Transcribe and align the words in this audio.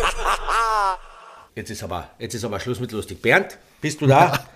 Jetzt 1.54 1.70
ist 1.70 1.82
aber, 1.82 2.10
jetzt 2.18 2.34
ist 2.34 2.44
aber 2.44 2.60
Schluss 2.60 2.80
mit 2.80 2.92
lustig. 2.92 3.20
Bernd, 3.20 3.58
bist 3.80 4.00
du 4.00 4.06
da? 4.06 4.46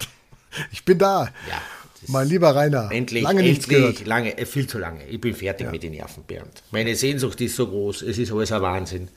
Ich 0.70 0.84
bin 0.84 0.96
da. 0.96 1.24
Ja. 1.48 1.60
Mein 2.06 2.28
lieber 2.28 2.54
Rainer. 2.54 2.90
Endlich, 2.92 3.22
lange 3.24 3.42
nichts 3.42 3.64
endlich, 3.64 3.96
gehört. 3.96 4.06
lange, 4.06 4.38
äh, 4.38 4.46
viel 4.46 4.66
zu 4.66 4.78
lange. 4.78 5.04
Ich 5.06 5.20
bin 5.20 5.34
fertig 5.34 5.70
mit 5.70 5.82
den 5.82 5.92
Nerven, 5.92 6.22
Bernd. 6.22 6.62
Meine 6.70 6.94
Sehnsucht 6.94 7.40
ist 7.40 7.56
so 7.56 7.66
groß, 7.66 8.02
es 8.02 8.18
ist 8.18 8.30
alles 8.32 8.52
ein 8.52 8.62
Wahnsinn. 8.62 9.08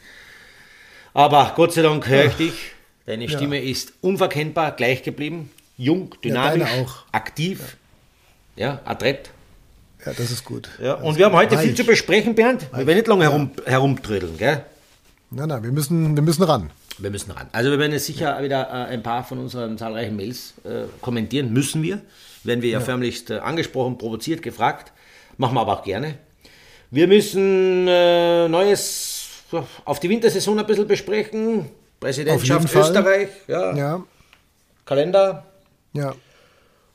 Aber 1.13 1.53
Gott 1.55 1.73
sei 1.73 1.81
Dank 1.81 2.07
höre 2.07 2.25
ich 2.25 2.33
dich. 2.35 2.53
Deine 3.05 3.29
Stimme 3.29 3.61
ist 3.61 3.93
unverkennbar 4.01 4.71
gleich 4.71 5.03
geblieben. 5.03 5.51
Jung, 5.77 6.15
dynamisch, 6.23 6.69
auch. 6.81 7.03
aktiv, 7.11 7.77
ja, 8.55 8.81
adrett. 8.85 9.29
Ja, 10.05 10.13
das 10.13 10.31
ist 10.31 10.43
gut. 10.43 10.69
Ja, 10.81 10.95
und 10.95 11.17
wir 11.17 11.25
haben 11.25 11.35
heute 11.35 11.57
viel 11.57 11.69
Reich. 11.69 11.77
zu 11.77 11.83
besprechen, 11.83 12.33
Bernd. 12.33 12.67
Wir 12.71 12.87
werden 12.87 12.97
nicht 12.97 13.07
lange 13.07 13.23
herum, 13.23 13.51
herumtrödeln, 13.65 14.37
gell? 14.37 14.65
Nein, 15.29 15.49
nein, 15.49 15.63
wir 15.63 15.71
müssen, 15.71 16.15
wir 16.15 16.23
müssen 16.23 16.43
ran. 16.43 16.69
Wir 16.99 17.11
müssen 17.11 17.31
ran. 17.31 17.47
Also 17.51 17.69
wir 17.69 17.79
werden 17.79 17.91
jetzt 17.91 18.05
sicher 18.05 18.41
wieder 18.41 18.67
äh, 18.69 18.93
ein 18.93 19.03
paar 19.03 19.23
von 19.23 19.39
unseren 19.39 19.77
zahlreichen 19.77 20.15
Mails 20.15 20.53
äh, 20.63 20.83
kommentieren. 21.01 21.51
Müssen 21.53 21.83
wir. 21.83 22.01
Werden 22.43 22.61
wir 22.61 22.69
ja, 22.69 22.79
förmlichst 22.79 23.29
äh, 23.29 23.39
angesprochen, 23.39 23.97
provoziert, 23.97 24.41
gefragt. 24.41 24.93
Machen 25.37 25.55
wir 25.55 25.61
aber 25.61 25.73
auch 25.79 25.83
gerne. 25.83 26.15
Wir 26.89 27.07
müssen 27.07 27.87
äh, 27.87 28.47
Neues 28.47 29.25
auf 29.85 29.99
die 29.99 30.09
Wintersaison 30.09 30.57
ein 30.59 30.65
bisschen 30.65 30.87
besprechen. 30.87 31.65
Präsidentschaft. 31.99 32.73
Österreich, 32.73 33.29
ja, 33.47 33.75
Ja, 33.75 34.03
Kalender. 34.85 35.45
ja. 35.93 36.13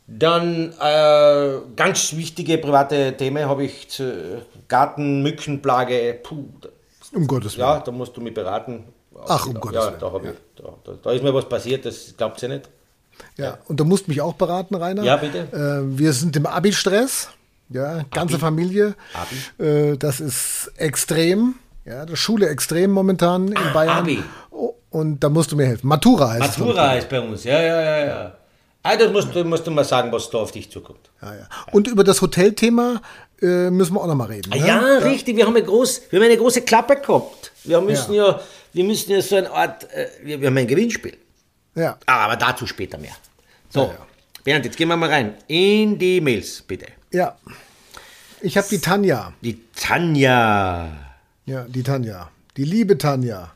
Dann 0.06 0.72
äh, 0.80 1.58
ganz 1.76 2.16
wichtige 2.16 2.58
private 2.58 3.16
Themen 3.16 3.46
habe 3.48 3.64
ich 3.64 3.88
zu 3.88 4.42
Garten, 4.68 5.22
Mückenplage. 5.22 6.18
Puh, 6.22 6.44
Um 7.14 7.26
Gottes 7.26 7.56
Willen. 7.56 7.66
ja, 7.68 7.80
da 7.80 7.90
musst 7.92 8.16
du 8.16 8.20
mich 8.20 8.34
beraten. 8.34 8.84
Ach, 9.28 9.46
um 9.46 9.54
ja, 9.54 9.60
Gottes 9.60 9.76
ja, 9.84 9.86
Willen. 9.90 10.00
da, 10.00 10.12
hab 10.12 10.24
ich, 10.24 10.30
da, 10.56 10.64
da, 10.84 10.92
da 11.02 11.12
ist 11.12 11.22
mir 11.22 11.34
was 11.34 11.48
passiert, 11.48 11.84
das 11.84 12.14
glaubt 12.16 12.42
ihr 12.42 12.48
nicht. 12.48 12.68
Ja, 13.36 13.58
und 13.68 13.78
du 13.78 13.84
musst 13.84 14.08
mich 14.08 14.20
auch 14.22 14.32
beraten, 14.34 14.74
Rainer. 14.74 15.02
Ja, 15.02 15.16
bitte. 15.16 15.40
Äh, 15.52 15.98
wir 15.98 16.12
sind 16.12 16.34
im 16.36 16.46
Abi-Stress. 16.46 17.28
Ja, 17.68 18.02
ganze 18.10 18.34
Abi. 18.34 18.40
Familie. 18.40 18.94
Abi. 19.58 19.64
Äh, 19.64 19.96
das 19.98 20.20
ist 20.20 20.72
extrem. 20.76 21.54
Ja, 21.84 22.06
das 22.06 22.18
Schule 22.18 22.48
extrem 22.48 22.90
momentan 22.90 23.48
in 23.48 23.72
Bayern. 23.72 23.96
Ah, 23.96 23.98
Abi. 23.98 24.22
Oh, 24.50 24.74
und 24.90 25.20
da 25.20 25.28
musst 25.28 25.52
du 25.52 25.56
mir 25.56 25.66
helfen. 25.66 25.86
Matura 25.88 26.30
heißt 26.32 26.50
es. 26.52 26.58
Matura 26.58 26.92
ist 26.94 27.08
bei 27.08 27.20
uns, 27.20 27.44
ja, 27.44 27.60
ja, 27.60 27.80
ja, 27.82 28.06
ja. 28.06 28.32
Ah, 28.82 28.96
das 28.96 29.12
musst, 29.12 29.34
du- 29.34 29.44
musst 29.44 29.66
du 29.66 29.70
mal 29.70 29.84
sagen, 29.84 30.10
was 30.12 30.28
da 30.30 30.38
auf 30.38 30.52
dich 30.52 30.70
zukommt. 30.70 31.10
Ja, 31.22 31.34
ja. 31.34 31.48
Und 31.72 31.86
über 31.88 32.04
das 32.04 32.20
Hotelthema 32.22 33.00
äh, 33.42 33.70
müssen 33.70 33.94
wir 33.94 34.00
auch 34.00 34.06
noch 34.06 34.14
mal 34.14 34.28
reden. 34.28 34.50
Ah, 34.52 34.56
ne? 34.56 34.66
ja, 34.66 34.78
richtig, 34.98 35.36
wir 35.36 35.46
haben, 35.46 35.56
eine 35.56 35.64
groß, 35.64 36.02
wir 36.10 36.18
haben 36.18 36.26
eine 36.26 36.36
große 36.36 36.62
Klappe 36.62 36.96
gehabt. 36.96 37.52
Wir 37.64 37.80
müssen 37.80 38.14
ja, 38.14 38.40
wir 38.72 38.84
müssen 38.84 39.10
ja 39.12 39.20
so 39.22 39.36
eine 39.36 39.50
Art, 39.50 39.84
äh, 39.92 40.08
wir, 40.22 40.40
wir 40.40 40.48
haben 40.48 40.56
ein 40.56 40.66
Gewinnspiel. 40.66 41.16
Ja. 41.74 41.98
Aber 42.06 42.36
dazu 42.36 42.66
später 42.66 42.98
mehr. 42.98 43.16
So, 43.70 43.80
Ja, 43.80 43.86
ja. 43.88 44.06
Bernd, 44.44 44.64
jetzt 44.64 44.76
gehen 44.76 44.88
wir 44.88 44.96
mal 44.96 45.08
rein. 45.08 45.34
In 45.46 45.98
die 45.98 46.20
Mails, 46.20 46.62
bitte. 46.62 46.86
ja. 47.12 47.36
Ich 48.44 48.56
habe 48.56 48.66
die 48.68 48.80
Tanja. 48.80 49.32
Die 49.40 49.60
Tanja. 49.76 50.88
Ja, 51.46 51.64
die 51.68 51.82
Tanja. 51.84 52.28
Die 52.56 52.64
liebe 52.64 52.98
Tanja. 52.98 53.52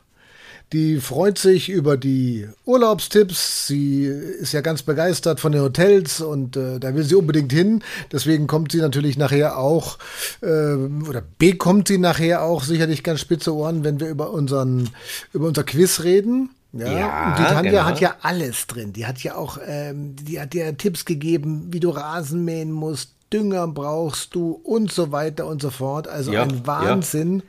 Die 0.73 0.99
freut 0.99 1.37
sich 1.37 1.69
über 1.69 1.95
die 1.95 2.47
Urlaubstipps. 2.65 3.67
Sie 3.67 4.03
ist 4.03 4.51
ja 4.51 4.59
ganz 4.59 4.83
begeistert 4.83 5.39
von 5.39 5.53
den 5.53 5.61
Hotels 5.61 6.19
und 6.19 6.57
äh, 6.57 6.77
da 6.79 6.93
will 6.93 7.03
sie 7.03 7.15
unbedingt 7.15 7.53
hin. 7.53 7.83
Deswegen 8.11 8.47
kommt 8.47 8.73
sie 8.73 8.79
natürlich 8.79 9.17
nachher 9.17 9.57
auch, 9.57 9.97
äh, 10.41 10.47
oder 10.73 11.23
bekommt 11.37 11.87
sie 11.87 11.97
nachher 11.97 12.43
auch 12.43 12.63
sicherlich 12.63 13.03
ganz 13.03 13.21
spitze 13.21 13.55
Ohren, 13.55 13.85
wenn 13.85 14.01
wir 14.01 14.09
über, 14.09 14.31
unseren, 14.31 14.89
über 15.31 15.47
unser 15.47 15.63
Quiz 15.63 16.03
reden. 16.03 16.49
Ja, 16.73 16.91
Ja, 16.91 17.29
und 17.29 17.39
die 17.39 17.43
Tanja 17.43 17.71
genau. 17.71 17.83
hat 17.85 18.01
ja 18.01 18.15
alles 18.21 18.67
drin. 18.67 18.91
Die 18.91 19.05
hat 19.05 19.19
ja 19.23 19.35
auch, 19.35 19.57
ähm, 19.65 20.17
die 20.17 20.37
hat 20.39 20.51
dir 20.51 20.75
Tipps 20.77 21.05
gegeben, 21.05 21.67
wie 21.71 21.79
du 21.79 21.91
Rasen 21.91 22.43
mähen 22.43 22.73
musst, 22.73 23.13
Dünger 23.31 23.67
brauchst 23.67 24.35
du 24.35 24.51
und 24.63 24.91
so 24.91 25.11
weiter 25.13 25.47
und 25.47 25.61
so 25.61 25.69
fort. 25.69 26.09
Also 26.09 26.33
Ja, 26.33 26.43
ein 26.43 26.49
ja. 26.49 26.67
Wahnsinn. 26.67 27.43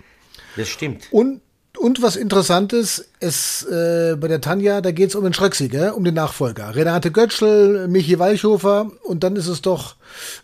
Das 0.56 0.68
stimmt. 0.68 1.08
Und, 1.12 1.40
und 1.76 2.02
was 2.02 2.16
Interessantes 2.16 3.08
ist 3.20 3.66
äh, 3.70 4.16
bei 4.16 4.26
der 4.26 4.40
Tanja, 4.40 4.80
da 4.80 4.90
geht 4.90 5.10
es 5.10 5.14
um 5.14 5.22
den 5.22 5.32
Schröcksy, 5.32 5.68
gell? 5.68 5.90
um 5.90 6.02
den 6.02 6.14
Nachfolger. 6.14 6.74
Renate 6.74 7.12
Götschel, 7.12 7.86
Michi 7.88 8.18
Weichhofer 8.18 8.90
und 9.04 9.22
dann 9.22 9.36
ist 9.36 9.46
es 9.46 9.62
doch 9.62 9.94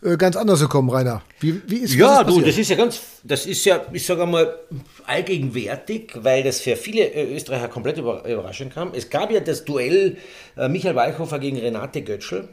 äh, 0.03 0.17
ganz 0.17 0.37
anders 0.37 0.61
gekommen, 0.61 0.91
Rainer. 0.91 1.23
Wie, 1.41 1.61
wie 1.67 1.79
ist 1.79 1.95
Ja, 1.95 2.21
ist 2.21 2.31
du, 2.31 2.41
das 2.41 2.59
ist 2.59 2.69
ja 2.69 2.77
ganz, 2.77 3.01
das 3.25 3.47
ist 3.47 3.65
ja, 3.65 3.84
ich 3.93 4.07
sage 4.07 4.23
einmal, 4.23 4.55
allgegenwärtig, 5.07 6.13
weil 6.15 6.43
das 6.45 6.61
für 6.61 6.77
viele 6.77 7.05
äh, 7.13 7.34
Österreicher 7.34 7.69
komplett 7.69 7.99
über, 7.99 8.29
überraschend 8.29 8.75
kam. 8.75 8.93
Es 8.95 9.11
gab 9.11 9.31
ja 9.31 9.41
das 9.41 9.65
Duell 9.65 10.19
äh, 10.57 10.69
Michael 10.69 10.95
Weichhofer 10.95 11.39
gegen 11.39 11.59
Renate 11.59 12.03
Götschel, 12.03 12.49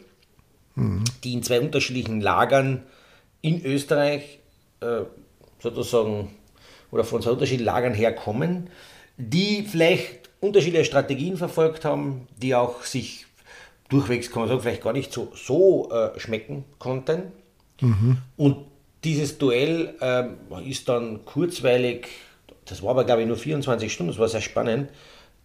die 1.24 1.34
in 1.34 1.44
zwei 1.44 1.60
unterschiedlichen 1.60 2.22
Lagern 2.22 2.84
in 3.42 3.64
Österreich 3.64 4.40
äh, 4.80 5.02
sozusagen 5.60 6.30
oder 6.92 7.04
von 7.04 7.22
zwei 7.22 7.32
unterschiedlichen 7.32 7.66
Lagern 7.66 7.94
herkommen, 7.94 8.70
die 9.18 9.64
vielleicht 9.64 10.30
unterschiedliche 10.40 10.86
Strategien 10.86 11.38
verfolgt 11.38 11.86
haben, 11.86 12.28
die 12.38 12.56
auch 12.56 12.84
sich 12.84 13.26
durchwegs, 13.90 14.32
kann 14.32 14.42
man 14.42 14.50
sagen, 14.50 14.62
vielleicht 14.62 14.84
gar 14.84 14.94
nicht 14.94 15.12
so, 15.12 15.32
so 15.36 15.92
äh, 15.92 16.20
schmecken 16.20 16.66
konnten. 16.80 17.32
Und 18.38 18.58
dieses 19.04 19.38
Duell 19.38 19.96
ähm, 20.02 20.38
ist 20.66 20.88
dann 20.90 21.26
kurzweilig, 21.26 22.08
das 22.66 22.84
war 22.84 22.92
aber 22.92 23.04
glaube 23.06 23.22
ich 23.22 23.28
nur 23.28 23.38
24 23.38 23.92
Stunden, 23.92 24.12
das 24.12 24.20
war 24.20 24.28
sehr 24.28 24.42
spannend, 24.42 24.90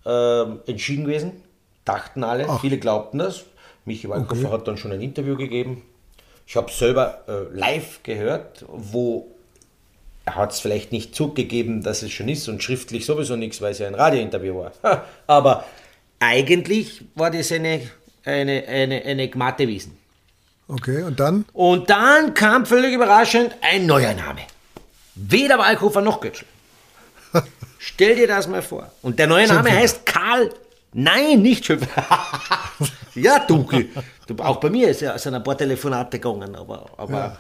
ähm, 0.05 0.61
entschieden 0.67 1.05
gewesen. 1.05 1.33
Dachten 1.85 2.25
alle, 2.25 2.47
viele 2.61 2.79
glaubten 2.79 3.19
das. 3.19 3.45
Michi 3.85 4.09
Walkofer 4.09 4.51
hat 4.51 4.67
dann 4.69 4.77
schon 4.77 4.93
ein 4.93 5.01
Interview 5.01 5.37
gegeben. 5.37 5.83
Ich 6.47 6.57
habe 6.57 6.71
selber 6.71 7.25
äh, 7.29 7.57
live 7.57 8.03
gehört, 8.03 8.65
wo 8.69 9.29
hat 10.27 10.53
es 10.53 10.61
vielleicht 10.61 10.93
nicht 10.93 11.15
zugegeben, 11.15 11.83
dass 11.83 12.03
es 12.03 12.13
schon 12.13 12.29
ist 12.29 12.49
und 12.49 12.63
schriftlich 12.63 13.07
sowieso 13.07 13.37
nichts, 13.37 13.61
weil 13.61 13.73
es 13.73 13.79
ja 13.79 13.87
ein 13.87 13.95
Radiointerview 13.95 14.65
war. 14.83 15.05
Aber 15.27 15.65
eigentlich 16.19 17.05
war 17.15 17.31
das 17.31 17.53
eine, 17.53 17.83
eine, 18.25 18.65
eine, 18.67 19.03
eine 19.05 19.29
Gmatte 19.29 19.69
Wiesen. 19.69 19.97
Okay, 20.69 21.03
und 21.05 21.21
dann? 21.21 21.45
Und 21.53 21.89
dann 21.91 22.35
kam 22.35 22.67
völlig 22.67 22.93
überraschend 22.93 23.55
ein 23.61 23.87
neuer 23.87 24.15
Name. 24.15 24.41
Weder 25.15 25.59
Walkofer 25.59 26.01
noch 26.01 26.21
Götzl. 26.21 26.45
Stell 27.79 28.17
dir 28.17 28.27
das 28.27 28.49
mal 28.49 28.63
vor. 28.63 28.91
Und 29.03 29.19
der 29.19 29.29
neue 29.29 29.47
Name 29.47 29.71
heißt 29.71 30.05
Karl. 30.05 30.51
Nein, 30.93 31.43
nicht 31.43 31.65
schön. 31.67 31.81
ja, 33.15 33.39
dunkel. 33.41 33.91
Du, 34.27 34.35
auch 34.43 34.57
bei 34.57 34.71
mir 34.71 34.89
ist 34.89 35.03
ja 35.03 35.17
sind 35.19 35.35
ein 35.35 35.45
paar 35.45 35.57
Telefonate 35.57 36.19
gegangen, 36.19 36.57
aber, 36.57 36.87
aber 36.97 37.37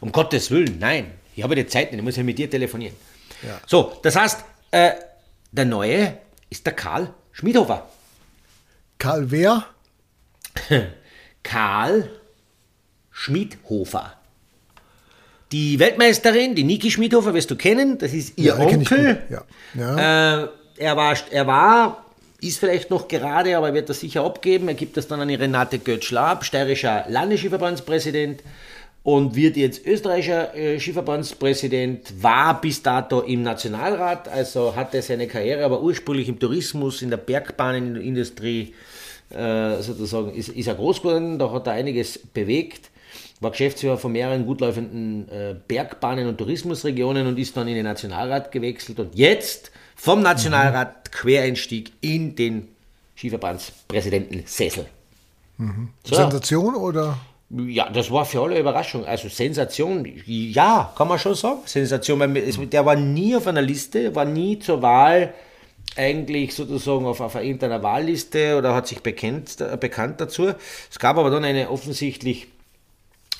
um 0.00 0.10
Gottes 0.10 0.50
Willen, 0.50 0.78
nein. 0.78 1.19
Ich 1.36 1.42
habe 1.42 1.54
die 1.54 1.66
Zeit 1.66 1.90
nicht, 1.90 1.98
ich 1.98 2.04
muss 2.04 2.16
ja 2.16 2.22
mit 2.22 2.38
dir 2.38 2.50
telefonieren. 2.50 2.94
Ja. 3.42 3.60
So, 3.66 3.92
das 4.02 4.16
heißt, 4.16 4.44
äh, 4.70 4.92
der 5.52 5.64
neue 5.64 6.18
ist 6.48 6.66
der 6.66 6.74
Karl 6.74 7.12
Schmidhofer. 7.32 7.88
Karl 8.98 9.30
Wehr? 9.30 9.64
Karl 11.42 12.10
Schmidhofer. 13.10 14.14
Die 15.52 15.78
Weltmeisterin, 15.78 16.54
die 16.54 16.64
Niki 16.64 16.90
Schmidhofer, 16.90 17.34
wirst 17.34 17.50
du 17.50 17.56
kennen, 17.56 17.98
das 17.98 18.12
ist 18.12 18.38
ihr 18.38 18.56
Ja, 18.56 18.58
Onkel. 18.58 19.22
Ja. 19.28 19.44
Ja. 19.74 20.42
Äh, 20.42 20.48
er, 20.76 20.96
war, 20.96 21.16
er 21.30 21.46
war, 21.46 22.04
ist 22.40 22.58
vielleicht 22.58 22.90
noch 22.90 23.08
gerade, 23.08 23.56
aber 23.56 23.68
er 23.68 23.74
wird 23.74 23.88
das 23.88 24.00
sicher 24.00 24.24
abgeben. 24.24 24.68
Er 24.68 24.74
gibt 24.74 24.96
das 24.96 25.08
dann 25.08 25.20
an 25.20 25.28
die 25.28 25.34
Renate 25.34 25.78
Götzl 25.78 26.18
ab, 26.18 26.44
steirischer 26.44 27.04
Landesskiverbandspräsident 27.08 28.42
und 29.16 29.34
wird 29.34 29.56
jetzt 29.56 29.84
österreichischer 29.86 30.54
äh, 30.54 30.78
Skiverbandspräsident, 30.78 32.22
war 32.22 32.60
bis 32.60 32.82
dato 32.82 33.20
im 33.20 33.42
Nationalrat, 33.42 34.28
also 34.28 34.76
hatte 34.76 35.02
seine 35.02 35.26
Karriere 35.26 35.64
aber 35.64 35.82
ursprünglich 35.82 36.28
im 36.28 36.38
Tourismus, 36.38 37.02
in 37.02 37.10
der 37.10 37.16
Bergbahnindustrie 37.16 38.74
äh, 39.30 39.82
sozusagen, 39.82 40.32
ist, 40.34 40.50
ist 40.50 40.66
er 40.66 40.74
groß 40.74 41.02
geworden, 41.02 41.38
da 41.38 41.50
hat 41.50 41.66
er 41.66 41.72
einiges 41.74 42.18
bewegt, 42.18 42.90
war 43.40 43.50
Geschäftsführer 43.50 43.98
von 43.98 44.12
mehreren 44.12 44.46
gut 44.46 44.60
laufenden 44.60 45.28
äh, 45.30 45.56
Bergbahnen 45.66 46.28
und 46.28 46.38
Tourismusregionen 46.38 47.26
und 47.26 47.38
ist 47.38 47.56
dann 47.56 47.66
in 47.68 47.74
den 47.74 47.84
Nationalrat 47.84 48.52
gewechselt 48.52 49.00
und 49.00 49.14
jetzt 49.14 49.72
vom 49.96 50.22
Nationalrat 50.22 51.10
Quereinstieg 51.10 51.92
in 52.00 52.36
den 52.36 52.68
Skiverbandspräsidentensessel. 53.16 54.86
So. 56.04 56.14
Sensation 56.14 56.74
oder? 56.74 57.18
Ja, 57.50 57.90
das 57.90 58.10
war 58.12 58.24
für 58.24 58.40
alle 58.42 58.60
Überraschung. 58.60 59.04
Also 59.04 59.28
Sensation, 59.28 60.06
ja, 60.24 60.92
kann 60.96 61.08
man 61.08 61.18
schon 61.18 61.34
sagen. 61.34 61.60
Sensation, 61.64 62.20
weil 62.20 62.36
es, 62.36 62.58
der 62.70 62.86
war 62.86 62.94
nie 62.94 63.34
auf 63.34 63.48
einer 63.48 63.62
Liste, 63.62 64.14
war 64.14 64.24
nie 64.24 64.60
zur 64.60 64.82
Wahl 64.82 65.34
eigentlich 65.96 66.54
sozusagen 66.54 67.06
auf, 67.06 67.20
auf 67.20 67.34
einer 67.34 67.44
interner 67.44 67.82
Wahlliste 67.82 68.56
oder 68.56 68.74
hat 68.74 68.86
sich 68.86 69.00
bekannt, 69.00 69.56
bekannt 69.80 70.20
dazu. 70.20 70.52
Es 70.88 70.98
gab 71.00 71.16
aber 71.16 71.30
dann 71.30 71.44
eine 71.44 71.70
offensichtlich, 71.70 72.46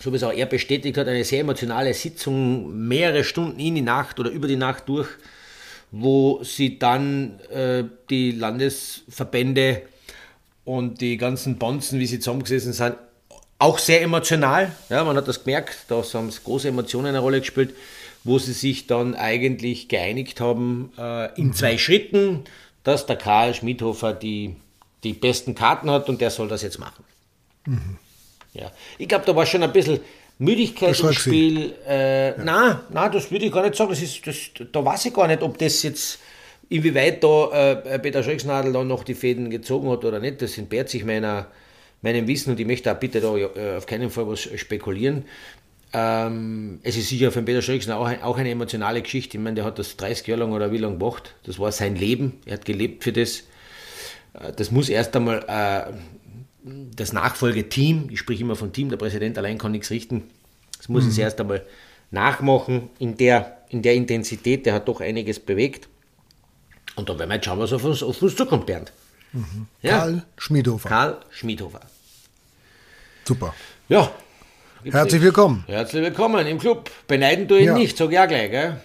so 0.01 0.11
wie 0.11 0.17
es 0.17 0.25
auch 0.25 0.33
er 0.33 0.47
bestätigt 0.47 0.99
hat, 0.99 1.07
eine 1.07 1.23
sehr 1.23 1.41
emotionale 1.41 1.95
Sitzung, 1.95 2.89
mehrere 2.89 3.23
Stunden 3.23 3.61
in 3.61 3.77
die 3.77 3.83
Nacht 3.83 4.19
oder 4.19 4.31
über 4.31 4.49
die 4.49 4.57
Nacht 4.57 4.89
durch, 4.89 5.09
wo 5.93 6.43
sie 6.43 6.81
dann 6.81 7.39
äh, 7.51 7.85
die 8.11 8.33
Landesverbände 8.33 9.83
und 10.65 11.01
die 11.01 11.17
ganzen 11.17 11.59
Bonzen, 11.59 12.01
wie 12.01 12.07
sie 12.07 12.19
zusammengesessen 12.19 12.73
sind, 12.73 12.97
auch 13.61 13.79
sehr 13.79 14.03
emotional. 14.03 14.73
Ja, 14.89 15.05
man 15.05 15.17
hat 15.17 15.29
das 15.29 15.45
gemerkt, 15.45 15.77
da 15.89 16.03
haben 16.03 16.31
große 16.31 16.69
Emotionen 16.69 17.09
eine 17.09 17.21
Rolle 17.21 17.41
gespielt, 17.41 17.75
wo 18.25 18.39
sie 18.39 18.53
sich 18.53 18.87
dann 18.87 19.15
eigentlich 19.15 19.89
geeinigt 19.89 20.41
haben 20.41 20.93
äh, 20.99 21.33
in 21.39 21.49
mhm. 21.49 21.55
zwei 21.55 21.79
Schritten, 21.79 22.45
dass 22.83 23.07
der 23.07 23.17
Karl 23.17 23.55
Schmidhofer 23.55 24.13
die, 24.13 24.57
die 25.05 25.13
besten 25.13 25.55
Karten 25.55 25.91
hat 25.91 26.09
und 26.09 26.21
der 26.21 26.31
soll 26.31 26.49
das 26.49 26.63
jetzt 26.63 26.79
machen. 26.79 27.05
Mhm. 27.67 27.99
Ja. 28.55 28.73
Ich 28.99 29.09
glaube, 29.09 29.25
da 29.27 29.37
war 29.37 29.47
schon 29.47 29.63
ein 29.63 29.73
bisschen 29.73 30.01
Müdigkeit 30.39 30.99
im 30.99 31.13
Spiel. 31.13 31.75
Äh, 31.87 32.31
ja. 32.31 32.43
Nein, 32.43 32.81
nein, 32.89 33.13
das 33.13 33.31
würde 33.31 33.45
ich 33.45 33.53
gar 33.53 33.63
nicht 33.63 33.77
sagen. 33.77 33.91
Das 33.91 34.01
ist, 34.01 34.27
das, 34.27 34.37
da 34.73 34.85
weiß 34.85 35.05
ich 35.05 35.15
gar 35.15 35.27
nicht, 35.27 35.43
ob 35.43 35.59
das 35.59 35.83
jetzt, 35.83 36.19
inwieweit 36.71 37.23
da 37.23 37.73
äh, 37.73 37.99
Peter 37.99 38.23
Schrecksnadel 38.23 38.73
da 38.73 38.83
noch 38.83 39.05
die 39.05 39.15
Fäden 39.15 39.51
gezogen 39.51 39.91
hat 39.91 40.05
oder 40.05 40.19
nicht. 40.19 40.41
Das 40.41 40.57
entbehrt 40.57 40.89
sich 40.89 41.05
meiner, 41.05 41.47
meinem 42.03 42.27
Wissen 42.27 42.51
und 42.51 42.61
ich 42.61 42.67
möchte 42.67 42.93
auch 42.93 42.99
bitte 42.99 43.21
da 43.21 43.37
äh, 43.37 43.77
auf 43.77 43.87
keinen 43.87 44.11
Fall 44.11 44.29
was 44.29 44.41
spekulieren. 44.41 45.25
Ähm, 45.93 46.79
es 46.83 46.97
ist 46.97 47.09
sicher 47.09 47.33
für 47.33 47.43
Peter 47.43 47.63
Schrecksner 47.63 47.99
auch, 47.99 48.07
ein, 48.07 48.23
auch, 48.23 48.39
eine 48.39 48.51
emotionale 48.51 49.03
Geschichte. 49.03 49.37
Ich 49.37 49.43
meine, 49.43 49.57
der 49.57 49.65
hat 49.65 49.79
das 49.79 49.97
30 49.97 50.27
Jahre 50.27 50.43
lang 50.43 50.53
oder 50.53 50.71
wie 50.71 50.79
lange 50.79 50.99
gemacht. 50.99 51.35
Das 51.45 51.59
war 51.59 51.73
sein 51.73 51.97
Leben. 51.97 52.35
Er 52.47 52.55
hat 52.55 52.65
gelebt 52.65 53.03
für 53.03 53.13
das. 53.13 53.45
Äh, 54.35 54.53
das 54.55 54.71
muss 54.71 54.89
erst 54.89 55.17
einmal 55.17 55.45
äh, 55.49 55.93
das 56.63 57.13
Nachfolgeteam, 57.13 58.09
ich 58.11 58.19
spreche 58.19 58.43
immer 58.43 58.57
von 58.57 58.73
Team, 58.73 58.91
der 58.91 58.97
Präsident 58.97 59.39
allein 59.39 59.59
kann 59.59 59.73
nichts 59.73 59.91
richten, 59.91 60.25
das 60.77 60.89
muss 60.89 61.05
mhm. 61.05 61.11
es 61.11 61.19
erst 61.19 61.41
einmal 61.41 61.65
nachmachen 62.11 62.91
in 62.99 63.17
der, 63.17 63.59
in 63.69 63.83
der 63.83 63.95
Intensität, 63.95 64.67
der 64.67 64.75
hat 64.75 64.89
doch 64.89 65.01
einiges 65.01 65.41
bewegt. 65.41 65.89
Und 66.97 67.09
dann 67.09 67.19
werden 67.19 67.31
wir 67.31 67.37
jetzt 67.37 67.47
schauen, 67.47 67.59
was 67.59 67.73
auf 67.73 67.85
uns, 67.85 68.03
auf 68.03 68.21
uns 68.21 68.37
zukommt, 68.37 68.67
Bernd. 68.67 68.93
Mhm. 69.33 69.67
Ja? 69.83 69.99
Karl 69.99 70.23
Schmiedhofer. 70.37 70.89
Karl 70.89 71.17
Schmiedhofer. 71.31 71.81
Super. 73.25 73.55
Ja. 73.89 74.11
Herzlich 74.83 75.23
willkommen. 75.23 75.65
Herzlich 75.67 76.03
willkommen 76.03 76.47
im 76.47 76.59
Club. 76.59 76.91
Beneiden 77.07 77.47
du 77.47 77.57
ihn 77.57 77.67
ja. 77.67 77.75
nicht, 77.75 77.97
sag 77.97 78.11
ja 78.11 78.27
gleich, 78.27 78.51
gell? 78.51 78.81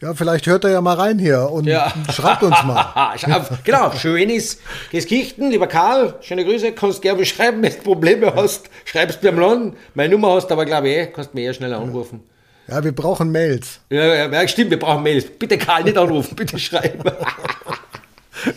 Ja, 0.00 0.12
vielleicht 0.14 0.46
hört 0.46 0.64
er 0.64 0.70
ja 0.70 0.80
mal 0.80 0.94
rein 0.94 1.18
hier 1.18 1.48
und 1.50 1.66
ja. 1.66 1.92
schreibt 2.12 2.42
uns 2.42 2.62
mal. 2.64 3.16
genau, 3.64 3.92
Schönis 3.92 4.60
Geskichten, 4.90 5.50
lieber 5.50 5.68
Karl, 5.68 6.14
schöne 6.20 6.44
Grüße, 6.44 6.72
kannst 6.72 7.00
gerne 7.00 7.18
beschreiben, 7.18 7.62
wenn 7.62 7.72
du 7.72 7.78
Probleme 7.78 8.34
hast, 8.34 8.68
schreibst 8.84 9.22
mir 9.22 9.30
am 9.30 9.38
Land. 9.38 9.76
Meine 9.94 10.12
Nummer 10.12 10.34
hast 10.34 10.48
du 10.48 10.54
aber, 10.54 10.66
glaube 10.66 10.88
ich, 10.88 10.96
eh, 10.96 11.06
kannst 11.06 11.34
mir 11.34 11.42
eher 11.42 11.54
schneller 11.54 11.78
anrufen. 11.78 12.20
Ja, 12.68 12.82
wir 12.82 12.92
brauchen 12.92 13.30
Mails. 13.30 13.80
Ja, 13.88 14.26
ja, 14.26 14.48
stimmt, 14.48 14.70
wir 14.70 14.78
brauchen 14.78 15.02
Mails. 15.02 15.26
Bitte 15.38 15.56
Karl, 15.56 15.84
nicht 15.84 15.96
anrufen, 15.96 16.34
bitte 16.34 16.58
schreiben. 16.58 17.00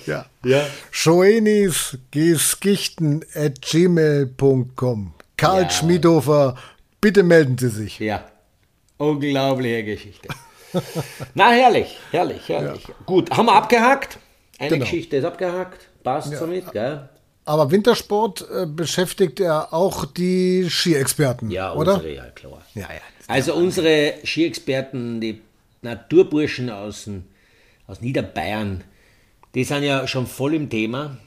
ja. 0.05 0.25
ja. 0.43 0.67
Schoenisgeskichten 0.91 3.25
at 3.33 3.61
gmail.com. 3.61 5.13
Karl 5.37 5.63
ja. 5.63 5.69
Schmiedhofer, 5.69 6.55
bitte 7.01 7.23
melden 7.23 7.57
Sie 7.57 7.69
sich. 7.69 7.97
Ja, 7.99 8.25
unglaubliche 8.97 9.83
Geschichte. 9.83 10.29
Na, 11.33 11.49
herrlich, 11.51 11.97
herrlich, 12.11 12.47
herrlich. 12.47 12.87
Ja. 12.87 12.93
Gut, 13.05 13.31
haben 13.31 13.47
wir 13.47 13.55
abgehakt. 13.55 14.19
Eine 14.59 14.69
genau. 14.69 14.85
Geschichte 14.85 15.17
ist 15.17 15.25
abgehakt. 15.25 15.89
Passt 16.03 16.31
ja. 16.31 16.39
somit, 16.39 16.71
gell? 16.71 17.09
Aber 17.45 17.71
Wintersport 17.71 18.45
äh, 18.51 18.67
beschäftigt 18.67 19.39
ja 19.39 19.67
auch 19.71 20.05
die 20.05 20.69
Skiexperten, 20.69 21.49
ja, 21.49 21.73
oder? 21.73 21.95
Unsere, 21.95 22.13
ja, 22.13 22.29
klar. 22.31 22.61
Ja, 22.75 22.81
ja, 22.81 23.01
also 23.27 23.55
unsere 23.55 24.13
Skiexperten, 24.23 25.19
die 25.19 25.41
Naturburschen 25.81 26.69
aus, 26.69 27.09
aus 27.87 28.01
Niederbayern, 28.01 28.83
die 29.55 29.63
sind 29.63 29.83
ja 29.83 30.07
schon 30.07 30.27
voll 30.27 30.53
im 30.53 30.69
Thema, 30.69 31.17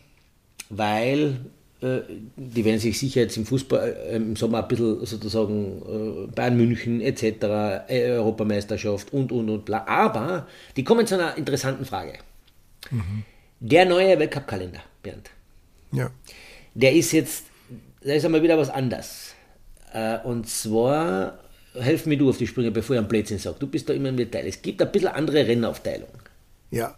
weil 0.69 1.41
äh, 1.83 2.03
die 2.37 2.65
werden 2.65 2.79
sich 2.79 2.99
sicher 2.99 3.23
jetzt 3.23 3.37
im 3.37 3.45
Fußball 3.45 3.97
äh, 4.11 4.17
im 4.17 4.37
Sommer 4.37 4.63
ein 4.63 4.69
bisschen 4.69 5.05
sozusagen 5.05 5.83
äh, 5.83 6.33
Bayern 6.33 6.57
München 6.57 7.01
etc., 7.01 7.45
Europameisterschaft 7.89 9.13
und 9.13 9.33
und 9.33 9.51
und 9.51 9.65
bla. 9.65 9.85
Aber 9.87 10.47
die 10.77 10.85
kommen 10.85 11.07
zu 11.07 11.17
einer 11.17 11.37
interessanten 11.37 11.85
Frage. 11.85 12.15
Mhm. 12.91 13.25
Der 13.59 13.85
neue 13.85 14.19
Weltcup-Kalender, 14.19 14.81
Bernd. 15.03 15.31
Ja. 15.93 16.11
Der 16.75 16.93
ist 16.93 17.13
jetzt, 17.13 17.45
da 18.03 18.13
ist 18.13 18.25
einmal 18.25 18.43
wieder 18.43 18.59
was 18.59 18.71
anders. 18.71 19.35
Und 20.25 20.49
zwar, 20.49 21.39
helf 21.75 22.07
mir 22.07 22.17
du 22.17 22.31
auf 22.31 22.39
die 22.39 22.47
Sprünge, 22.47 22.71
bevor 22.71 22.97
ich 22.97 23.01
am 23.01 23.07
Blödsinn 23.07 23.39
sage. 23.39 23.57
Du 23.61 23.67
bist 23.67 23.89
da 23.89 23.93
immer 23.93 24.09
im 24.09 24.17
Detail. 24.17 24.47
Es 24.47 24.63
gibt 24.63 24.81
ein 24.81 24.91
bisschen 24.91 25.11
andere 25.11 25.47
Rennaufteilung. 25.47 26.09
Ja, 26.73 26.95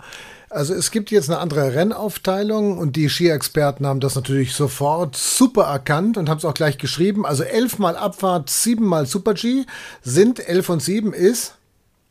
also 0.49 0.73
es 0.73 0.91
gibt 0.91 1.11
jetzt 1.11 1.29
eine 1.29 1.41
andere 1.41 1.75
Rennaufteilung 1.75 2.79
und 2.79 2.97
die 2.97 3.11
Ski-Experten 3.11 3.87
haben 3.87 4.01
das 4.01 4.15
natürlich 4.15 4.55
sofort 4.55 5.17
super 5.17 5.65
erkannt 5.65 6.17
und 6.17 6.29
haben 6.29 6.39
es 6.39 6.45
auch 6.45 6.55
gleich 6.55 6.79
geschrieben. 6.79 7.27
Also 7.27 7.43
elfmal 7.43 7.97
Abfahrt, 7.97 8.49
siebenmal 8.49 9.05
Super-G 9.07 9.65
sind 10.03 10.49
elf 10.49 10.69
und 10.69 10.81
sieben 10.81 11.13
ist 11.13 11.55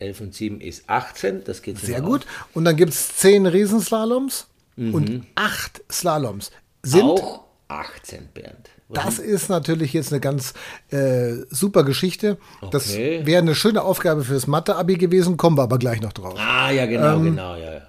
11 0.04 0.21
und 0.21 0.36
7 0.36 0.62
ist 0.62 0.89
18, 0.89 1.44
das 1.45 1.62
geht 1.62 1.80
Sehr 1.80 2.01
gut. 2.01 2.25
Und 2.54 2.65
dann 2.65 2.75
gibt 2.75 2.92
es 2.92 3.15
10 3.18 3.45
Riesenslaloms 3.45 4.48
mhm. 4.75 4.94
und 4.94 5.25
8 5.36 5.81
Slaloms. 5.89 6.51
Sind 6.83 7.04
auch 7.04 7.45
18, 7.69 8.27
Bernd. 8.33 8.69
Das 8.90 9.18
ist 9.18 9.50
natürlich 9.50 9.94
jetzt 9.94 10.12
eine 10.12 10.20
ganz 10.20 10.54
äh, 10.92 11.34
super 11.50 11.84
Geschichte. 11.84 12.38
Okay. 12.62 12.70
Das 12.72 12.96
wäre 12.96 13.42
eine 13.42 13.56
schöne 13.56 13.82
Aufgabe 13.82 14.24
fürs 14.24 14.48
Mathe-Abi 14.48 14.96
gewesen, 14.96 15.38
kommen 15.38 15.58
wir 15.58 15.64
aber 15.64 15.80
gleich 15.80 16.02
noch 16.02 16.14
drauf. 16.14 16.38
Ah, 16.38 16.70
ja, 16.70 16.86
genau, 16.86 17.16
ähm. 17.16 17.24
genau, 17.24 17.56
ja. 17.56 17.82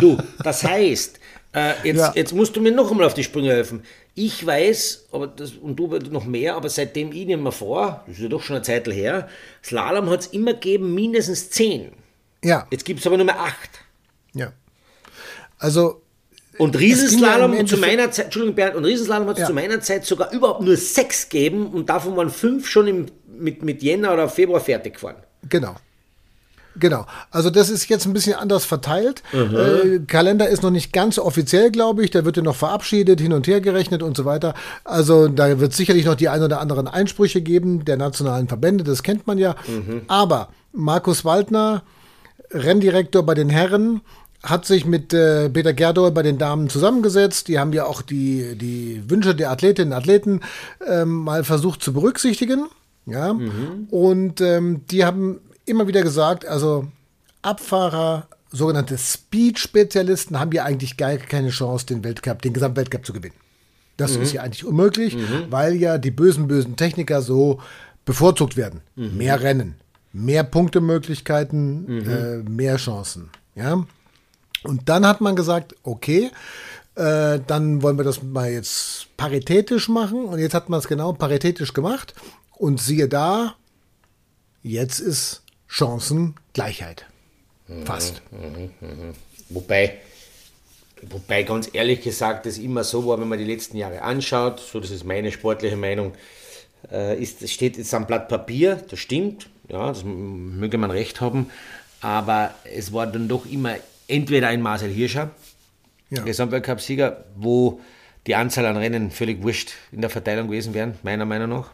Du, 0.00 0.18
das 0.42 0.64
heißt, 0.64 1.20
äh, 1.54 1.72
jetzt, 1.84 1.98
ja. 1.98 2.12
jetzt 2.14 2.32
musst 2.34 2.56
du 2.56 2.60
mir 2.60 2.72
noch 2.72 2.90
einmal 2.90 3.06
auf 3.06 3.14
die 3.14 3.22
Sprünge 3.22 3.50
helfen. 3.52 3.84
Ich 4.16 4.44
weiß, 4.44 5.06
aber 5.12 5.26
das, 5.28 5.52
und 5.52 5.76
du 5.76 5.86
noch 6.10 6.24
mehr, 6.24 6.56
aber 6.56 6.68
seitdem 6.68 7.12
ich 7.12 7.26
nicht 7.26 7.40
mehr 7.40 7.52
vor, 7.52 8.02
das 8.06 8.16
ist 8.16 8.22
ja 8.22 8.28
doch 8.28 8.42
schon 8.42 8.56
eine 8.56 8.64
Zeit 8.64 8.86
her, 8.88 9.28
Slalom 9.62 10.10
hat 10.10 10.20
es 10.20 10.26
immer 10.28 10.54
gegeben, 10.54 10.94
mindestens 10.94 11.50
10. 11.50 11.92
Ja. 12.44 12.66
Jetzt 12.70 12.84
gibt 12.84 13.00
es 13.00 13.06
aber 13.06 13.16
nur 13.16 13.26
mehr 13.26 13.40
8. 13.40 13.54
Ja. 14.34 14.52
Also 15.58 16.02
und 16.58 16.78
Riesenslalom 16.78 17.66
zu 17.66 17.76
meiner 17.76 18.10
Zeit, 18.10 18.26
Entschuldigung 18.26 18.54
Bernd, 18.54 18.76
und 18.76 18.84
Riesenslalom 18.84 19.28
hat 19.28 19.36
es 19.36 19.42
ja. 19.42 19.46
zu 19.46 19.54
meiner 19.54 19.80
Zeit 19.80 20.04
sogar 20.04 20.32
überhaupt 20.32 20.62
nur 20.62 20.76
sechs 20.76 21.28
gegeben 21.28 21.68
und 21.68 21.88
davon 21.88 22.16
waren 22.16 22.30
fünf 22.30 22.68
schon 22.68 22.86
im, 22.86 23.06
mit, 23.26 23.62
mit 23.62 23.82
Jänner 23.82 24.12
oder 24.12 24.28
Februar 24.28 24.60
fertig 24.60 24.96
geworden. 24.96 25.18
Genau. 25.48 25.76
Genau. 26.76 27.06
Also 27.30 27.50
das 27.50 27.70
ist 27.70 27.88
jetzt 27.88 28.06
ein 28.06 28.12
bisschen 28.12 28.34
anders 28.34 28.64
verteilt. 28.64 29.22
Mhm. 29.32 29.56
Äh, 29.56 29.98
Kalender 30.06 30.48
ist 30.48 30.62
noch 30.62 30.70
nicht 30.70 30.92
ganz 30.92 31.18
offiziell, 31.18 31.70
glaube 31.70 32.04
ich. 32.04 32.10
Der 32.10 32.24
wird 32.24 32.36
ja 32.36 32.42
noch 32.42 32.56
verabschiedet, 32.56 33.20
hin 33.20 33.32
und 33.32 33.46
her 33.46 33.60
gerechnet 33.60 34.02
und 34.02 34.16
so 34.16 34.24
weiter. 34.24 34.54
Also 34.82 35.28
da 35.28 35.60
wird 35.60 35.72
sicherlich 35.72 36.04
noch 36.04 36.16
die 36.16 36.28
ein 36.28 36.42
oder 36.42 36.60
anderen 36.60 36.88
Einsprüche 36.88 37.42
geben 37.42 37.84
der 37.84 37.96
nationalen 37.96 38.48
Verbände. 38.48 38.82
Das 38.82 39.02
kennt 39.02 39.26
man 39.26 39.38
ja. 39.38 39.54
Mhm. 39.68 40.02
Aber 40.08 40.48
Markus 40.72 41.24
Waldner, 41.24 41.82
Renndirektor 42.50 43.22
bei 43.22 43.34
den 43.34 43.50
Herren, 43.50 44.00
hat 44.44 44.66
sich 44.66 44.84
mit 44.84 45.14
äh, 45.14 45.48
Peter 45.48 45.72
Gerdol 45.72 46.10
bei 46.10 46.22
den 46.22 46.38
Damen 46.38 46.68
zusammengesetzt. 46.68 47.48
Die 47.48 47.58
haben 47.58 47.72
ja 47.72 47.86
auch 47.86 48.02
die, 48.02 48.56
die 48.56 49.02
Wünsche 49.08 49.34
der 49.34 49.50
Athletinnen 49.50 49.92
und 49.92 49.98
Athleten 49.98 50.40
ähm, 50.86 51.10
mal 51.24 51.44
versucht 51.44 51.82
zu 51.82 51.92
berücksichtigen. 51.92 52.66
Ja. 53.06 53.32
Mhm. 53.32 53.88
Und 53.90 54.40
ähm, 54.40 54.82
die 54.90 55.04
haben 55.04 55.40
immer 55.64 55.88
wieder 55.88 56.02
gesagt, 56.02 56.46
also 56.46 56.86
Abfahrer, 57.42 58.28
sogenannte 58.50 58.98
Speed-Spezialisten, 58.98 60.38
haben 60.38 60.52
ja 60.52 60.64
eigentlich 60.64 60.96
gar 60.96 61.16
keine 61.16 61.50
Chance, 61.50 61.86
den 61.86 62.04
Weltcup, 62.04 62.42
den 62.42 62.52
Gesamtweltcup 62.52 63.04
zu 63.04 63.12
gewinnen. 63.12 63.34
Das 63.96 64.16
mhm. 64.16 64.22
ist 64.22 64.32
ja 64.32 64.42
eigentlich 64.42 64.64
unmöglich, 64.64 65.16
mhm. 65.16 65.46
weil 65.50 65.74
ja 65.74 65.98
die 65.98 66.10
bösen, 66.10 66.48
bösen 66.48 66.76
Techniker 66.76 67.22
so 67.22 67.60
bevorzugt 68.04 68.56
werden. 68.56 68.80
Mhm. 68.96 69.16
Mehr 69.16 69.40
Rennen, 69.40 69.74
mehr 70.12 70.44
Punktemöglichkeiten, 70.44 71.86
mhm. 71.86 72.08
äh, 72.08 72.36
mehr 72.48 72.76
Chancen. 72.76 73.30
Ja. 73.54 73.84
Und 74.64 74.88
dann 74.88 75.06
hat 75.06 75.20
man 75.20 75.36
gesagt, 75.36 75.74
okay, 75.82 76.30
äh, 76.96 77.40
dann 77.46 77.82
wollen 77.82 77.96
wir 77.96 78.04
das 78.04 78.22
mal 78.22 78.50
jetzt 78.50 79.08
paritätisch 79.16 79.88
machen. 79.88 80.24
Und 80.24 80.38
jetzt 80.38 80.54
hat 80.54 80.68
man 80.68 80.78
es 80.78 80.88
genau 80.88 81.12
paritätisch 81.12 81.72
gemacht. 81.72 82.14
Und 82.56 82.80
siehe 82.80 83.08
da, 83.08 83.54
jetzt 84.62 85.00
ist 85.00 85.42
Chancengleichheit. 85.66 87.06
Fast. 87.84 88.22
Mhm, 88.30 88.70
mh, 88.80 88.88
mh. 88.88 89.14
Wobei, 89.50 89.98
wobei 91.02 91.42
ganz 91.42 91.68
ehrlich 91.72 92.02
gesagt, 92.02 92.46
es 92.46 92.58
immer 92.58 92.84
so 92.84 93.06
war, 93.06 93.20
wenn 93.20 93.28
man 93.28 93.38
die 93.38 93.44
letzten 93.44 93.76
Jahre 93.76 94.02
anschaut, 94.02 94.60
so 94.60 94.80
das 94.80 94.90
ist 94.90 95.04
meine 95.04 95.32
sportliche 95.32 95.76
Meinung, 95.76 96.12
äh, 96.90 97.20
ist, 97.20 97.48
steht 97.48 97.76
jetzt 97.76 97.92
am 97.94 98.06
Blatt 98.06 98.28
Papier, 98.28 98.82
das 98.88 98.98
stimmt, 98.98 99.48
ja, 99.68 99.88
das 99.88 100.04
möge 100.04 100.78
man 100.78 100.90
recht 100.90 101.20
haben, 101.20 101.50
aber 102.00 102.54
es 102.64 102.92
war 102.92 103.06
dann 103.06 103.28
doch 103.28 103.46
immer 103.46 103.76
entweder 104.08 104.48
ein 104.48 104.62
Marcel 104.62 104.90
Hirscher, 104.90 105.30
ja. 106.10 106.22
Gesamtweltcup-Sieger, 106.22 107.24
wo 107.36 107.80
die 108.26 108.34
Anzahl 108.34 108.66
an 108.66 108.76
Rennen 108.76 109.10
völlig 109.10 109.42
wurscht 109.42 109.72
in 109.92 110.00
der 110.00 110.10
Verteilung 110.10 110.48
gewesen 110.48 110.74
wären, 110.74 110.94
meiner 111.02 111.24
Meinung 111.24 111.50
nach. 111.50 111.70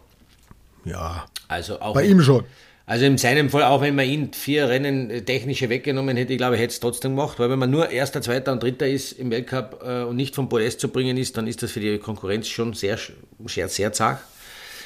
Ja. 0.85 1.27
Also 1.49 1.81
auch 1.81 1.95
bei 1.95 2.05
ihm 2.05 2.23
schon. 2.23 2.45
Also 2.87 3.05
in 3.05 3.19
seinem 3.19 3.51
Fall, 3.51 3.63
auch 3.63 3.83
wenn 3.83 3.95
man 3.95 4.07
ihn 4.07 4.33
vier 4.33 4.69
Rennen 4.69 5.11
äh, 5.11 5.23
technische 5.23 5.69
weggenommen 5.69 6.17
hätte, 6.17 6.33
ich 6.33 6.39
glaube, 6.39 6.57
ich 6.57 6.61
hätte 6.61 6.73
es 6.73 6.81
trotzdem 6.81 7.15
gemacht, 7.15 7.39
weil 7.39 7.49
wenn 7.49 7.59
man 7.59 7.71
nur 7.71 7.89
Erster, 7.91 8.21
Zweiter 8.21 8.51
und 8.51 8.63
Dritter 8.63 8.89
ist 8.89 9.13
im 9.13 9.31
Weltcup 9.31 9.81
äh, 9.85 10.03
und 10.03 10.17
nicht 10.17 10.35
vom 10.35 10.49
Podest 10.49 10.81
zu 10.81 10.89
bringen 10.89 11.17
ist, 11.17 11.37
dann 11.37 11.47
ist 11.47 11.63
das 11.63 11.71
für 11.71 11.79
die 11.79 11.99
Konkurrenz 11.99 12.49
schon 12.49 12.73
sehr, 12.73 12.99
sehr, 13.47 13.69
sehr 13.69 13.93
zart. 13.93 14.19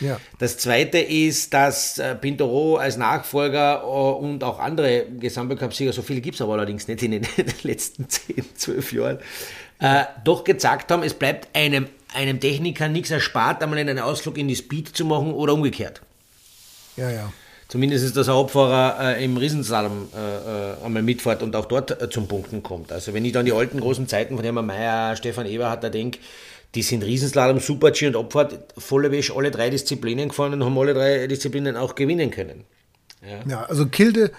Ja. 0.01 0.21
Das 0.39 0.59
zweite 0.59 0.99
ist, 0.99 1.55
dass 1.55 1.99
äh, 1.99 2.15
Pintoro 2.15 2.77
als 2.77 2.97
Nachfolger 2.97 3.83
äh, 3.83 3.87
und 3.87 4.43
auch 4.45 4.59
andere 4.59 5.07
Gesamtweltcup-Sieger, 5.19 5.93
so 5.93 6.03
viele 6.03 6.21
gibt 6.21 6.37
es 6.37 6.41
aber 6.41 6.55
allerdings 6.55 6.89
nicht 6.89 7.03
in 7.03 7.13
den 7.13 7.27
letzten 7.63 8.09
10, 8.09 8.45
12 8.55 8.93
Jahren, 8.93 9.19
äh, 9.81 10.05
doch 10.25 10.45
gezeigt 10.45 10.91
haben, 10.91 11.03
es 11.03 11.15
bleibt 11.15 11.55
einem, 11.57 11.89
einem 12.15 12.41
Techniker 12.41 12.89
nichts 12.89 13.11
erspart, 13.11 13.63
einmal 13.63 13.79
einen 13.79 13.99
Ausflug 13.99 14.39
in 14.39 14.49
die 14.49 14.57
Speed 14.57 14.97
zu 14.97 15.05
machen 15.05 15.33
oder 15.33 15.55
umgekehrt. 15.55 16.01
Ja, 16.97 17.11
ja. 17.11 17.33
Zumindest 17.69 18.05
ist 18.05 18.17
das 18.17 18.29
ein 18.29 18.35
Hauptfahrer 18.35 19.17
äh, 19.17 19.25
im 19.25 19.37
Riesenslalom 19.37 20.09
äh, 20.15 20.19
äh, 20.19 20.85
einmal 20.85 21.03
mitfährt 21.03 21.43
und 21.43 21.57
auch 21.57 21.65
dort 21.65 22.13
zum 22.13 22.29
Punkten 22.29 22.63
kommt. 22.63 22.93
Also 22.93 23.15
wenn 23.15 23.25
ich 23.25 23.33
dann 23.33 23.47
die 23.47 23.53
alten 23.53 23.81
großen 23.81 24.07
Zeiten 24.07 24.37
von 24.37 24.45
Hermann 24.45 24.67
Mayer, 24.67 25.17
Stefan 25.17 25.47
Eberhardt 25.47 25.83
da 25.83 25.89
denke, 25.89 26.21
die 26.75 26.83
sind 26.83 27.05
Riesenslalom, 27.05 27.61
Super-G 27.61 28.09
und 28.09 28.17
Abfahrt 28.17 28.75
volle 28.77 29.11
Wäsche 29.11 29.35
alle 29.37 29.51
drei 29.51 29.71
Disziplinen 29.71 30.29
gefahren 30.29 30.55
und 30.55 30.65
haben 30.65 30.79
alle 30.79 30.95
drei 30.95 31.27
Disziplinen 31.27 31.77
auch 31.77 31.95
gewinnen 31.95 32.31
können. 32.31 32.65
Ja, 33.23 33.39
ja 33.49 33.63
also 33.65 33.87
Kilde, 33.87 34.33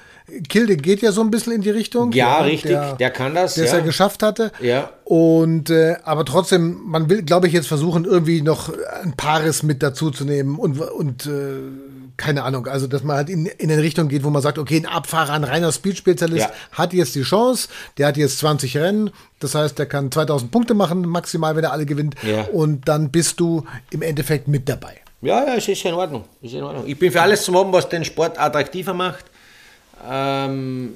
Kilde 0.50 0.78
geht 0.78 1.02
ja 1.02 1.12
so 1.12 1.22
ein 1.22 1.32
bisschen 1.32 1.54
in 1.54 1.62
die 1.62 1.70
Richtung. 1.70 2.12
Ja, 2.12 2.40
ja 2.40 2.44
richtig, 2.44 2.72
der, 2.72 2.96
der, 2.96 3.12
kann 3.12 3.36
das. 3.36 3.56
Der 3.56 3.66
es 3.66 3.72
ja 3.72 3.80
geschafft 3.80 4.24
hatte. 4.24 4.52
Ja. 4.62 4.92
Und 5.04 5.70
äh, 5.70 5.98
aber 6.04 6.26
trotzdem, 6.26 6.82
man 6.86 7.10
will, 7.10 7.24
glaube 7.24 7.48
ich, 7.48 7.54
jetzt 7.54 7.68
versuchen, 7.68 8.06
irgendwie 8.06 8.42
noch 8.42 8.72
ein 9.04 9.14
Paares 9.16 9.64
mit 9.64 9.84
dazu 9.84 10.12
zu 10.12 10.26
nehmen 10.26 10.58
und, 10.58 10.80
und 10.80 11.26
äh, 11.26 11.85
keine 12.18 12.44
Ahnung, 12.44 12.68
also 12.68 12.88
dass 12.88 13.04
man 13.04 13.18
halt 13.18 13.30
in, 13.30 13.46
in 13.46 13.72
eine 13.72 13.82
Richtung 13.82 14.08
geht, 14.08 14.24
wo 14.24 14.30
man 14.30 14.42
sagt, 14.42 14.58
okay, 14.58 14.78
ein 14.78 14.86
Abfahrer, 14.86 15.34
ein 15.34 15.44
reiner 15.44 15.72
Speed-Spezialist 15.72 16.48
ja. 16.48 16.52
hat 16.72 16.94
jetzt 16.94 17.16
die 17.16 17.24
Chance, 17.24 17.70
der 17.98 18.08
hat 18.08 18.18
jetzt 18.18 18.40
20 18.40 18.78
Rennen, 18.78 19.12
das 19.40 19.56
heißt, 19.56 19.78
der 19.78 19.86
kann 19.86 20.12
2000 20.12 20.52
Punkte 20.52 20.74
machen, 20.74 21.02
maximal, 21.08 21.56
wenn 21.56 21.64
er 21.64 21.72
alle 21.72 21.86
gewinnt. 21.86 22.16
Ja. 22.24 22.44
Und 22.44 22.88
dann 22.88 23.12
bist 23.12 23.40
du 23.40 23.66
im 23.92 24.02
Endeffekt 24.02 24.48
mit 24.48 24.70
dabei. 24.70 25.02
Ja, 25.22 25.44
ja, 25.46 25.56
es 25.56 25.68
ist 25.68 25.82
ja 25.84 25.90
in 25.90 25.96
Ordnung. 25.96 26.26
Ist 26.42 26.54
in 26.54 26.64
Ordnung. 26.64 26.84
Ich 26.88 26.98
bin 26.98 27.12
für 27.12 27.22
alles 27.22 27.44
zum 27.44 27.58
haben, 27.58 27.74
was 27.74 27.90
den 27.90 28.06
Sport 28.06 28.40
attraktiver 28.40 28.94
macht. 28.94 29.26
Ähm, 30.08 30.94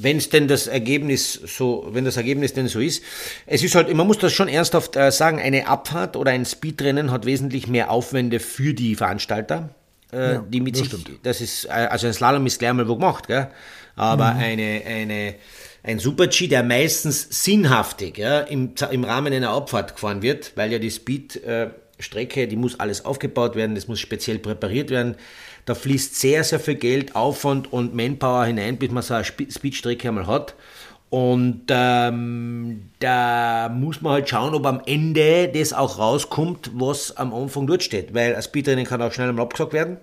wenn 0.00 0.16
es 0.16 0.30
denn 0.30 0.48
das 0.48 0.66
Ergebnis 0.66 1.34
so, 1.34 1.86
wenn 1.92 2.04
das 2.04 2.16
Ergebnis 2.16 2.54
denn 2.54 2.66
so 2.66 2.80
ist. 2.80 3.04
Es 3.46 3.62
ist 3.62 3.74
halt, 3.74 3.94
man 3.94 4.06
muss 4.06 4.18
das 4.18 4.32
schon 4.32 4.48
ernsthaft 4.48 4.96
äh, 4.96 5.12
sagen, 5.12 5.38
eine 5.38 5.68
Abfahrt 5.68 6.16
oder 6.16 6.32
ein 6.32 6.44
Speedrennen 6.44 7.10
hat 7.12 7.24
wesentlich 7.24 7.68
mehr 7.68 7.90
Aufwände 7.90 8.40
für 8.40 8.74
die 8.74 8.96
Veranstalter. 8.96 9.70
Äh, 10.12 10.34
ja, 10.34 10.44
die 10.48 10.60
mit 10.60 10.74
das 10.74 10.88
sich, 10.88 11.00
stimmt. 11.00 11.20
das 11.22 11.40
ist, 11.40 11.66
äh, 11.66 11.68
also 11.68 12.06
ein 12.06 12.12
Slalom 12.12 12.46
ist 12.46 12.58
gleich 12.58 12.72
mal 12.72 12.88
wo 12.88 12.96
gemacht, 12.96 13.26
gell? 13.26 13.48
aber 13.94 14.34
mhm. 14.34 14.40
eine, 14.40 14.82
eine, 14.86 15.34
ein 15.82 15.98
Super-G, 15.98 16.48
der 16.48 16.62
meistens 16.62 17.26
sinnhaftig 17.44 18.18
ja, 18.18 18.40
im, 18.40 18.72
im 18.90 19.04
Rahmen 19.04 19.32
einer 19.32 19.50
Abfahrt 19.50 19.94
gefahren 19.94 20.22
wird, 20.22 20.52
weil 20.54 20.72
ja 20.72 20.78
die 20.78 20.90
Speed-Strecke, 20.90 22.42
äh, 22.42 22.46
die 22.46 22.56
muss 22.56 22.80
alles 22.80 23.04
aufgebaut 23.04 23.54
werden, 23.54 23.74
das 23.74 23.88
muss 23.88 24.00
speziell 24.00 24.38
präpariert 24.38 24.90
werden. 24.90 25.16
Da 25.66 25.74
fließt 25.74 26.18
sehr, 26.18 26.44
sehr 26.44 26.60
viel 26.60 26.76
Geld, 26.76 27.14
Aufwand 27.14 27.70
und 27.70 27.94
Manpower 27.94 28.46
hinein, 28.46 28.78
bis 28.78 28.90
man 28.90 29.02
so 29.02 29.12
eine 29.12 29.24
Speedstrecke 29.24 30.08
einmal 30.08 30.26
hat. 30.26 30.54
Und 31.10 31.62
ähm, 31.70 32.90
da 32.98 33.70
muss 33.70 34.02
man 34.02 34.12
halt 34.12 34.28
schauen, 34.28 34.54
ob 34.54 34.66
am 34.66 34.82
Ende 34.84 35.48
das 35.48 35.72
auch 35.72 35.98
rauskommt, 35.98 36.70
was 36.74 37.16
am 37.16 37.32
Anfang 37.32 37.66
dort 37.66 37.82
steht. 37.82 38.14
Weil 38.14 38.36
ein 38.36 38.42
Speedrennen 38.42 38.84
kann 38.84 39.00
auch 39.00 39.12
schnell 39.12 39.28
einmal 39.28 39.46
abgesagt 39.46 39.72
werden. 39.72 39.96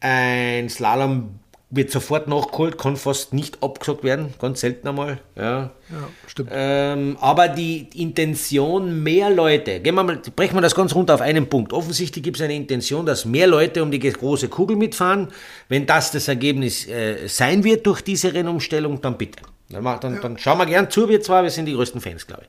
Ein 0.00 0.70
Slalom 0.70 1.40
wird 1.68 1.90
sofort 1.90 2.26
nachgeholt, 2.26 2.78
kann 2.78 2.96
fast 2.96 3.32
nicht 3.32 3.62
abgesagt 3.62 4.02
werden, 4.02 4.34
ganz 4.40 4.60
selten 4.60 4.88
einmal. 4.88 5.20
Ja, 5.36 5.70
ja 5.90 6.08
stimmt. 6.26 6.50
Ähm, 6.52 7.16
aber 7.20 7.48
die 7.48 7.88
Intention, 7.94 9.02
mehr 9.02 9.30
Leute, 9.30 9.78
gehen 9.80 9.94
wir 9.94 10.02
mal, 10.02 10.20
brechen 10.34 10.56
wir 10.56 10.62
das 10.62 10.74
ganz 10.74 10.94
runter 10.94 11.14
auf 11.14 11.20
einen 11.20 11.48
Punkt. 11.48 11.72
Offensichtlich 11.72 12.24
gibt 12.24 12.38
es 12.38 12.42
eine 12.42 12.56
Intention, 12.56 13.06
dass 13.06 13.24
mehr 13.24 13.46
Leute 13.46 13.82
um 13.82 13.90
die 13.90 14.00
große 14.00 14.48
Kugel 14.48 14.76
mitfahren. 14.76 15.28
Wenn 15.68 15.86
das 15.86 16.10
das 16.10 16.26
Ergebnis 16.26 16.88
äh, 16.88 17.28
sein 17.28 17.62
wird 17.62 17.86
durch 17.86 18.00
diese 18.00 18.34
Rennumstellung, 18.34 19.00
dann 19.00 19.16
bitte. 19.16 19.40
Dann, 19.70 19.84
dann, 20.00 20.14
ja. 20.14 20.20
dann 20.20 20.38
schauen 20.38 20.58
wir 20.58 20.66
gern 20.66 20.90
zu, 20.90 21.08
wir 21.08 21.20
zwei, 21.22 21.42
wir 21.42 21.50
sind 21.50 21.66
die 21.66 21.74
größten 21.74 22.00
Fans, 22.00 22.26
glaube 22.26 22.42
ich. 22.42 22.48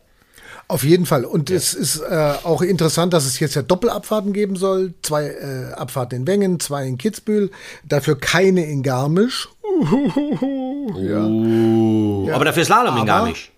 Auf 0.68 0.84
jeden 0.84 1.06
Fall. 1.06 1.26
Und 1.26 1.50
ja. 1.50 1.58
es 1.58 1.74
ist 1.74 2.00
äh, 2.00 2.34
auch 2.44 2.62
interessant, 2.62 3.14
dass 3.14 3.26
es 3.26 3.40
jetzt 3.40 3.56
ja 3.56 3.62
Doppelabfahrten 3.62 4.32
geben 4.32 4.56
soll. 4.56 4.94
Zwei 5.02 5.28
äh, 5.28 5.74
Abfahrten 5.74 6.20
in 6.20 6.28
Wengen, 6.28 6.60
zwei 6.60 6.86
in 6.86 6.98
Kitzbühel, 6.98 7.52
dafür 7.84 8.18
keine 8.18 8.66
in 8.66 8.82
Garmisch. 8.82 9.50
Uh, 9.64 10.94
ja. 10.98 12.30
ja. 12.30 12.36
Aber 12.36 12.46
dafür 12.46 12.64
Slalom 12.64 12.94
aber, 12.94 13.00
in 13.02 13.06
Garmisch. 13.06 13.52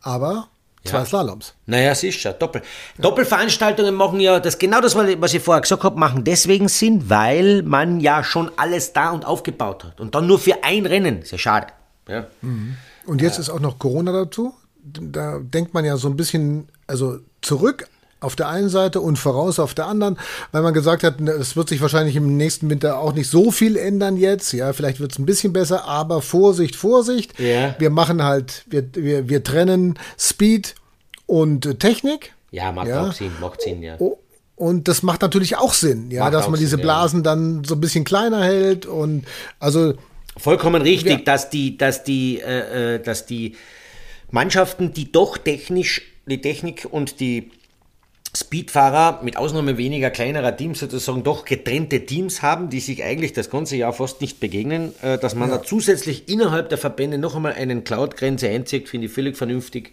Aber 0.00 0.48
zwei 0.86 1.04
Slaloms. 1.04 1.54
Naja, 1.66 1.94
sicher, 1.94 2.32
Doppel. 2.32 2.62
Doppelveranstaltungen 2.98 3.94
machen 3.94 4.20
ja, 4.20 4.40
das 4.40 4.58
genau 4.58 4.80
das, 4.80 4.94
was 4.94 5.34
ich 5.34 5.42
vorher 5.42 5.60
gesagt 5.60 5.84
habe, 5.84 5.98
machen 5.98 6.24
deswegen 6.24 6.68
Sinn, 6.68 7.10
weil 7.10 7.62
man 7.62 8.00
ja 8.00 8.24
schon 8.24 8.50
alles 8.56 8.92
da 8.92 9.10
und 9.10 9.24
aufgebaut 9.24 9.84
hat. 9.84 10.00
Und 10.00 10.14
dann 10.14 10.26
nur 10.26 10.38
für 10.38 10.64
ein 10.64 10.86
Rennen. 10.86 11.22
Ist 11.22 11.32
ja 11.32 11.38
schade. 11.38 11.66
Ja. 12.08 12.26
Mhm. 12.40 12.76
Und 13.06 13.22
jetzt 13.22 13.38
ist 13.38 13.50
auch 13.50 13.60
noch 13.60 13.78
Corona 13.78 14.12
dazu. 14.12 14.54
Da 14.82 15.38
denkt 15.38 15.74
man 15.74 15.84
ja 15.84 15.96
so 15.96 16.08
ein 16.08 16.16
bisschen, 16.16 16.68
also 16.86 17.18
zurück 17.40 17.88
auf 18.20 18.34
der 18.34 18.48
einen 18.48 18.68
Seite 18.68 19.00
und 19.00 19.18
voraus 19.18 19.58
auf 19.58 19.74
der 19.74 19.86
anderen, 19.86 20.18
weil 20.50 20.62
man 20.62 20.72
gesagt 20.72 21.02
hat, 21.02 21.20
es 21.20 21.54
wird 21.54 21.68
sich 21.68 21.80
wahrscheinlich 21.80 22.16
im 22.16 22.36
nächsten 22.36 22.68
Winter 22.70 22.98
auch 22.98 23.12
nicht 23.12 23.28
so 23.28 23.50
viel 23.50 23.76
ändern 23.76 24.16
jetzt. 24.16 24.52
Ja, 24.52 24.72
vielleicht 24.72 25.00
wird 25.00 25.12
es 25.12 25.18
ein 25.18 25.26
bisschen 25.26 25.52
besser, 25.52 25.84
aber 25.84 26.22
Vorsicht, 26.22 26.76
Vorsicht. 26.76 27.38
Ja. 27.38 27.74
Wir 27.78 27.90
machen 27.90 28.24
halt, 28.24 28.64
wir, 28.68 28.84
wir, 28.94 29.28
wir 29.28 29.44
trennen 29.44 29.98
Speed 30.18 30.74
und 31.26 31.78
Technik. 31.78 32.32
Ja, 32.50 32.72
macht 32.72 32.88
ja. 32.88 33.08
auch 33.08 33.12
Sinn, 33.12 33.32
macht 33.40 33.60
Sinn, 33.60 33.82
ja. 33.82 33.98
Und 34.56 34.88
das 34.88 35.02
macht 35.02 35.20
natürlich 35.20 35.58
auch 35.58 35.74
Sinn, 35.74 36.10
ja, 36.10 36.24
macht 36.24 36.34
dass 36.34 36.48
man 36.48 36.58
diese 36.58 36.78
Blasen 36.78 37.18
ja. 37.18 37.24
dann 37.24 37.64
so 37.64 37.74
ein 37.74 37.80
bisschen 37.80 38.04
kleiner 38.04 38.42
hält 38.42 38.86
und 38.86 39.26
also 39.60 39.94
Vollkommen 40.36 40.82
richtig, 40.82 41.18
ja. 41.18 41.24
dass 41.24 41.50
die, 41.50 41.78
dass 41.78 42.04
die, 42.04 42.40
äh, 42.40 42.96
äh, 42.96 43.02
dass 43.02 43.26
die 43.26 43.56
Mannschaften, 44.30 44.92
die 44.92 45.10
doch 45.10 45.38
technisch 45.38 46.02
die 46.26 46.40
Technik 46.40 46.86
und 46.90 47.20
die 47.20 47.50
Speedfahrer 48.36 49.20
mit 49.22 49.36
Ausnahme 49.36 49.78
weniger 49.78 50.10
kleinerer 50.10 50.54
Teams 50.56 50.80
sozusagen 50.80 51.22
doch 51.22 51.44
getrennte 51.44 52.04
Teams 52.04 52.42
haben, 52.42 52.68
die 52.68 52.80
sich 52.80 53.02
eigentlich 53.02 53.32
das 53.32 53.48
ganze 53.48 53.76
Jahr 53.76 53.92
fast 53.92 54.20
nicht 54.20 54.40
begegnen, 54.40 54.92
äh, 55.02 55.18
dass 55.18 55.34
man 55.34 55.48
ja. 55.48 55.58
da 55.58 55.62
zusätzlich 55.62 56.28
innerhalb 56.28 56.68
der 56.68 56.78
Verbände 56.78 57.18
noch 57.18 57.34
einmal 57.34 57.54
eine 57.54 57.80
Cloud-Grenze 57.80 58.48
einzieht, 58.48 58.88
finde 58.88 59.06
ich 59.06 59.12
völlig 59.12 59.36
vernünftig. 59.36 59.92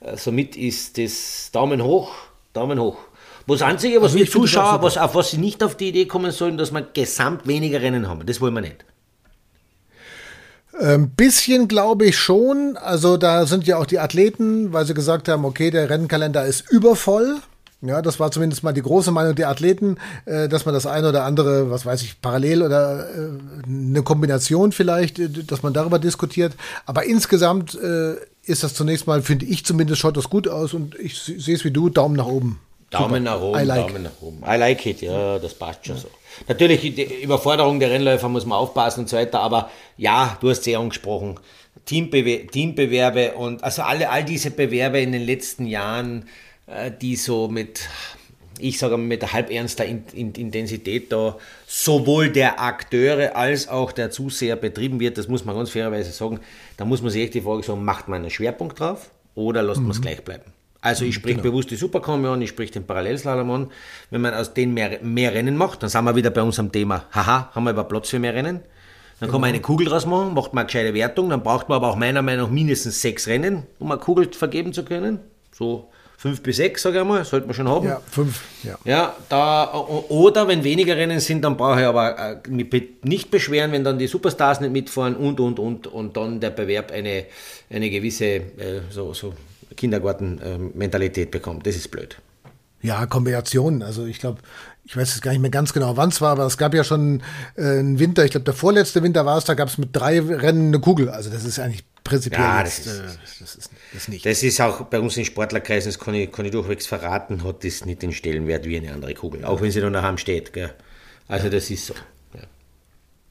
Äh, 0.00 0.16
somit 0.16 0.56
ist 0.56 0.96
das 0.96 1.50
Daumen 1.52 1.82
hoch, 1.82 2.14
Daumen 2.54 2.80
hoch. 2.80 2.96
Das 3.46 3.60
Einzige, 3.60 3.96
was 3.96 4.04
also 4.04 4.18
wir 4.18 4.30
Zuschauer, 4.30 4.82
was, 4.82 4.96
auf 4.96 5.14
was 5.14 5.32
sie 5.32 5.36
nicht 5.36 5.62
auf 5.62 5.76
die 5.76 5.88
Idee 5.88 6.06
kommen 6.06 6.30
sollen, 6.30 6.56
dass 6.56 6.72
man 6.72 6.86
gesamt 6.94 7.46
weniger 7.46 7.82
Rennen 7.82 8.08
haben. 8.08 8.24
Das 8.24 8.40
wollen 8.40 8.54
wir 8.54 8.62
nicht. 8.62 8.86
Ein 10.80 11.10
bisschen 11.10 11.68
glaube 11.68 12.06
ich 12.06 12.18
schon. 12.18 12.76
Also 12.76 13.16
da 13.16 13.46
sind 13.46 13.66
ja 13.66 13.76
auch 13.78 13.86
die 13.86 13.98
Athleten, 13.98 14.72
weil 14.72 14.86
sie 14.86 14.94
gesagt 14.94 15.28
haben, 15.28 15.44
okay, 15.44 15.70
der 15.70 15.88
Rennkalender 15.88 16.44
ist 16.44 16.68
übervoll. 16.70 17.38
Ja, 17.86 18.00
das 18.00 18.18
war 18.18 18.30
zumindest 18.30 18.62
mal 18.62 18.72
die 18.72 18.82
große 18.82 19.10
Meinung 19.10 19.34
der 19.34 19.50
Athleten, 19.50 19.98
äh, 20.24 20.48
dass 20.48 20.64
man 20.64 20.74
das 20.74 20.86
eine 20.86 21.10
oder 21.10 21.24
andere, 21.24 21.70
was 21.70 21.84
weiß 21.84 22.00
ich, 22.02 22.20
parallel 22.22 22.62
oder 22.62 23.06
äh, 23.10 23.28
eine 23.68 24.02
Kombination 24.02 24.72
vielleicht, 24.72 25.18
äh, 25.18 25.28
dass 25.28 25.62
man 25.62 25.74
darüber 25.74 25.98
diskutiert. 25.98 26.54
Aber 26.86 27.04
insgesamt 27.04 27.74
ist 28.44 28.62
das 28.62 28.74
zunächst 28.74 29.06
mal, 29.06 29.22
finde 29.22 29.46
ich 29.46 29.64
zumindest, 29.64 30.00
schaut 30.00 30.16
das 30.16 30.30
gut 30.30 30.48
aus 30.48 30.72
und 30.72 30.98
ich 30.98 31.20
sehe 31.20 31.54
es 31.54 31.64
wie 31.64 31.70
du, 31.70 31.90
Daumen 31.90 32.16
nach 32.16 32.26
oben. 32.26 32.58
Daumen 32.98 33.22
nach 33.24 33.40
oben, 33.40 33.64
like. 33.64 33.86
Daumen 33.86 34.02
nach 34.04 34.22
oben. 34.22 34.42
I 34.46 34.56
like 34.56 34.86
it, 34.86 35.00
ja, 35.02 35.38
das 35.38 35.54
passt 35.54 35.86
schon 35.86 35.96
ja. 35.96 36.02
so. 36.02 36.08
Natürlich, 36.48 36.80
die 36.80 37.22
Überforderung 37.22 37.78
der 37.78 37.90
Rennläufer 37.90 38.28
muss 38.28 38.46
man 38.46 38.58
aufpassen 38.58 39.00
und 39.00 39.08
so 39.08 39.16
weiter, 39.16 39.40
aber 39.40 39.70
ja, 39.96 40.36
du 40.40 40.50
hast 40.50 40.64
sehr 40.64 40.78
angesprochen. 40.78 41.38
Teambewer 41.84 42.46
Teambewerbe 42.46 43.32
und 43.32 43.62
also 43.62 43.82
alle, 43.82 44.10
all 44.10 44.24
diese 44.24 44.50
Bewerbe 44.50 45.00
in 45.00 45.12
den 45.12 45.22
letzten 45.22 45.66
Jahren, 45.66 46.28
äh, 46.66 46.90
die 46.90 47.16
so 47.16 47.48
mit, 47.48 47.80
ich 48.58 48.78
sage 48.78 48.96
mal, 48.96 49.04
mit 49.04 49.32
halbernster 49.32 49.84
Intensität 49.84 51.12
da 51.12 51.36
sowohl 51.66 52.30
der 52.30 52.60
Akteure 52.60 53.36
als 53.36 53.68
auch 53.68 53.92
der 53.92 54.10
Zuseher 54.10 54.56
betrieben 54.56 54.98
wird, 55.00 55.18
das 55.18 55.28
muss 55.28 55.44
man 55.44 55.56
ganz 55.56 55.70
fairerweise 55.70 56.12
sagen, 56.12 56.40
da 56.76 56.84
muss 56.84 57.02
man 57.02 57.10
sich 57.10 57.24
echt 57.24 57.34
die 57.34 57.42
Frage 57.42 57.62
sagen, 57.62 57.84
macht 57.84 58.08
man 58.08 58.22
einen 58.22 58.30
Schwerpunkt 58.30 58.80
drauf 58.80 59.10
oder 59.34 59.62
lässt 59.62 59.80
mhm. 59.80 59.88
man 59.88 59.96
es 59.96 60.00
gleich 60.00 60.22
bleiben? 60.22 60.52
Also 60.84 61.06
ich 61.06 61.14
sprich 61.14 61.36
genau. 61.36 61.44
bewusst 61.44 61.70
die 61.70 61.76
Superkombi 61.76 62.28
an, 62.28 62.42
ich 62.42 62.50
sprich 62.50 62.70
den 62.70 62.86
Parallelslalom 62.86 63.50
an. 63.50 63.70
Wenn 64.10 64.20
man 64.20 64.34
aus 64.34 64.52
denen 64.52 64.74
mehr, 64.74 64.98
mehr 65.02 65.32
Rennen 65.32 65.56
macht, 65.56 65.82
dann 65.82 65.88
sind 65.88 66.04
wir 66.04 66.14
wieder 66.14 66.28
bei 66.28 66.42
unserem 66.42 66.70
Thema, 66.70 67.06
haha, 67.10 67.50
haben 67.54 67.64
wir 67.64 67.70
über 67.70 67.84
Platz 67.84 68.10
für 68.10 68.18
mehr 68.18 68.34
Rennen. 68.34 68.60
Dann 69.18 69.30
kann 69.30 69.40
man 69.40 69.48
genau. 69.48 69.54
eine 69.54 69.60
Kugel 69.62 69.86
draus 69.86 70.04
machen, 70.04 70.34
macht 70.34 70.52
man 70.52 70.62
eine 70.62 70.66
gescheite 70.66 70.92
Wertung, 70.92 71.30
dann 71.30 71.42
braucht 71.42 71.70
man 71.70 71.76
aber 71.76 71.88
auch 71.88 71.96
meiner 71.96 72.20
Meinung 72.20 72.48
nach 72.48 72.52
mindestens 72.52 73.00
sechs 73.00 73.26
Rennen, 73.26 73.62
um 73.78 73.90
eine 73.90 73.98
Kugel 73.98 74.30
vergeben 74.30 74.74
zu 74.74 74.84
können. 74.84 75.20
So 75.52 75.88
fünf 76.18 76.42
bis 76.42 76.56
sechs, 76.56 76.82
sage 76.82 76.98
ich 76.98 77.04
mal, 77.06 77.24
sollte 77.24 77.46
man 77.46 77.54
schon 77.54 77.68
haben. 77.68 77.86
Ja, 77.86 78.02
fünf, 78.10 78.42
ja. 78.62 78.78
Ja, 78.84 79.16
da, 79.30 79.72
oder 79.72 80.46
wenn 80.48 80.64
weniger 80.64 80.96
Rennen 80.96 81.20
sind, 81.20 81.42
dann 81.42 81.56
brauche 81.56 81.80
ich 81.80 81.86
aber 81.86 82.42
äh, 82.44 82.50
mich 82.50 82.70
nicht 83.02 83.30
beschweren, 83.30 83.72
wenn 83.72 83.84
dann 83.84 83.98
die 83.98 84.06
Superstars 84.06 84.60
nicht 84.60 84.72
mitfahren 84.72 85.16
und, 85.16 85.40
und, 85.40 85.58
und, 85.58 85.86
und 85.86 86.14
dann 86.14 86.40
der 86.40 86.50
Bewerb 86.50 86.92
eine, 86.92 87.24
eine 87.70 87.88
gewisse 87.88 88.26
äh, 88.26 88.82
so, 88.90 89.14
so 89.14 89.32
Kindergarten-Mentalität 89.76 91.30
bekommt. 91.30 91.66
Das 91.66 91.76
ist 91.76 91.90
blöd. 91.90 92.16
Ja, 92.82 93.06
Kombinationen. 93.06 93.82
Also 93.82 94.04
ich 94.04 94.18
glaube, 94.18 94.40
ich 94.84 94.94
weiß 94.96 95.14
jetzt 95.14 95.22
gar 95.22 95.30
nicht 95.32 95.40
mehr 95.40 95.50
ganz 95.50 95.72
genau, 95.72 95.96
wann 95.96 96.10
es 96.10 96.20
war, 96.20 96.32
aber 96.32 96.44
es 96.44 96.58
gab 96.58 96.74
ja 96.74 96.84
schon 96.84 97.22
äh, 97.56 97.62
einen 97.78 97.98
Winter, 97.98 98.24
ich 98.26 98.32
glaube, 98.32 98.44
der 98.44 98.52
vorletzte 98.52 99.02
Winter 99.02 99.24
war 99.24 99.38
es, 99.38 99.44
da 99.44 99.54
gab 99.54 99.68
es 99.68 99.78
mit 99.78 99.90
drei 99.96 100.20
Rennen 100.20 100.68
eine 100.68 100.80
Kugel. 100.80 101.08
Also 101.08 101.30
das 101.30 101.44
ist 101.44 101.58
eigentlich 101.58 101.84
prinzipiell 102.04 102.42
Ja, 102.42 102.62
jetzt, 102.62 102.86
das 102.86 102.92
ist- 102.92 103.00
äh, 103.00 103.18
das 103.40 103.54
ist, 103.56 103.70
das 103.94 104.08
nicht. 104.08 104.26
Das 104.26 104.42
ist 104.42 104.60
auch 104.60 104.82
bei 104.82 105.00
uns 105.00 105.16
in 105.16 105.24
Sportlerkreisen, 105.24 105.90
das 105.90 105.98
kann 105.98 106.12
ich, 106.12 106.30
kann 106.30 106.44
ich 106.44 106.50
durchwegs 106.52 106.86
verraten, 106.86 107.42
hat 107.42 107.64
das 107.64 107.86
nicht 107.86 108.02
den 108.02 108.12
Stellenwert 108.12 108.66
wie 108.66 108.76
eine 108.76 108.92
andere 108.92 109.14
Kugel. 109.14 109.46
Auch 109.46 109.62
wenn 109.62 109.70
sie 109.70 109.80
dann 109.80 109.94
daheim 109.94 110.18
steht. 110.18 110.52
Gell? 110.52 110.70
Also 111.26 111.48
das 111.48 111.70
ist 111.70 111.86
so. 111.86 111.94
Ja. 112.34 112.40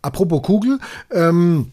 Apropos 0.01 0.41
Kugel, 0.41 0.79
ähm, 1.12 1.71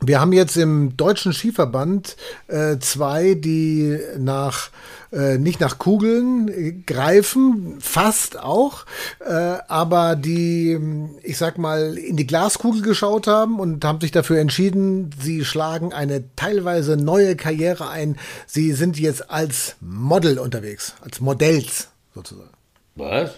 wir 0.00 0.20
haben 0.20 0.32
jetzt 0.32 0.56
im 0.56 0.96
Deutschen 0.96 1.32
Skiverband 1.32 2.16
äh, 2.48 2.78
zwei, 2.78 3.34
die 3.34 3.98
nach 4.18 4.70
äh, 5.14 5.38
nicht 5.38 5.60
nach 5.60 5.78
Kugeln 5.78 6.48
äh, 6.48 6.72
greifen, 6.72 7.76
fast 7.80 8.38
auch, 8.38 8.84
äh, 9.20 9.32
aber 9.32 10.16
die, 10.16 10.72
ähm, 10.72 11.10
ich 11.22 11.38
sag 11.38 11.56
mal, 11.56 11.96
in 11.96 12.16
die 12.16 12.26
Glaskugel 12.26 12.82
geschaut 12.82 13.28
haben 13.28 13.60
und 13.60 13.84
haben 13.84 14.00
sich 14.00 14.10
dafür 14.10 14.40
entschieden, 14.40 15.10
sie 15.20 15.44
schlagen 15.44 15.92
eine 15.92 16.24
teilweise 16.34 16.96
neue 16.96 17.36
Karriere 17.36 17.88
ein. 17.88 18.16
Sie 18.46 18.72
sind 18.72 18.98
jetzt 18.98 19.30
als 19.30 19.76
Model 19.80 20.38
unterwegs, 20.38 20.94
als 21.00 21.20
Modells 21.20 21.88
sozusagen. 22.14 22.50
Was? 22.96 23.30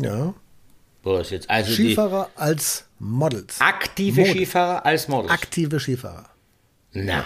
Ja. 0.00 0.34
Was 1.14 1.30
jetzt? 1.30 1.48
Also 1.48 1.72
Skifahrer 1.72 2.30
als 2.34 2.84
Models. 2.98 3.60
aktive 3.60 4.22
Mode. 4.22 4.32
Skifahrer 4.32 4.84
als 4.84 5.08
Models? 5.08 5.32
Aktive 5.32 5.78
Skifahrer. 5.78 6.28
Na. 6.92 7.24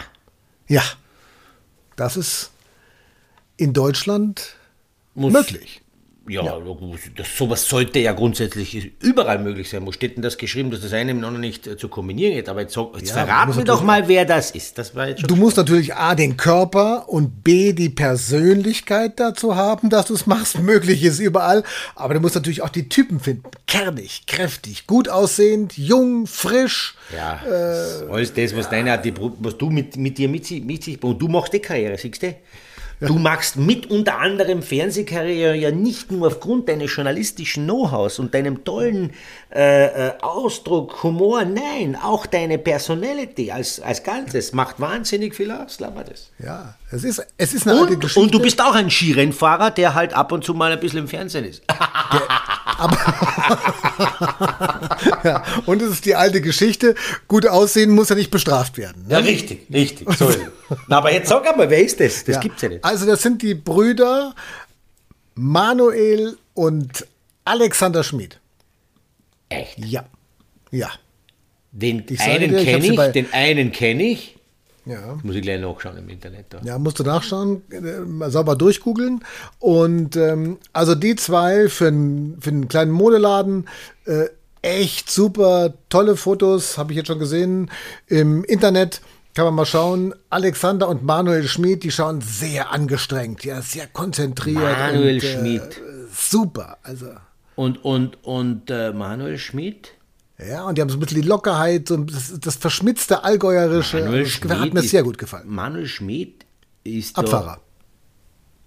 Ja, 0.68 0.82
das 1.96 2.16
ist 2.16 2.50
in 3.56 3.72
Deutschland 3.72 4.56
Muss, 5.14 5.32
möglich. 5.32 5.80
Ja, 6.28 6.60
Das, 7.16 7.36
sowas 7.36 7.66
sollte 7.66 7.98
ja 7.98 8.12
grundsätzlich 8.12 8.92
überall 9.00 9.38
möglich 9.38 9.68
sein. 9.68 9.84
Wo 9.86 9.90
steht 9.90 10.16
denn 10.16 10.22
das 10.22 10.38
geschrieben, 10.38 10.70
dass 10.70 10.80
das 10.80 10.92
eine 10.92 11.12
mit 11.14 11.22
dem 11.22 11.26
anderen 11.26 11.40
nicht 11.40 11.66
äh, 11.66 11.76
zu 11.76 11.88
kombinieren 11.88 12.34
geht? 12.34 12.48
Aber 12.48 12.60
jetzt, 12.60 12.76
jetzt 12.76 13.08
Ja, 13.08 13.24
verraten 13.24 13.56
wir 13.56 13.64
doch 13.64 13.82
mal, 13.82 14.06
wer 14.06 14.24
das 14.24 14.50
ist. 14.52 14.78
Das 14.78 14.94
war 14.94 15.08
jetzt 15.08 15.20
schon 15.20 15.28
Du 15.28 15.36
musst 15.36 15.56
natürlich 15.56 15.94
A, 15.94 16.14
den 16.14 16.36
Körper 16.36 17.08
und 17.08 17.42
B, 17.42 17.72
die 17.72 17.88
Persönlichkeit 17.88 19.18
dazu 19.18 19.56
haben, 19.56 19.90
dass 19.90 20.06
du 20.06 20.14
es 20.14 20.26
machst. 20.26 20.58
Möglich 20.60 21.02
ist 21.02 21.18
überall. 21.18 21.64
Aber 21.96 22.14
du 22.14 22.20
musst 22.20 22.34
natürlich 22.34 22.62
auch 22.62 22.68
die 22.68 22.88
Typen 22.88 23.18
finden. 23.18 23.44
Kernig, 23.66 24.24
kräftig, 24.26 24.86
gut 24.86 25.08
aussehend, 25.08 25.76
jung, 25.78 26.26
frisch. 26.26 26.94
Ja, 27.14 27.40
alles 28.10 28.32
das, 28.32 28.54
was 28.54 28.68
deine 28.68 28.96
die, 28.98 29.14
was 29.16 29.58
du 29.58 29.70
mit, 29.70 29.96
mit 29.96 30.18
dir 30.18 30.28
mit, 30.28 30.48
mit 30.64 30.84
sich 30.84 31.02
und 31.02 31.18
du 31.18 31.28
machst 31.28 31.52
die 31.52 31.58
Karriere, 31.60 31.98
siehst 31.98 32.22
du? 32.22 32.34
Du 33.00 33.14
machst 33.19 33.57
mit 33.57 33.90
unter 33.90 34.19
anderem 34.19 34.62
Fernsehkarriere 34.62 35.54
ja 35.57 35.71
nicht 35.71 36.12
nur 36.12 36.26
aufgrund 36.26 36.69
deines 36.69 36.95
journalistischen 36.95 37.64
Know-hows 37.64 38.19
und 38.19 38.35
deinem 38.35 38.62
tollen 38.62 39.12
äh, 39.54 39.87
äh, 39.87 40.12
Ausdruck, 40.21 41.02
Humor, 41.02 41.45
nein, 41.47 41.97
auch 41.97 42.26
deine 42.26 42.59
Personality 42.59 43.50
als, 43.52 43.80
als 43.80 44.02
Ganzes 44.02 44.52
macht 44.52 44.80
wahnsinnig 44.80 45.35
viel 45.35 45.50
aus, 45.50 45.78
glaub 45.78 45.97
mir 45.97 46.04
das. 46.04 46.30
Ja, 46.38 46.75
es 46.90 47.04
ist, 47.04 47.26
es 47.38 47.54
ist 47.54 47.66
eine 47.66 47.80
alte 47.80 47.95
Und, 47.95 48.00
Geschichte. 48.00 48.21
und 48.21 48.35
du 48.35 48.38
bist 48.40 48.61
auch 48.61 48.75
ein 48.75 48.90
Skirennfahrer, 48.90 49.71
der 49.71 49.95
halt 49.95 50.12
ab 50.12 50.30
und 50.33 50.45
zu 50.45 50.52
mal 50.52 50.71
ein 50.71 50.80
bisschen 50.80 50.99
im 50.99 51.09
Fernsehen 51.09 51.47
ist. 51.47 51.62
ja, 55.25 55.42
und 55.66 55.82
es 55.82 55.90
ist 55.92 56.04
die 56.04 56.14
alte 56.14 56.40
Geschichte. 56.40 56.94
Gut 57.28 57.46
aussehen 57.46 57.90
muss 57.90 58.08
ja 58.08 58.16
nicht 58.16 58.30
bestraft 58.30 58.78
werden. 58.78 59.04
Ne? 59.06 59.14
Ja, 59.14 59.18
richtig, 59.18 59.66
richtig. 59.72 60.08
So. 60.16 60.30
Na, 60.88 60.99
aber 60.99 61.12
jetzt 61.12 61.28
sag 61.28 61.46
einmal, 61.49 61.70
wer 61.70 61.82
ist 61.82 62.00
das? 62.00 62.25
Das 62.25 62.37
Ja. 62.37 62.40
gibt's 62.40 62.62
ja 62.62 62.68
nicht. 62.70 62.84
Also 62.84 63.06
das 63.06 63.22
sind 63.22 63.42
die 63.42 63.54
Brüder 63.54 64.34
Manuel 65.34 66.36
und 66.54 67.06
Alexander 67.45 68.04
Schmid. 68.04 68.38
Echt? 69.49 69.78
Ja. 69.78 70.04
Ja. 70.71 70.90
Den 71.73 72.04
sage 72.08 72.30
einen 72.30 72.64
kenne 72.64 72.86
ich, 72.86 73.12
den 73.12 73.32
einen 73.32 73.73
kenne 73.73 74.02
ich. 74.02 74.36
Ja. 74.86 75.19
Muss 75.23 75.34
ich 75.34 75.43
gleich 75.43 75.60
nachschauen 75.60 75.97
im 75.99 76.08
Internet. 76.08 76.47
Da. 76.50 76.60
Ja, 76.64 76.78
musst 76.78 76.99
du 76.99 77.04
nachschauen, 77.04 77.62
äh, 77.71 78.30
sauber 78.30 78.56
durchgoogeln. 78.56 79.25
Und 79.58 80.16
ähm, 80.16 80.58
also 80.73 80.95
die 80.95 81.16
zwei 81.16 81.69
für, 81.69 81.88
n- 81.88 82.36
für 82.40 82.50
einen 82.50 82.69
kleinen 82.69 82.90
Modeladen, 82.90 83.69
äh, 84.06 84.26
echt 84.62 85.10
super, 85.10 85.75
tolle 85.88 86.16
Fotos, 86.16 86.76
habe 86.78 86.93
ich 86.93 86.97
jetzt 86.99 87.06
schon 87.08 87.19
gesehen 87.19 87.71
im 88.06 88.45
Internet. 88.45 89.00
Kann 89.34 89.45
man 89.45 89.54
mal 89.54 89.64
schauen. 89.66 90.12
Alexander 90.28 90.88
und 90.88 91.04
Manuel 91.04 91.47
Schmid, 91.47 91.84
die 91.84 91.93
schauen 91.93 92.21
sehr 92.21 92.73
angestrengt, 92.73 93.45
ja, 93.45 93.62
sehr 93.62 93.86
konzentriert. 93.86 94.60
Manuel 94.60 95.14
und, 95.14 95.23
Schmid. 95.23 95.62
Äh, 95.62 96.06
super, 96.12 96.78
also. 96.82 97.06
Und, 97.54 97.84
und, 97.84 98.19
und 98.25 98.71
äh, 98.71 98.93
Manuel 98.93 99.38
Schmidt? 99.38 99.93
Ja, 100.48 100.64
und 100.64 100.76
die 100.78 100.82
haben 100.82 100.88
so 100.88 100.96
ein 100.96 101.00
bisschen 101.00 101.20
die 101.20 101.28
Lockerheit, 101.28 101.88
so 101.88 101.96
das, 101.98 102.38
das 102.40 102.56
verschmitzte 102.56 103.24
Allgäuerische. 103.24 103.98
Manuel 104.02 104.26
Schmid 104.26 104.58
hat 104.58 104.72
mir 104.74 104.80
ist- 104.80 104.90
sehr 104.90 105.02
gut 105.02 105.18
gefallen. 105.18 105.48
Manuel 105.48 105.86
Schmidt 105.86 106.46
ist 106.84 107.16
Abfahrer. 107.18 107.60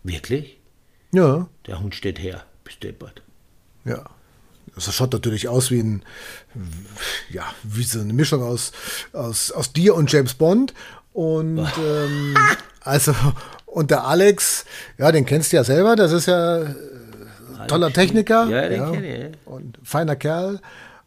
Wirklich? 0.03 0.59
Ja. 1.11 1.47
Der 1.67 1.79
Hund 1.79 1.95
steht 1.95 2.19
her. 2.19 2.43
Bist 2.63 2.83
deppert. 2.83 3.21
Ja. 3.85 4.03
Das 4.75 4.93
schaut 4.93 5.13
natürlich 5.13 5.47
aus 5.49 5.69
wie 5.71 5.79
ein, 5.81 6.03
ja, 7.29 7.43
wie 7.63 7.83
so 7.83 7.99
eine 7.99 8.13
Mischung 8.13 8.41
aus, 8.41 8.71
aus, 9.11 9.51
aus 9.51 9.71
dir 9.71 9.93
und 9.95 10.11
James 10.11 10.33
Bond. 10.33 10.73
Und 11.13 11.59
ähm, 11.85 12.35
also, 12.81 13.13
und 13.65 13.91
der 13.91 14.05
Alex, 14.05 14.65
ja, 14.97 15.11
den 15.11 15.25
kennst 15.25 15.51
du 15.51 15.57
ja 15.57 15.63
selber, 15.63 15.95
das 15.95 16.11
ist 16.11 16.25
ja 16.25 16.63
äh, 16.63 16.73
toller 17.67 17.93
Techniker. 17.93 18.47
Ja, 18.47 18.67
den 18.67 18.91
kenn 18.91 19.03
ich, 19.03 19.19
ja. 19.19 19.27
Und 19.45 19.77
feiner 19.83 20.15
Kerl. 20.15 20.59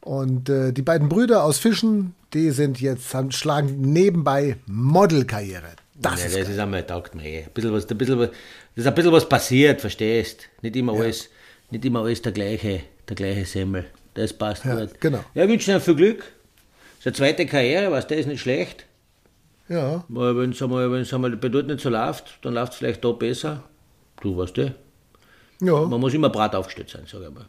Und 0.07 0.49
äh, 0.49 0.73
die 0.73 0.83
beiden 0.83 1.09
Brüder 1.09 1.42
aus 1.42 1.59
Fischen, 1.59 2.14
die 2.33 2.53
sind 2.53 2.81
jetzt, 2.81 3.12
haben, 3.12 3.33
schlagen 3.33 3.81
nebenbei 3.81 4.57
Modelkarriere. 4.66 5.73
Das 5.97 6.21
ja, 6.21 6.27
ist 6.27 6.37
das 6.38 6.49
ist 6.49 6.59
einmal 6.61 6.87
taugt 6.87 7.16
mir 7.16 7.25
eh. 7.25 7.42
Ein 7.42 7.51
bisschen 7.53 7.73
was, 7.73 7.90
ein 7.90 7.99
bisschen 7.99 8.16
was, 8.21 8.29
das 8.29 8.85
ist 8.85 8.87
ein 8.87 8.95
bisschen 8.95 9.11
was 9.11 9.29
passiert, 9.29 9.81
verstehst? 9.81 10.42
Nicht 10.62 10.77
immer 10.77 10.92
alles, 10.92 11.29
nicht 11.73 11.85
immer 11.85 12.03
alles 12.03 12.23
der 12.23 12.31
gleiche, 12.31 12.83
der 13.09 13.16
gleiche 13.16 13.45
Semmel. 13.47 13.87
Das 14.14 14.33
passt 14.33 14.64
Ja, 14.64 14.79
gut. 14.85 15.01
genau. 15.01 15.25
Ja, 15.35 15.42
ich 15.42 15.49
wünsche 15.51 15.73
dir 15.73 15.81
viel 15.81 15.97
Glück. 15.97 16.23
Seine 17.03 17.14
zweite 17.16 17.45
Karriere, 17.45 17.90
was 17.90 18.07
der 18.07 18.19
ist 18.19 18.27
nicht 18.27 18.42
schlecht. 18.42 18.87
ja. 19.69 20.05
Wenn 20.09 20.53
es 20.53 20.62
einmal, 20.62 20.88
wenn's 20.92 21.12
einmal 21.12 21.37
bei 21.37 21.49
dort 21.49 21.66
nicht 21.66 21.81
so 21.81 21.88
läuft, 21.88 22.38
dann 22.42 22.55
läuft 22.55 22.75
es 22.75 22.79
vielleicht 22.79 23.05
da 23.05 23.11
besser. 23.11 23.64
Du 24.21 24.37
weißt 24.37 24.57
du, 24.57 24.73
ja. 25.62 25.81
man 25.81 25.99
muss 25.99 26.14
immer 26.14 26.31
brat 26.31 26.55
aufgestellt 26.55 26.90
sein, 26.90 27.03
sag 27.11 27.23
ich 27.23 27.31
mal. 27.35 27.47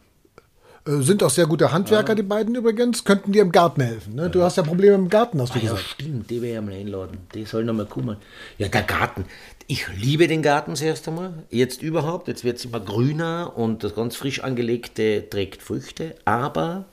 Äh, 0.86 1.02
Sind 1.02 1.22
auch 1.22 1.30
sehr 1.30 1.46
gute 1.46 1.72
Handwerker, 1.72 2.14
die 2.14 2.22
beiden 2.22 2.54
übrigens. 2.54 3.04
Könnten 3.04 3.32
dir 3.32 3.42
im 3.42 3.52
Garten 3.52 3.80
helfen. 3.82 4.14
Ne? 4.14 4.30
Du 4.30 4.42
hast 4.42 4.56
ja 4.56 4.62
Probleme 4.62 4.94
im 4.94 5.08
Garten, 5.08 5.40
hast 5.40 5.54
du 5.54 5.58
Ah, 5.58 5.62
ja, 5.62 5.70
gesagt. 5.72 5.88
stimmt, 5.90 6.30
die 6.30 6.40
will 6.42 6.50
ich 6.50 6.58
einmal 6.58 6.74
einladen. 6.74 7.18
Die 7.34 7.44
sollen 7.44 7.68
einmal 7.68 7.86
kommen. 7.86 8.16
Ja, 8.58 8.68
der 8.68 8.82
Garten. 8.82 9.24
Ich 9.66 9.86
liebe 9.96 10.28
den 10.28 10.42
Garten 10.42 10.76
zuerst 10.76 11.06
einmal. 11.08 11.32
Jetzt 11.50 11.82
überhaupt. 11.82 12.28
Jetzt 12.28 12.44
wird 12.44 12.58
es 12.58 12.64
immer 12.64 12.80
grüner 12.80 13.52
und 13.56 13.84
das 13.84 13.94
ganz 13.94 14.16
frisch 14.16 14.42
angelegte 14.42 15.28
trägt 15.28 15.62
Früchte. 15.62 16.14
Aber 16.24 16.84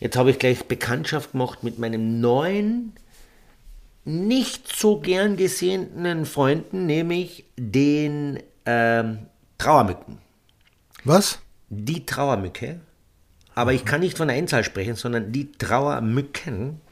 jetzt 0.00 0.16
habe 0.16 0.30
ich 0.30 0.38
gleich 0.38 0.64
Bekanntschaft 0.64 1.32
gemacht 1.32 1.62
mit 1.62 1.78
meinem 1.78 2.20
neuen, 2.20 2.92
nicht 4.04 4.76
so 4.76 4.98
gern 5.00 5.36
gesehenen 5.36 6.26
Freunden, 6.26 6.86
nämlich 6.86 7.44
den 7.56 8.40
ähm, 8.66 9.20
Trauermücken. 9.58 10.18
Was? 11.04 11.38
Die 11.74 12.04
Trauermücke, 12.04 12.80
aber 13.54 13.72
ich 13.72 13.86
kann 13.86 14.00
nicht 14.00 14.18
von 14.18 14.28
einer 14.28 14.38
Einzahl 14.38 14.62
sprechen, 14.62 14.94
sondern 14.94 15.32
die 15.32 15.52
Trauermücken. 15.52 16.82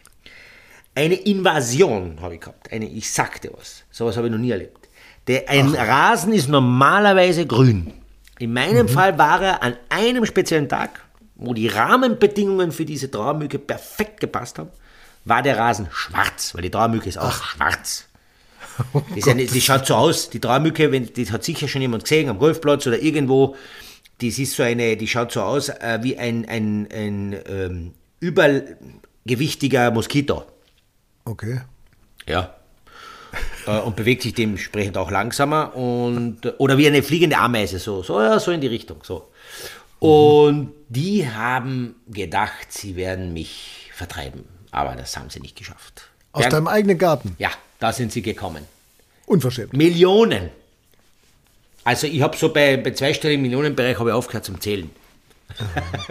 Eine 0.94 1.16
Invasion 1.16 2.18
habe 2.22 2.36
ich 2.36 2.40
gehabt. 2.40 2.72
Eine, 2.72 2.86
ich 2.86 3.10
sagte 3.10 3.50
was. 3.54 3.84
Sowas 3.90 4.16
habe 4.16 4.28
ich 4.28 4.32
noch 4.32 4.38
nie 4.38 4.50
erlebt. 4.50 4.88
Der, 5.26 5.50
ein 5.50 5.74
Rasen 5.74 6.32
ist 6.32 6.48
normalerweise 6.48 7.46
grün. 7.46 7.92
In 8.38 8.54
meinem 8.54 8.88
Fall 8.88 9.18
war 9.18 9.42
er 9.42 9.62
an 9.62 9.76
einem 9.90 10.24
speziellen 10.24 10.68
Tag, 10.68 11.04
wo 11.34 11.52
die 11.52 11.68
Rahmenbedingungen 11.68 12.72
für 12.72 12.86
diese 12.86 13.10
Trauermücke 13.10 13.58
perfekt 13.58 14.18
gepasst 14.18 14.58
haben, 14.58 14.70
war 15.26 15.42
der 15.42 15.58
Rasen 15.58 15.88
schwarz, 15.92 16.54
weil 16.54 16.62
die 16.62 16.70
Trauermücke 16.70 17.10
ist 17.10 17.18
auch 17.18 17.32
schwarz. 17.32 18.06
Die, 19.14 19.18
ist 19.18 19.26
ja 19.26 19.34
nicht, 19.34 19.54
die 19.54 19.60
schaut 19.60 19.86
so 19.86 19.94
aus, 19.94 20.30
die 20.30 20.40
Trauermücke, 20.40 20.90
wenn, 20.90 21.12
die 21.12 21.30
hat 21.30 21.44
sicher 21.44 21.68
schon 21.68 21.82
jemand 21.82 22.04
gesehen 22.04 22.30
am 22.30 22.38
Golfplatz 22.38 22.86
oder 22.86 22.98
irgendwo. 22.98 23.54
Die 24.20 24.28
ist 24.28 24.52
so 24.54 24.62
eine, 24.62 24.96
die 24.96 25.06
schaut 25.08 25.32
so 25.32 25.42
aus 25.42 25.68
äh, 25.68 25.98
wie 26.02 26.18
ein, 26.18 26.46
ein, 26.48 26.88
ein 26.92 27.36
ähm, 27.48 27.92
übergewichtiger 28.20 29.90
Moskito. 29.90 30.44
Okay. 31.24 31.60
Ja. 32.26 32.54
äh, 33.66 33.78
und 33.78 33.96
bewegt 33.96 34.22
sich 34.22 34.34
dementsprechend 34.34 34.96
auch 34.98 35.10
langsamer 35.10 35.74
und 35.76 36.54
oder 36.58 36.76
wie 36.78 36.86
eine 36.86 37.02
fliegende 37.02 37.38
Ameise, 37.38 37.78
so, 37.78 38.02
so, 38.02 38.20
ja, 38.20 38.38
so 38.38 38.50
in 38.50 38.60
die 38.60 38.66
Richtung. 38.66 38.98
So. 39.02 39.28
Und 39.98 40.72
die 40.88 41.28
haben 41.28 41.94
gedacht, 42.08 42.68
sie 42.72 42.96
werden 42.96 43.32
mich 43.32 43.90
vertreiben. 43.94 44.44
Aber 44.70 44.94
das 44.96 45.16
haben 45.16 45.30
sie 45.30 45.40
nicht 45.40 45.56
geschafft. 45.56 46.08
Aus 46.32 46.44
Ja, 46.44 46.50
deinem 46.50 46.68
eigenen 46.68 46.96
Garten. 46.96 47.34
Ja, 47.38 47.50
da 47.80 47.92
sind 47.92 48.12
sie 48.12 48.22
gekommen. 48.22 48.64
Unverschämt. 49.26 49.72
Millionen. 49.72 50.50
Also 51.84 52.06
ich 52.06 52.22
habe 52.22 52.36
so 52.36 52.52
bei, 52.52 52.76
bei 52.76 52.90
zweistelligen 52.92 53.42
Millionenbereich 53.42 53.98
habe 53.98 54.10
ich 54.10 54.14
aufgehört 54.14 54.44
zum 54.44 54.60
Zählen. 54.60 54.90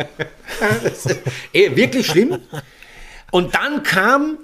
eh, 1.54 1.76
wirklich 1.76 2.08
schlimm. 2.08 2.40
Und 3.32 3.54
dann 3.56 3.84
kam, 3.84 4.38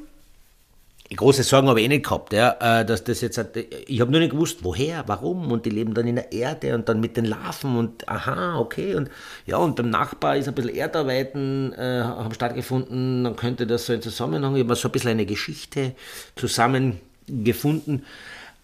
große 1.16 1.44
Sorgen 1.44 1.68
habe 1.68 1.80
ich 1.80 1.86
eh 1.86 1.90
nicht 1.90 2.06
gehabt, 2.06 2.34
ja, 2.34 2.82
äh, 2.82 2.86
dass 2.86 3.04
das 3.04 3.22
jetzt, 3.22 3.38
hat- 3.38 3.56
ich 3.58 4.00
habe 4.02 4.12
nur 4.12 4.20
nicht 4.20 4.32
gewusst, 4.32 4.60
woher, 4.62 5.04
warum 5.08 5.52
und 5.52 5.66
die 5.66 5.70
leben 5.72 5.94
dann 5.94 6.08
in 6.08 6.16
der 6.16 6.32
Erde 6.32 6.76
und 6.76 6.88
dann 6.88 7.00
mit 7.00 7.18
den 7.18 7.26
Larven 7.26 7.78
und 7.78 8.08
aha, 8.08 8.58
okay 8.60 8.96
und 8.96 9.10
ja 9.46 9.58
und 9.58 9.76
beim 9.76 9.90
Nachbar 9.90 10.38
ist 10.38 10.48
ein 10.48 10.54
bisschen 10.56 10.76
Erdarbeiten 10.76 11.74
äh, 11.74 12.02
haben 12.04 12.34
stattgefunden, 12.34 13.24
dann 13.24 13.36
könnte 13.36 13.68
das 13.68 13.86
so 13.88 13.94
in 13.94 14.02
Zusammenhang, 14.02 14.56
ich 14.56 14.64
habe 14.64 14.76
so 14.76 14.88
ein 14.88 14.92
bisschen 14.92 15.12
eine 15.12 15.26
Geschichte 15.26 15.94
zusammengefunden, 16.36 18.06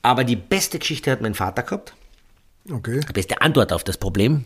aber 0.01 0.23
die 0.23 0.35
beste 0.35 0.79
Geschichte 0.79 1.11
hat 1.11 1.21
mein 1.21 1.33
Vater 1.35 1.63
gehabt 1.63 1.93
Okay. 2.69 2.99
die 3.07 3.13
beste 3.13 3.41
Antwort 3.41 3.71
auf 3.73 3.83
das 3.83 3.97
Problem. 3.97 4.45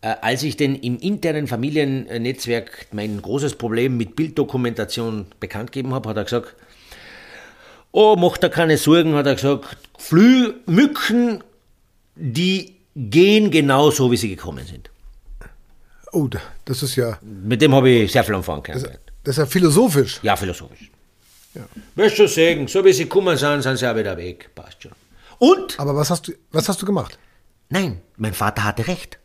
Äh, 0.00 0.14
als 0.20 0.42
ich 0.42 0.56
denn 0.56 0.74
im 0.74 0.98
internen 0.98 1.46
Familiennetzwerk 1.46 2.88
mein 2.92 3.20
großes 3.22 3.54
Problem 3.56 3.96
mit 3.96 4.16
Bilddokumentation 4.16 5.26
bekannt 5.40 5.72
gegeben 5.72 5.94
habe, 5.94 6.08
hat 6.08 6.16
er 6.16 6.24
gesagt, 6.24 6.54
oh, 7.92 8.16
macht 8.16 8.42
da 8.42 8.48
keine 8.48 8.76
Sorgen, 8.76 9.14
hat 9.14 9.26
er 9.26 9.34
gesagt, 9.36 9.76
Flü 9.98 10.52
Mücken, 10.66 11.42
die 12.14 12.74
gehen 12.94 13.50
genau 13.50 13.90
so, 13.90 14.10
wie 14.10 14.16
sie 14.16 14.28
gekommen 14.28 14.66
sind. 14.66 14.90
Oh, 16.12 16.26
da- 16.28 16.40
das 16.64 16.82
ist 16.82 16.96
ja, 16.96 17.18
Mit 17.22 17.60
dem 17.62 17.74
habe 17.74 17.90
ich 17.90 18.12
sehr 18.12 18.24
viel 18.24 18.34
anfangen 18.34 18.62
können. 18.62 18.82
das 19.24 19.32
ist 19.34 19.38
ja 19.38 19.46
philosophisch. 19.46 20.18
Ja, 20.22 20.36
philosophisch. 20.36 20.90
Wirst 21.94 22.18
du 22.18 22.26
sagen, 22.28 22.68
so 22.68 22.84
wie 22.84 22.92
sie 22.92 23.04
gekommen 23.04 23.36
sind, 23.36 23.62
sind 23.62 23.76
sie 23.78 23.90
auch 23.90 23.96
wieder 23.96 24.16
weg. 24.16 24.50
Passt 24.54 24.82
schon. 24.82 24.92
Und 25.38 25.78
Aber 25.78 25.94
was 25.96 26.10
hast 26.10 26.28
du, 26.28 26.32
was 26.52 26.68
hast 26.68 26.80
du 26.82 26.86
gemacht? 26.86 27.18
Nein, 27.68 28.00
mein 28.16 28.32
Vater 28.34 28.64
hatte 28.64 28.86
recht. 28.86 29.18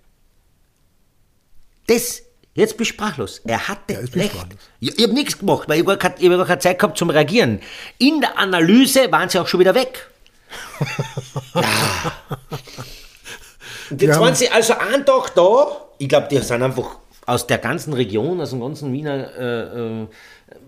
Das, 1.87 2.21
jetzt 2.53 2.77
bin 2.77 2.83
ich 2.83 2.89
sprachlos. 2.89 3.39
Er 3.45 3.67
hatte 3.67 3.93
Ja, 3.93 3.99
recht. 3.99 4.31
sprachlos. 4.31 4.59
Ich, 4.79 4.97
ich 4.97 5.03
habe 5.03 5.13
nichts 5.13 5.37
gemacht, 5.37 5.67
weil 5.69 5.79
ich 5.79 5.85
gar, 5.85 5.97
keine- 5.97 6.15
ich 6.19 6.29
gar 6.29 6.45
keine 6.45 6.59
Zeit 6.59 6.79
gehabt 6.79 6.97
zum 6.97 7.09
Reagieren. 7.09 7.61
In 7.97 8.21
der 8.21 8.37
Analyse 8.37 9.11
waren 9.11 9.29
sie 9.29 9.39
auch 9.39 9.47
schon 9.47 9.59
wieder 9.59 9.75
weg. 9.75 10.09
ja. 11.55 11.61
Und 13.89 14.01
jetzt 14.01 14.15
Wir 14.15 14.19
waren 14.19 14.35
sie 14.35 14.49
also 14.49 14.73
einen 14.73 15.05
Tag 15.05 15.33
da. 15.35 15.67
Ich 15.97 16.09
glaube, 16.09 16.27
die 16.29 16.37
sind 16.39 16.61
einfach 16.61 16.97
aus 17.25 17.45
der 17.47 17.57
ganzen 17.57 17.93
Region, 17.93 18.41
aus 18.41 18.49
dem 18.51 18.59
ganzen 18.61 18.91
Wiener 18.93 19.33
äh, 19.37 20.01
äh, 20.03 20.07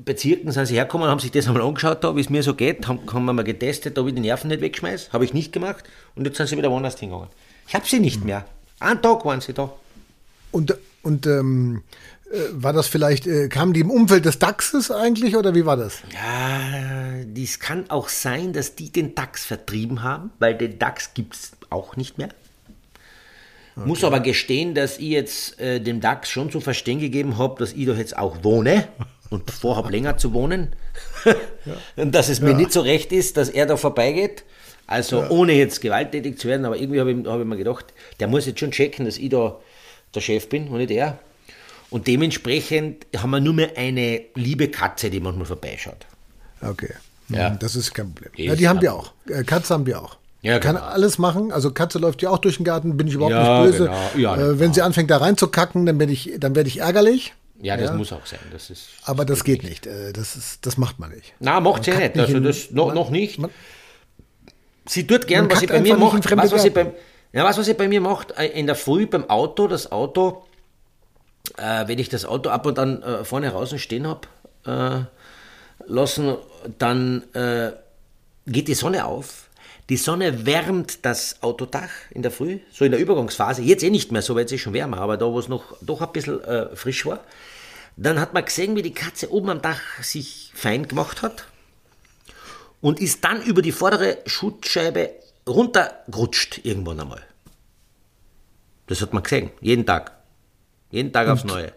Bezirken 0.03 0.51
sind 0.51 0.65
sie 0.65 0.75
hergekommen, 0.75 1.07
haben 1.07 1.19
sich 1.19 1.31
das 1.31 1.47
einmal 1.47 1.63
angeschaut, 1.63 2.03
da, 2.03 2.15
wie 2.15 2.21
es 2.21 2.29
mir 2.29 2.43
so 2.43 2.53
geht, 2.53 2.87
haben, 2.87 2.99
haben 3.11 3.25
wir 3.25 3.33
mal 3.33 3.43
getestet, 3.43 3.97
ob 3.97 4.07
ich 4.07 4.15
die 4.15 4.21
Nerven 4.21 4.49
nicht 4.49 4.61
wegschmeiß. 4.61 5.13
Habe 5.13 5.25
ich 5.25 5.33
nicht 5.33 5.53
gemacht. 5.53 5.83
Und 6.15 6.25
jetzt 6.25 6.37
sind 6.37 6.47
sie 6.47 6.57
wieder 6.57 6.71
woanders 6.71 6.99
hingegangen. 6.99 7.29
Ich 7.67 7.75
habe 7.75 7.85
sie 7.85 7.99
nicht 7.99 8.23
mehr. 8.23 8.45
Einen 8.79 9.01
Tag 9.01 9.23
waren 9.25 9.41
sie 9.41 9.53
da. 9.53 9.71
Und, 10.51 10.75
und 11.01 11.25
ähm, 11.25 11.83
äh, 12.31 12.37
war 12.51 12.73
das 12.73 12.87
vielleicht, 12.87 13.27
äh, 13.27 13.47
kamen 13.47 13.73
die 13.73 13.81
im 13.81 13.91
Umfeld 13.91 14.25
des 14.25 14.39
DAXes 14.39 14.91
eigentlich 14.91 15.35
oder 15.35 15.53
wie 15.55 15.65
war 15.65 15.77
das? 15.77 15.99
Ja, 16.11 17.23
dies 17.25 17.59
kann 17.59 17.89
auch 17.89 18.09
sein, 18.09 18.53
dass 18.53 18.75
die 18.75 18.91
den 18.91 19.15
DAX 19.15 19.45
vertrieben 19.45 20.03
haben, 20.03 20.31
weil 20.39 20.55
den 20.55 20.79
DAX 20.79 21.13
gibt 21.13 21.35
es 21.35 21.51
auch 21.69 21.95
nicht 21.95 22.17
mehr. 22.17 22.29
Muss 23.75 24.03
aber 24.03 24.19
gestehen, 24.19 24.75
dass 24.75 24.99
ich 24.99 25.09
jetzt 25.09 25.59
äh, 25.59 25.79
dem 25.79 25.99
DAX 25.99 26.29
schon 26.29 26.51
zu 26.51 26.61
verstehen 26.61 26.99
gegeben 26.99 27.37
habe, 27.37 27.57
dass 27.57 27.73
ich 27.73 27.87
da 27.87 27.93
jetzt 27.93 28.15
auch 28.17 28.43
wohne 28.43 28.87
und 29.33 29.49
vorhabe 29.51 29.89
länger 29.91 30.17
zu 30.17 30.33
wohnen. 30.33 30.73
und 31.95 32.13
dass 32.13 32.29
es 32.29 32.39
mir 32.41 32.53
nicht 32.53 32.71
so 32.71 32.81
recht 32.81 33.11
ist, 33.11 33.37
dass 33.37 33.49
er 33.49 33.65
da 33.65 33.77
vorbeigeht. 33.77 34.43
Also 34.85 35.25
ohne 35.29 35.53
jetzt 35.53 35.81
gewalttätig 35.81 36.37
zu 36.37 36.47
werden, 36.47 36.65
aber 36.65 36.77
irgendwie 36.77 36.99
habe 36.99 37.11
ich, 37.11 37.25
hab 37.25 37.39
ich 37.39 37.45
mir 37.45 37.57
gedacht, 37.57 37.85
der 38.19 38.27
muss 38.27 38.45
jetzt 38.45 38.59
schon 38.59 38.71
checken, 38.71 39.05
dass 39.05 39.17
ich 39.17 39.29
da 39.29 39.57
der 40.13 40.21
Chef 40.21 40.49
bin 40.49 40.67
und 40.67 40.77
nicht 40.77 40.91
er. 40.91 41.19
Und 41.89 42.07
dementsprechend 42.07 43.05
haben 43.17 43.29
wir 43.31 43.39
nur 43.39 43.53
mehr 43.53 43.71
eine 43.77 44.21
liebe 44.35 44.67
Katze, 44.67 45.09
die 45.09 45.19
manchmal 45.19 45.45
vorbeischaut. 45.45 46.05
Okay. 46.61 46.93
Ja. 47.29 47.49
Hm, 47.51 47.59
Das 47.59 47.75
ist 47.75 47.93
kein 47.93 48.13
Problem. 48.13 48.31
Ja, 48.35 48.55
die 48.55 48.67
haben 48.67 48.81
wir 48.81 48.93
auch. 48.93 49.13
Äh, 49.29 49.43
Katze 49.43 49.73
haben 49.73 49.85
wir 49.85 50.01
auch. 50.01 50.17
Ja, 50.41 50.59
Kann 50.59 50.75
genau. 50.75 50.87
alles 50.87 51.17
machen. 51.17 51.53
Also 51.53 51.71
Katze 51.71 51.99
läuft 51.99 52.21
ja 52.21 52.29
auch 52.29 52.39
durch 52.39 52.57
den 52.57 52.65
Garten, 52.65 52.97
bin 52.97 53.07
ich 53.07 53.13
überhaupt 53.13 53.33
Ja, 53.33 53.63
nicht 53.65 53.71
böse. 53.77 53.85
genau. 53.85 54.35
Ja, 54.35 54.35
äh, 54.35 54.59
wenn 54.59 54.73
sie 54.73 54.81
anfängt 54.81 55.09
da 55.09 55.17
reinzukacken, 55.17 55.85
dann 55.85 55.99
ich, 56.09 56.33
dann 56.37 56.53
werde 56.55 56.67
ich 56.67 56.81
ärgerlich. 56.81 57.33
Ja, 57.63 57.77
das 57.77 57.93
muss 57.93 58.11
auch 58.11 58.25
sein. 58.25 58.39
Das 58.51 58.69
ist. 58.69 58.89
Aber 59.05 59.23
das 59.25 59.43
geht 59.43 59.63
nicht. 59.63 59.87
Äh, 59.87 60.11
Das, 60.13 60.35
ist, 60.35 60.65
das 60.65 60.77
macht 60.77 60.99
man 60.99 61.09
nicht. 61.11 61.33
Na, 61.39 61.59
macht 61.59 61.85
sie 61.85 61.91
nicht. 61.91 62.17
Also 62.17 62.37
in- 62.37 62.43
das 62.43 62.71
noch, 62.71 62.87
man- 62.87 62.95
noch 62.95 63.09
nicht. 63.09 63.39
man- 63.39 63.51
sie 64.85 65.07
tut 65.07 65.27
gern, 65.27 65.49
was 65.49 65.59
sie 65.61 65.67
bei 65.67 65.79
mir 65.81 65.95
nicht 65.95 66.03
in 66.03 66.35
macht. 66.35 66.37
Was, 66.37 66.51
was 66.51 66.63
sie 66.63 66.69
beim, 66.69 66.91
ja, 67.31 67.43
was, 67.45 67.57
was 67.57 67.65
sie 67.65 67.73
bei 67.73 67.87
mir 67.87 68.01
macht, 68.01 68.31
äh, 68.37 68.47
in 68.47 68.65
der 68.67 68.75
Früh 68.75 69.07
beim 69.07 69.29
Auto, 69.29 69.67
das 69.67 69.91
Auto, 69.91 70.45
äh, 71.57 71.87
wenn 71.87 71.99
ich 71.99 72.09
das 72.09 72.25
Auto 72.25 72.49
ab 72.49 72.65
und 72.65 72.77
an 72.79 73.01
äh, 73.01 73.23
vorne 73.23 73.49
draußen 73.49 73.79
stehen 73.79 74.05
habe 74.07 74.27
äh, 74.65 75.05
lassen, 75.91 76.35
dann 76.79 77.23
äh, 77.33 77.71
geht 78.45 78.67
die 78.67 78.73
Sonne 78.75 79.05
auf. 79.05 79.49
Die 79.89 79.97
Sonne 79.97 80.45
wärmt 80.45 81.05
das 81.05 81.41
Autodach 81.43 81.89
in 82.11 82.21
der 82.21 82.31
Früh, 82.31 82.59
so 82.71 82.85
in 82.85 82.91
der 82.91 82.99
Übergangsphase. 83.01 83.61
Jetzt 83.61 83.83
eh 83.83 83.89
nicht 83.89 84.11
mehr, 84.13 84.21
so 84.21 84.35
weit 84.35 84.45
ist 84.45 84.53
es 84.53 84.61
schon 84.61 84.73
wärmer, 84.73 84.97
aber 84.99 85.17
da, 85.17 85.25
wo 85.25 85.39
es 85.39 85.49
noch 85.49 85.63
doch 85.81 86.01
ein 86.01 86.11
bisschen 86.13 86.41
äh, 86.43 86.73
frisch 86.75 87.05
war. 87.05 87.19
Dann 87.95 88.19
hat 88.19 88.33
man 88.33 88.45
gesehen, 88.45 88.75
wie 88.75 88.81
die 88.81 88.93
Katze 88.93 89.31
oben 89.31 89.49
am 89.49 89.61
Dach 89.61 89.81
sich 90.01 90.51
fein 90.55 90.87
gemacht 90.87 91.21
hat 91.21 91.45
und 92.81 92.99
ist 92.99 93.23
dann 93.23 93.41
über 93.43 93.61
die 93.61 93.71
vordere 93.71 94.17
Schutzscheibe 94.25 95.11
runtergerutscht 95.47 96.61
irgendwann 96.63 96.99
einmal. 96.99 97.21
Das 98.87 99.01
hat 99.01 99.13
man 99.13 99.23
gesehen, 99.23 99.51
jeden 99.61 99.85
Tag. 99.85 100.11
Jeden 100.89 101.11
Tag 101.11 101.27
aufs 101.27 101.43
Neue. 101.43 101.71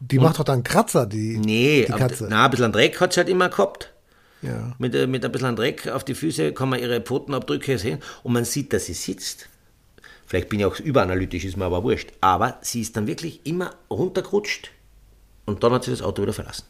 Die 0.00 0.18
macht 0.18 0.38
doch 0.38 0.44
dann 0.44 0.62
Kratzer, 0.62 1.06
die, 1.06 1.38
Nee, 1.38 1.86
die 1.86 1.92
Katze. 1.92 2.26
na, 2.28 2.44
ein 2.44 2.50
bisschen 2.50 2.72
Dreck 2.72 3.00
hat 3.00 3.12
sie 3.12 3.20
halt 3.20 3.28
immer 3.28 3.48
gehabt. 3.48 3.90
Ja. 4.42 4.74
Mit, 4.78 4.94
äh, 4.94 5.06
mit 5.06 5.24
ein 5.24 5.32
bisschen 5.32 5.56
Dreck 5.56 5.88
auf 5.88 6.04
die 6.04 6.14
Füße 6.14 6.52
kann 6.52 6.68
man 6.68 6.78
ihre 6.80 7.00
Pfotenabdrücke 7.00 7.78
sehen 7.78 8.00
und 8.22 8.32
man 8.34 8.44
sieht, 8.44 8.72
dass 8.72 8.86
sie 8.86 8.92
sitzt. 8.92 9.48
Vielleicht 10.26 10.48
bin 10.50 10.60
ich 10.60 10.66
auch 10.66 10.78
überanalytisch, 10.78 11.44
ist 11.44 11.56
mir 11.56 11.64
aber 11.64 11.82
wurscht. 11.82 12.12
Aber 12.20 12.58
sie 12.60 12.82
ist 12.82 12.96
dann 12.96 13.06
wirklich 13.06 13.46
immer 13.46 13.70
runtergerutscht 13.90 14.70
und 15.46 15.62
dann 15.62 15.72
hat 15.72 15.84
sie 15.84 15.90
das 15.90 16.02
Auto 16.02 16.22
wieder 16.22 16.32
verlassen. 16.32 16.64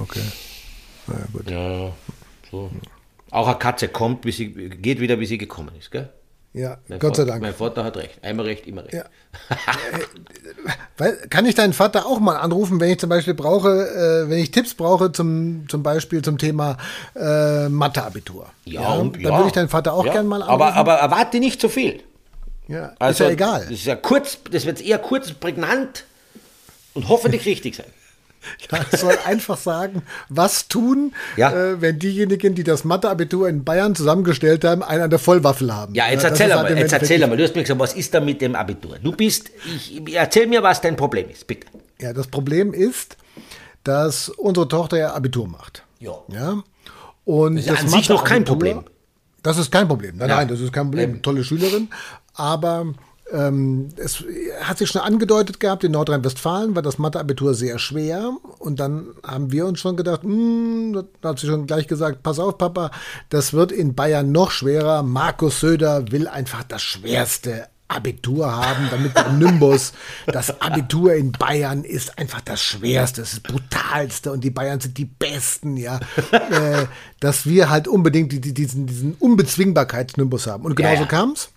Okay. 0.00 0.20
Na 1.06 1.14
ja, 1.14 1.24
gut. 1.32 1.50
Ja, 1.50 1.92
so. 2.50 2.70
Auch 3.30 3.46
eine 3.48 3.56
Katze 3.58 3.88
kommt, 3.88 4.24
wie 4.24 4.32
sie, 4.32 4.48
geht 4.50 5.00
wieder, 5.00 5.18
wie 5.20 5.26
sie 5.26 5.38
gekommen 5.38 5.70
ist, 5.78 5.90
gell? 5.90 6.08
Ja, 6.52 6.78
Mein 6.88 6.98
Gott 7.00 7.16
sei 7.16 7.24
Vater, 7.24 7.32
Dank. 7.32 7.42
Mein 7.42 7.54
Vater 7.54 7.84
hat 7.84 7.98
recht. 7.98 8.24
Einmal 8.24 8.46
recht, 8.46 8.66
immer 8.66 8.82
recht. 8.82 8.94
Ja. 8.94 9.04
Weil, 10.96 11.14
kann 11.28 11.44
ich 11.44 11.54
deinen 11.54 11.74
Vater 11.74 12.06
auch 12.06 12.18
mal 12.18 12.36
anrufen, 12.36 12.80
wenn 12.80 12.90
ich 12.90 12.98
zum 12.98 13.10
Beispiel 13.10 13.34
brauche, 13.34 13.68
äh, 13.68 14.30
wenn 14.30 14.38
ich 14.38 14.52
Tipps 14.52 14.72
brauche 14.72 15.12
zum, 15.12 15.68
zum 15.68 15.82
Beispiel 15.82 16.22
zum 16.22 16.38
Thema 16.38 16.78
äh, 17.14 17.68
Mathe-Abitur? 17.68 18.46
Ja, 18.64 18.94
und, 18.94 19.16
Dann 19.16 19.22
ja. 19.22 19.36
würde 19.36 19.48
ich 19.48 19.52
deinen 19.52 19.68
Vater 19.68 19.92
auch 19.92 20.06
ja. 20.06 20.12
gern 20.14 20.26
mal 20.26 20.40
anrufen. 20.40 20.54
Aber, 20.54 20.74
aber 20.74 20.94
erwarte 20.94 21.40
nicht 21.40 21.60
zu 21.60 21.68
viel. 21.68 22.02
ja, 22.68 22.86
ist 22.86 23.00
Also, 23.00 23.24
ja 23.24 23.30
egal. 23.30 23.60
Das 23.64 23.72
ist 23.72 23.84
ja 23.84 23.96
kurz, 23.96 24.38
das 24.50 24.64
wird 24.64 24.80
eher 24.80 24.98
kurz, 24.98 25.32
prägnant 25.32 26.04
und 26.96 27.08
hoffentlich 27.08 27.44
richtig 27.46 27.76
sein. 27.76 27.86
Ja, 28.70 28.78
ich 28.92 29.00
soll 29.00 29.16
einfach 29.24 29.56
sagen, 29.56 30.02
was 30.28 30.68
tun, 30.68 31.12
Ja. 31.36 31.50
äh, 31.52 31.80
wenn 31.80 31.98
diejenigen, 31.98 32.54
die 32.54 32.62
das 32.62 32.84
Mathe-Abitur 32.84 33.48
in 33.48 33.64
Bayern 33.64 33.96
zusammengestellt 33.96 34.62
haben, 34.64 34.84
einen 34.84 35.02
an 35.02 35.10
der 35.10 35.18
Vollwaffel 35.18 35.74
haben. 35.74 35.94
Ja, 35.96 36.08
jetzt 36.08 36.22
das 36.22 36.30
erzähl 36.32 36.54
halt 36.54 36.70
im 36.70 36.76
jetzt 36.78 36.92
erzähl 36.92 37.22
einmal. 37.24 37.36
Du 37.36 37.42
hast 37.42 37.56
mir 37.56 37.62
gesagt, 37.62 37.80
was 37.80 37.94
ist 37.94 38.14
da 38.14 38.20
mit 38.20 38.40
dem 38.40 38.54
Abitur? 38.54 38.98
Du 39.02 39.10
bist, 39.12 39.50
ich, 39.74 40.00
erzähl 40.14 40.46
mir, 40.46 40.62
was 40.62 40.80
dein 40.80 40.94
Problem 40.94 41.28
ist, 41.28 41.46
bitte. 41.48 41.66
Ja, 42.00 42.12
das 42.12 42.28
Problem 42.28 42.72
ist, 42.72 43.16
dass 43.82 44.28
unsere 44.28 44.68
Tochter 44.68 44.96
ja 44.98 45.12
Abitur 45.14 45.48
macht. 45.48 45.82
Ja. 45.98 46.12
Ja. 46.28 46.62
Und 47.24 47.56
ist 47.56 47.66
ja 47.66 47.74
an 47.74 47.88
sich 47.88 48.08
noch 48.08 48.22
kein 48.22 48.44
Problem. 48.44 48.84
Das 49.42 49.58
ist 49.58 49.72
kein 49.72 49.88
Problem. 49.88 50.18
Nein, 50.18 50.28
Ja. 50.28 50.36
nein, 50.36 50.48
das 50.48 50.60
ist 50.60 50.72
kein 50.72 50.86
Problem. 50.86 51.20
Tolle 51.22 51.42
Schülerin. 51.42 51.88
Aber 52.34 52.86
ähm, 53.32 53.88
es 53.96 54.24
hat 54.60 54.78
sich 54.78 54.88
schon 54.88 55.02
angedeutet 55.02 55.58
gehabt, 55.58 55.82
in 55.82 55.92
Nordrhein-Westfalen 55.92 56.74
war 56.74 56.82
das 56.82 56.98
Mathe-Abitur 56.98 57.54
sehr 57.54 57.78
schwer. 57.78 58.32
Und 58.58 58.78
dann 58.78 59.08
haben 59.26 59.50
wir 59.50 59.66
uns 59.66 59.80
schon 59.80 59.96
gedacht, 59.96 60.22
hm, 60.22 61.04
da 61.20 61.30
hat 61.30 61.40
sie 61.40 61.46
schon 61.46 61.66
gleich 61.66 61.88
gesagt, 61.88 62.22
pass 62.22 62.38
auf, 62.38 62.56
Papa, 62.58 62.90
das 63.28 63.52
wird 63.52 63.72
in 63.72 63.94
Bayern 63.94 64.30
noch 64.30 64.50
schwerer. 64.50 65.02
Markus 65.02 65.60
Söder 65.60 66.10
will 66.12 66.28
einfach 66.28 66.62
das 66.62 66.82
schwerste 66.82 67.66
Abitur 67.88 68.54
haben, 68.54 68.88
damit 68.90 69.16
der 69.16 69.28
Nimbus, 69.32 69.92
das 70.26 70.60
Abitur 70.60 71.14
in 71.14 71.32
Bayern 71.32 71.84
ist 71.84 72.18
einfach 72.18 72.40
das 72.40 72.62
Schwerste, 72.62 73.20
das, 73.20 73.30
das 73.30 73.40
brutalste 73.40 74.32
und 74.32 74.42
die 74.42 74.50
Bayern 74.50 74.80
sind 74.80 74.98
die 74.98 75.04
Besten, 75.04 75.76
ja. 75.76 76.00
äh, 76.32 76.86
dass 77.20 77.46
wir 77.46 77.70
halt 77.70 77.86
unbedingt 77.86 78.32
die, 78.32 78.40
die, 78.40 78.54
diesen, 78.54 78.86
diesen 78.86 79.14
Unbezwingbarkeitsnimbus 79.14 80.46
haben. 80.46 80.64
Und 80.64 80.74
genauso 80.74 80.94
ja, 80.94 81.00
ja. 81.02 81.06
kam 81.06 81.32
es. 81.32 81.50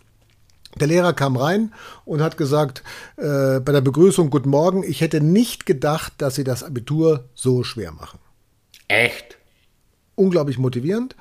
Der 0.80 0.88
Lehrer 0.88 1.14
kam 1.14 1.36
rein 1.36 1.74
und 2.06 2.22
hat 2.22 2.38
gesagt, 2.38 2.84
äh, 3.18 3.60
bei 3.60 3.72
der 3.72 3.82
Begrüßung, 3.82 4.30
guten 4.30 4.50
Morgen, 4.50 4.84
ich 4.84 5.02
hätte 5.02 5.22
nicht 5.22 5.66
gedacht, 5.66 6.14
dass 6.18 6.36
Sie 6.36 6.44
das 6.44 6.64
Abitur 6.64 7.26
so 7.34 7.64
schwer 7.64 7.92
machen. 7.92 8.20
Echt? 8.88 9.38
Unglaublich 10.16 10.58
motivierend. 10.58 11.16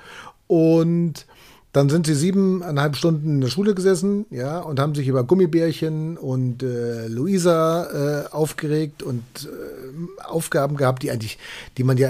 Und 0.46 1.26
dann 1.72 1.90
sind 1.90 2.06
sie 2.06 2.14
siebeneinhalb 2.14 2.96
Stunden 2.96 3.28
in 3.28 3.40
der 3.42 3.48
Schule 3.48 3.74
gesessen, 3.74 4.24
ja, 4.30 4.58
und 4.58 4.80
haben 4.80 4.94
sich 4.94 5.06
über 5.06 5.22
Gummibärchen 5.22 6.16
und 6.16 6.62
äh, 6.62 7.06
Luisa 7.08 8.24
äh, 8.24 8.32
aufgeregt 8.32 9.02
und 9.02 9.22
äh, 9.44 10.24
Aufgaben 10.24 10.76
gehabt, 10.76 11.02
die 11.02 11.10
eigentlich, 11.10 11.38
die 11.76 11.84
man 11.84 11.98
ja, 11.98 12.08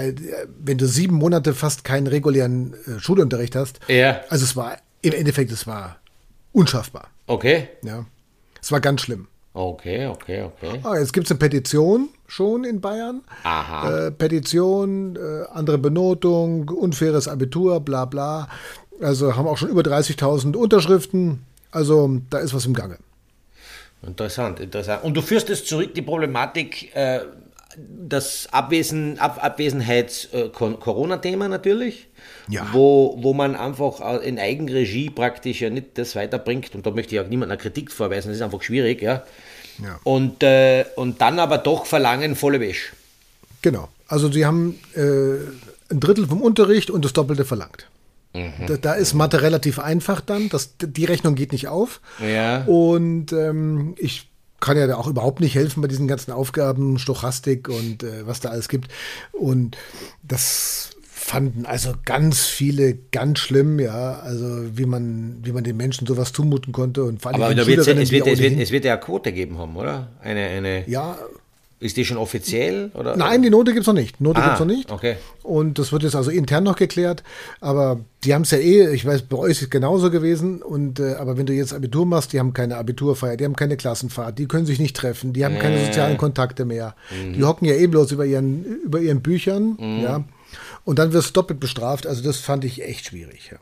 wenn 0.63 0.77
du 0.77 0.87
sieben 0.87 1.15
Monate 1.15 1.53
fast 1.53 1.83
keinen 1.83 2.07
regulären 2.07 2.73
äh, 2.87 2.99
Schulunterricht 2.99 3.55
hast, 3.55 3.81
ja. 3.89 4.21
also 4.29 4.45
es 4.45 4.55
war, 4.55 4.77
im 5.01 5.11
Endeffekt, 5.11 5.51
es 5.51 5.67
war 5.67 5.97
unschaffbar. 6.53 7.09
Okay. 7.29 7.69
Ja. 7.83 8.05
Es 8.59 8.71
war 8.71 8.79
ganz 8.81 9.01
schlimm. 9.01 9.27
Okay, 9.53 10.07
okay, 10.07 10.41
okay. 10.41 10.79
Ah, 10.83 10.97
jetzt 10.97 11.13
gibt 11.13 11.27
es 11.27 11.31
eine 11.31 11.37
Petition 11.37 12.09
schon 12.27 12.63
in 12.63 12.81
Bayern. 12.81 13.21
Aha. 13.43 14.07
Äh, 14.07 14.11
Petition, 14.11 15.15
äh, 15.15 15.45
andere 15.51 15.77
Benotung, 15.77 16.69
unfaires 16.69 17.27
Abitur, 17.27 17.81
bla 17.81 18.05
bla. 18.05 18.47
Also 18.99 19.35
haben 19.35 19.47
auch 19.47 19.57
schon 19.57 19.69
über 19.69 19.81
30.000 19.81 20.55
Unterschriften. 20.55 21.45
Also 21.71 22.19
da 22.31 22.39
ist 22.39 22.55
was 22.55 22.65
im 22.65 22.73
Gange. 22.73 22.97
Interessant, 24.01 24.59
interessant. 24.59 25.03
Und 25.03 25.13
du 25.15 25.21
führst 25.21 25.51
es 25.51 25.65
zurück, 25.65 25.93
die 25.93 26.01
Problematik, 26.01 26.95
äh, 26.95 27.19
das 27.77 28.47
Abwesen, 28.51 29.19
Ab 29.19 29.43
Abwesenheits-Corona-Thema 29.43 31.45
äh, 31.45 31.49
natürlich, 31.49 32.07
ja. 32.47 32.67
wo, 32.71 33.17
wo 33.19 33.33
man 33.33 33.55
einfach 33.55 34.21
in 34.21 34.39
Eigenregie 34.39 35.09
praktisch 35.09 35.61
ja 35.61 35.69
nicht 35.69 35.97
das 35.97 36.15
weiterbringt. 36.15 36.73
Und 36.75 36.85
da 36.85 36.91
möchte 36.91 37.15
ich 37.15 37.21
auch 37.21 37.27
niemandem 37.27 37.53
eine 37.53 37.61
Kritik 37.61 37.91
vorweisen, 37.91 38.29
das 38.29 38.37
ist 38.37 38.43
einfach 38.43 38.63
schwierig. 38.63 39.01
Ja. 39.01 39.23
ja. 39.83 39.99
Und, 40.03 40.43
äh, 40.43 40.85
und 40.95 41.21
dann 41.21 41.39
aber 41.39 41.59
doch 41.59 41.85
verlangen 41.85 42.35
volle 42.35 42.59
Wäsche. 42.59 42.93
Genau. 43.61 43.89
Also 44.07 44.31
sie 44.31 44.45
haben 44.45 44.79
äh, 44.95 45.35
ein 45.91 45.99
Drittel 45.99 46.27
vom 46.27 46.41
Unterricht 46.41 46.89
und 46.89 47.05
das 47.05 47.13
Doppelte 47.13 47.45
verlangt. 47.45 47.87
Mhm. 48.33 48.65
Da, 48.67 48.77
da, 48.77 48.93
ist 48.93 49.13
Mathe 49.13 49.41
relativ 49.41 49.79
einfach 49.79 50.21
dann. 50.21 50.49
Das, 50.49 50.75
die 50.79 51.05
Rechnung 51.05 51.35
geht 51.35 51.51
nicht 51.51 51.67
auf. 51.67 51.99
Ja. 52.19 52.63
Und 52.65 53.33
ähm, 53.33 53.95
ich 53.97 54.28
kann 54.59 54.77
ja 54.77 54.87
da 54.87 54.95
auch 54.95 55.07
überhaupt 55.07 55.39
nicht 55.39 55.55
helfen 55.55 55.81
bei 55.81 55.87
diesen 55.87 56.07
ganzen 56.07 56.31
Aufgaben, 56.31 56.99
Stochastik 56.99 57.69
und 57.69 58.03
äh, 58.03 58.27
was 58.27 58.39
da 58.39 58.49
alles 58.49 58.69
gibt. 58.69 58.91
Und 59.31 59.77
das 60.23 60.91
fanden 61.29 61.65
also 61.65 61.93
ganz 62.05 62.45
viele 62.47 62.97
ganz 63.11 63.39
schlimm, 63.39 63.79
ja, 63.79 64.19
also 64.19 64.77
wie 64.77 64.85
man, 64.85 65.39
wie 65.43 65.51
man 65.51 65.63
den 65.63 65.77
Menschen 65.77 66.07
sowas 66.07 66.33
zumuten 66.33 66.73
konnte 66.73 67.03
und 67.03 67.21
vor 67.21 67.31
allem 67.31 67.41
Aber 67.41 67.51
es, 67.55 67.67
wird, 67.67 67.79
es, 67.79 68.11
wird, 68.11 68.27
es 68.27 68.71
wird 68.71 68.85
ja 68.85 68.93
eine 68.93 69.01
Quote 69.01 69.31
geben 69.31 69.57
haben, 69.57 69.75
oder? 69.75 70.09
Eine, 70.21 70.47
eine 70.47 70.89
ja, 70.89 71.17
ist 71.79 71.95
die 71.95 72.03
schon 72.03 72.17
offiziell? 72.17 72.91
Oder? 72.93 73.15
Nein, 73.15 73.41
die 73.41 73.49
Note 73.49 73.71
gibt 73.71 73.81
es 73.81 73.87
noch 73.87 73.93
nicht. 73.93 74.19
Note 74.19 74.41
ah, 74.41 74.43
gibt 74.43 74.53
es 74.55 74.59
noch 74.59 74.67
nicht. 74.67 74.91
Okay. 74.91 75.15
Und 75.43 75.79
das 75.79 75.93
wird 75.93 76.03
jetzt 76.03 76.15
also 76.15 76.29
intern 76.29 76.65
noch 76.65 76.75
geklärt. 76.75 77.23
Aber 77.61 78.01
die 78.25 78.33
haben 78.33 78.41
es 78.41 78.51
ja 78.51 78.57
eh, 78.57 78.93
ich 78.93 79.05
weiß, 79.05 79.21
bei 79.23 79.37
euch 79.37 79.51
ist 79.51 79.61
es 79.61 79.69
genauso 79.69 80.11
gewesen. 80.11 80.61
Und, 80.61 80.99
äh, 80.99 81.13
aber 81.13 81.37
wenn 81.37 81.45
du 81.45 81.53
jetzt 81.53 81.73
Abitur 81.73 82.05
machst, 82.05 82.33
die 82.33 82.39
haben 82.39 82.51
keine 82.51 82.75
Abiturfeier, 82.75 83.37
die 83.37 83.45
haben 83.45 83.55
keine 83.55 83.77
Klassenfahrt, 83.77 84.37
die 84.37 84.47
können 84.47 84.65
sich 84.65 84.79
nicht 84.79 84.95
treffen, 84.95 85.31
die 85.31 85.45
haben 85.45 85.55
äh. 85.55 85.59
keine 85.59 85.85
sozialen 85.85 86.17
Kontakte 86.17 86.65
mehr. 86.65 86.95
Mhm. 87.11 87.33
Die 87.33 87.43
hocken 87.45 87.65
ja 87.65 87.75
eh 87.75 87.87
bloß 87.87 88.11
über 88.11 88.25
ihren, 88.25 88.65
über 88.83 88.99
ihren 88.99 89.21
Büchern. 89.21 89.77
Mhm. 89.79 90.03
Ja. 90.03 90.23
Und 90.83 90.99
dann 90.99 91.13
wirst 91.13 91.29
du 91.29 91.33
doppelt 91.33 91.61
bestraft. 91.61 92.07
Also 92.07 92.21
das 92.23 92.37
fand 92.37 92.65
ich 92.65 92.83
echt 92.83 93.05
schwierig. 93.05 93.51
Ja. 93.51 93.57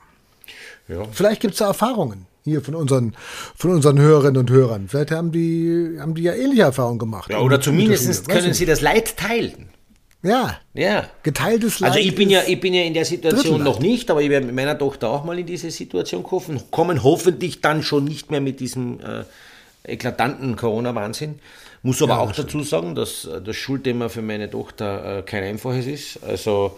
Ja. 0.88 1.06
Vielleicht 1.12 1.42
gibt 1.42 1.54
es 1.54 1.60
da 1.60 1.68
Erfahrungen 1.68 2.26
hier 2.44 2.62
von 2.62 2.76
unseren, 2.76 3.14
von 3.56 3.72
unseren 3.72 4.00
Hörerinnen 4.00 4.38
und 4.38 4.50
Hörern. 4.50 4.88
Vielleicht 4.88 5.12
haben 5.12 5.32
die, 5.32 5.98
haben 6.00 6.16
die 6.16 6.24
ja 6.24 6.34
ähnliche 6.34 6.64
Erfahrungen 6.64 7.00
gemacht. 7.00 7.30
Ja, 7.30 7.40
oder 7.40 7.60
zumindest 7.60 8.28
können 8.30 8.54
sie 8.54 8.66
das 8.66 8.82
Leid 8.82 9.18
teilen. 9.18 9.70
Ja. 10.24 10.58
Ja. 10.74 11.10
Geteiltes 11.24 11.80
Leid. 11.80 11.92
Also 11.92 12.00
ich 12.04 12.16
bin 12.16 12.30
ja, 12.30 12.42
ich 12.48 12.60
bin 12.60 12.74
ja 12.74 12.84
in 12.84 12.94
der 12.94 13.06
Situation 13.06 13.64
noch 13.64 13.80
nicht, 13.80 14.10
aber 14.10 14.22
ich 14.22 14.30
werde 14.30 14.46
mit 14.46 14.56
meiner 14.56 14.78
Tochter 14.78 15.10
auch 15.10 15.24
mal 15.24 15.38
in 15.38 15.46
diese 15.46 15.70
Situation 15.72 16.24
kommen, 16.24 16.62
kommen 16.72 17.04
hoffentlich 17.04 17.62
dann 17.62 17.84
schon 17.84 18.06
nicht 18.06 18.32
mehr 18.32 18.42
mit 18.42 18.60
diesem 18.60 19.00
äh, 19.00 19.24
eklatanten 19.84 20.56
Corona-Wahnsinn. 20.56 21.40
Muss 21.84 22.02
aber 22.02 22.14
ja, 22.14 22.20
auch 22.20 22.32
dazu 22.32 22.64
sagen, 22.64 22.96
dass 22.96 23.26
äh, 23.26 23.42
das 23.42 23.56
Schulthema 23.56 24.10
für 24.10 24.22
meine 24.22 24.50
Tochter 24.50 25.20
äh, 25.20 25.22
kein 25.22 25.44
einfaches 25.44 25.86
ist. 25.86 26.24
Also 26.24 26.78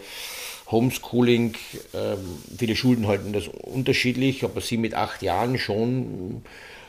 Homeschooling, 0.70 1.54
ähm, 1.94 2.18
viele 2.56 2.76
Schulen 2.76 3.06
halten 3.06 3.32
das 3.32 3.48
unterschiedlich, 3.48 4.44
aber 4.44 4.60
sie 4.60 4.76
mit 4.76 4.94
acht 4.94 5.22
Jahren 5.22 5.58
schon 5.58 6.42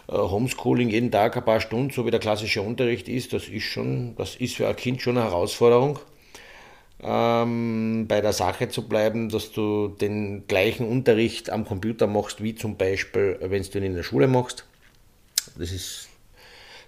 äh, 0.08 0.14
Homeschooling 0.14 0.90
jeden 0.90 1.12
Tag 1.12 1.36
ein 1.38 1.46
paar 1.46 1.62
Stunden, 1.62 1.92
so 1.92 2.06
wie 2.06 2.12
der 2.12 2.20
klassische 2.20 2.62
Unterricht 2.62 3.08
ist, 3.08 3.34
das 3.34 3.48
ist 3.48 3.64
schon, 3.64 4.16
das 4.18 4.36
ist 4.36 4.56
für 4.56 4.68
ein 4.68 4.76
Kind 4.76 5.02
schon 5.02 5.18
eine 5.18 5.28
Herausforderung. 5.28 6.00
Ähm, 7.04 8.06
bei 8.08 8.22
der 8.22 8.34
Sache 8.34 8.70
zu 8.70 8.88
bleiben, 8.88 9.30
dass 9.30 9.52
du 9.52 9.88
den 9.88 10.46
gleichen 10.48 10.88
Unterricht 10.88 11.50
am 11.50 11.66
Computer 11.66 12.06
machst, 12.06 12.44
wie 12.44 12.54
zum 12.54 12.78
Beispiel, 12.78 13.38
wenn 13.42 13.64
du 13.64 13.78
ihn 13.80 13.84
in 13.84 13.96
der 13.96 14.04
Schule 14.04 14.28
machst. 14.28 14.66
Das 15.58 15.72
ist, 15.72 16.10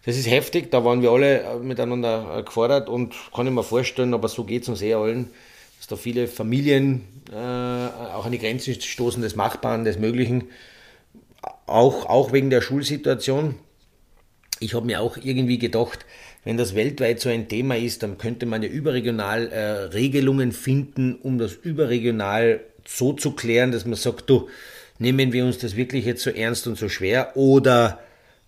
das 0.05 0.15
ist 0.15 0.29
heftig, 0.29 0.69
da 0.69 0.85
waren 0.85 1.01
wir 1.01 1.09
alle 1.09 1.41
äh, 1.41 1.55
miteinander 1.57 2.37
äh, 2.37 2.43
gefordert 2.43 2.89
und 2.89 3.15
kann 3.33 3.47
ich 3.47 3.53
mir 3.53 3.63
vorstellen, 3.63 4.13
aber 4.13 4.27
so 4.27 4.43
geht 4.43 4.61
es 4.61 4.69
uns 4.69 4.83
eh 4.83 4.93
allen 4.93 5.31
dass 5.83 5.87
da 5.87 5.95
viele 5.97 6.29
Familien 6.29 7.01
äh, 7.29 7.35
auch 7.35 8.25
an 8.25 8.31
die 8.31 8.39
Grenzen 8.39 8.73
stoßen 8.79 9.21
des 9.21 9.35
Machbaren, 9.35 9.83
des 9.83 9.99
Möglichen, 9.99 10.45
auch, 11.67 12.05
auch 12.05 12.31
wegen 12.31 12.49
der 12.49 12.61
Schulsituation. 12.61 13.55
Ich 14.61 14.75
habe 14.75 14.85
mir 14.85 15.01
auch 15.01 15.17
irgendwie 15.21 15.57
gedacht, 15.57 16.05
wenn 16.45 16.55
das 16.55 16.73
weltweit 16.73 17.19
so 17.19 17.27
ein 17.27 17.49
Thema 17.49 17.75
ist, 17.75 18.01
dann 18.01 18.17
könnte 18.17 18.45
man 18.45 18.63
ja 18.63 18.69
überregional 18.69 19.49
äh, 19.51 19.71
Regelungen 19.93 20.53
finden, 20.53 21.15
um 21.15 21.37
das 21.37 21.51
überregional 21.51 22.61
so 22.87 23.11
zu 23.11 23.31
klären, 23.31 23.73
dass 23.73 23.85
man 23.85 23.95
sagt, 23.95 24.29
du, 24.29 24.47
nehmen 24.99 25.33
wir 25.33 25.43
uns 25.43 25.57
das 25.57 25.75
wirklich 25.75 26.05
jetzt 26.05 26.23
so 26.23 26.29
ernst 26.29 26.65
und 26.65 26.77
so 26.77 26.87
schwer 26.87 27.35
oder 27.35 27.99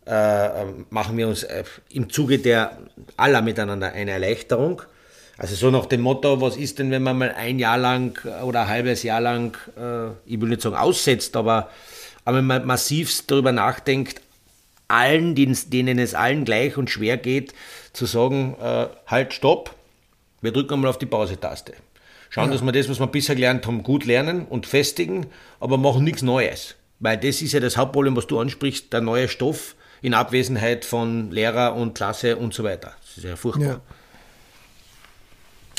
äh, 0.06 0.64
machen 0.90 1.18
wir 1.18 1.28
uns 1.28 1.44
äh, 1.44 1.66
im 1.90 2.10
Zuge 2.10 2.40
der 2.40 2.78
aller 3.18 3.42
miteinander 3.42 3.92
eine 3.92 4.12
Erleichterung 4.12 4.84
also 5.38 5.56
so 5.56 5.70
nach 5.70 5.86
dem 5.86 6.02
Motto, 6.02 6.40
was 6.40 6.56
ist 6.56 6.80
denn, 6.80 6.92
wenn 6.92 7.04
man 7.04 7.18
mal 7.18 7.32
ein 7.32 7.60
Jahr 7.60 7.78
lang 7.78 8.18
oder 8.44 8.62
ein 8.62 8.68
halbes 8.68 9.04
Jahr 9.04 9.20
lang, 9.20 9.58
äh, 9.78 10.12
ich 10.26 10.40
will 10.40 10.50
nicht 10.50 10.62
sagen 10.62 10.76
aussetzt, 10.76 11.36
aber, 11.36 11.70
aber 12.24 12.38
wenn 12.38 12.46
man 12.46 12.66
massivst 12.66 13.30
darüber 13.30 13.52
nachdenkt, 13.52 14.22
allen, 14.88 15.36
denen 15.36 16.00
es 16.00 16.14
allen 16.14 16.46
gleich 16.46 16.78
und 16.78 16.90
schwer 16.90 17.18
geht, 17.18 17.54
zu 17.92 18.06
sagen, 18.06 18.56
äh, 18.62 18.88
halt, 19.08 19.34
stopp, 19.34 19.76
wir 20.42 20.52
drücken 20.52 20.80
mal 20.80 20.90
auf 20.90 21.00
die 21.00 21.06
Pause-Taste. 21.06 21.74
Schauen, 22.30 22.48
ja. 22.48 22.54
dass 22.54 22.64
wir 22.64 22.72
das, 22.72 22.90
was 22.90 23.00
wir 23.00 23.08
bisher 23.08 23.36
gelernt 23.36 23.66
haben, 23.66 23.84
gut 23.84 24.06
lernen 24.06 24.46
und 24.46 24.66
festigen, 24.66 25.28
aber 25.60 25.78
machen 25.78 26.04
nichts 26.04 26.22
Neues. 26.22 26.76
Weil 27.00 27.18
das 27.18 27.42
ist 27.42 27.54
ja 27.54 27.60
das 27.60 27.78
Hauptproblem, 27.78 28.16
was 28.16 28.28
du 28.28 28.40
ansprichst, 28.40 28.92
der 28.94 29.02
neue 29.02 29.28
Stoff 29.28 29.76
in 30.02 30.14
Abwesenheit 30.14 30.86
von 30.86 31.32
Lehrer 31.32 31.76
und 31.76 31.96
Klasse 31.96 32.38
und 32.38 32.54
so 32.54 32.64
weiter. 32.64 32.94
Das 33.02 33.18
ist 33.18 33.24
ja 33.24 33.36
furchtbar. 33.36 33.68
Ja. 33.68 33.82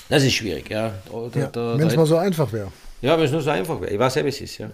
Das 0.09 0.23
ist 0.23 0.35
schwierig, 0.35 0.71
ja. 0.71 0.93
ja 1.35 1.51
wenn 1.55 1.89
es 1.89 1.97
mal 1.97 2.07
so 2.07 2.17
einfach 2.17 2.53
wäre. 2.53 2.71
Ja, 3.03 3.17
wenn 3.17 3.25
es 3.25 3.33
nur 3.33 3.43
so 3.43 3.51
einfach 3.51 3.81
wäre. 3.81 3.93
Ich 3.93 3.99
weiß 3.99 4.15
ja, 4.17 4.25
wie 4.25 4.29
es 4.29 4.41
ist, 4.41 4.59
ja. 4.59 4.71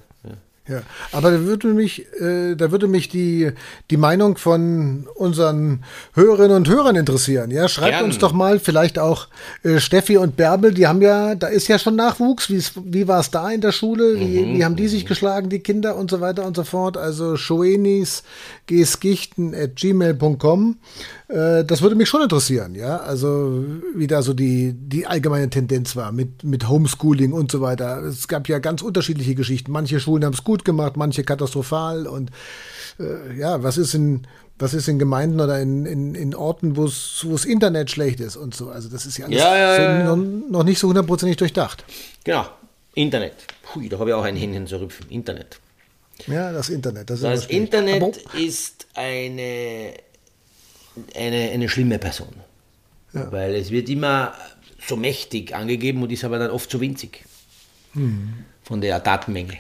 Ja. 0.68 0.82
Aber 1.10 1.32
da 1.32 1.40
würde 1.40 1.68
mich, 1.68 2.06
äh, 2.20 2.54
da 2.54 2.70
würde 2.70 2.86
mich 2.86 3.08
die, 3.08 3.50
die 3.90 3.96
Meinung 3.96 4.36
von 4.36 5.08
unseren 5.16 5.82
Hörerinnen 6.14 6.56
und 6.56 6.68
Hörern 6.68 6.94
interessieren. 6.94 7.50
Ja, 7.50 7.68
schreibt 7.68 7.94
Gern. 7.94 8.04
uns 8.04 8.18
doch 8.18 8.32
mal, 8.32 8.60
vielleicht 8.60 8.98
auch 8.98 9.26
äh, 9.64 9.80
Steffi 9.80 10.16
und 10.16 10.36
Bärbel, 10.36 10.72
die 10.72 10.86
haben 10.86 11.02
ja, 11.02 11.34
da 11.34 11.48
ist 11.48 11.66
ja 11.66 11.80
schon 11.80 11.96
Nachwuchs. 11.96 12.48
wie 12.48 13.08
war 13.08 13.20
es 13.20 13.30
da 13.30 13.50
in 13.50 13.60
der 13.60 13.72
Schule? 13.72 14.20
Wie, 14.20 14.40
mhm. 14.40 14.56
wie 14.56 14.64
haben 14.64 14.76
die 14.76 14.86
sich 14.86 15.04
geschlagen, 15.04 15.48
die 15.48 15.60
Kinder 15.60 15.96
und 15.96 16.10
so 16.10 16.20
weiter 16.20 16.46
und 16.46 16.54
so 16.56 16.62
fort? 16.62 16.96
Also 16.96 17.36
schoenis 17.36 18.22
at 18.70 19.76
gmail.com. 19.76 20.76
Äh, 21.32 21.64
das 21.64 21.80
würde 21.82 21.96
mich 21.96 22.08
schon 22.08 22.22
interessieren, 22.22 22.74
ja. 22.74 22.98
Also, 22.98 23.64
wie 23.94 24.06
da 24.06 24.22
so 24.22 24.34
die, 24.34 24.74
die 24.74 25.06
allgemeine 25.06 25.48
Tendenz 25.48 25.96
war 25.96 26.12
mit, 26.12 26.44
mit 26.44 26.68
Homeschooling 26.68 27.32
und 27.32 27.50
so 27.50 27.60
weiter. 27.60 28.02
Es 28.02 28.28
gab 28.28 28.48
ja 28.48 28.58
ganz 28.58 28.82
unterschiedliche 28.82 29.34
Geschichten. 29.34 29.72
Manche 29.72 29.98
Schulen 29.98 30.24
haben 30.24 30.34
es 30.34 30.44
gut 30.44 30.51
gemacht, 30.58 30.96
manche 30.96 31.24
katastrophal. 31.24 32.06
Und 32.06 32.30
äh, 32.98 33.36
ja, 33.38 33.62
was 33.62 33.78
ist 33.78 33.94
in, 33.94 34.26
was 34.58 34.74
ist 34.74 34.88
in 34.88 34.98
Gemeinden 34.98 35.40
oder 35.40 35.60
in, 35.60 35.86
in, 35.86 36.14
in 36.14 36.34
Orten, 36.34 36.76
wo 36.76 36.84
das 36.84 37.44
Internet 37.44 37.90
schlecht 37.90 38.20
ist 38.20 38.36
und 38.36 38.54
so. 38.54 38.68
Also, 38.68 38.88
das 38.88 39.06
ist 39.06 39.18
ja 39.18 39.26
alles 39.26 39.38
ja, 39.38 39.56
ja, 39.56 39.76
so 39.76 39.82
ja, 39.82 40.04
noch, 40.04 40.50
noch, 40.50 40.64
nicht 40.64 40.78
so 40.78 40.88
hundertprozentig 40.88 41.36
durchdacht. 41.36 41.84
Genau, 42.24 42.46
Internet. 42.94 43.34
Hui, 43.74 43.88
da 43.88 43.98
habe 43.98 44.10
ich 44.10 44.14
auch 44.14 44.24
ein 44.24 44.36
Händchen 44.36 44.66
zu 44.66 44.80
rüpfen. 44.80 45.08
Internet. 45.08 45.58
Ja, 46.26 46.52
das 46.52 46.68
Internet. 46.68 47.10
Das, 47.10 47.20
das 47.20 47.46
Internet 47.46 48.02
Aber 48.02 48.38
ist 48.38 48.86
eine, 48.94 49.94
eine, 51.16 51.50
eine 51.50 51.68
schlimme 51.68 51.98
Person. 51.98 52.34
Weil 53.12 53.54
es 53.56 53.70
wird 53.70 53.88
immer 53.88 54.34
so 54.86 54.96
mächtig 54.96 55.54
angegeben 55.54 56.02
und 56.02 56.10
ist 56.10 56.24
aber 56.24 56.38
dann 56.38 56.50
oft 56.50 56.70
so 56.70 56.80
winzig. 56.80 57.24
Hm. 57.92 58.44
Von 58.62 58.80
der 58.80 59.00
Datenmenge. 59.00 59.58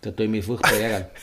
Da 0.00 0.10
tue 0.10 0.26
ich 0.26 0.30
mich 0.30 0.44
furchtbar 0.44 0.72
ärgern. 0.72 1.06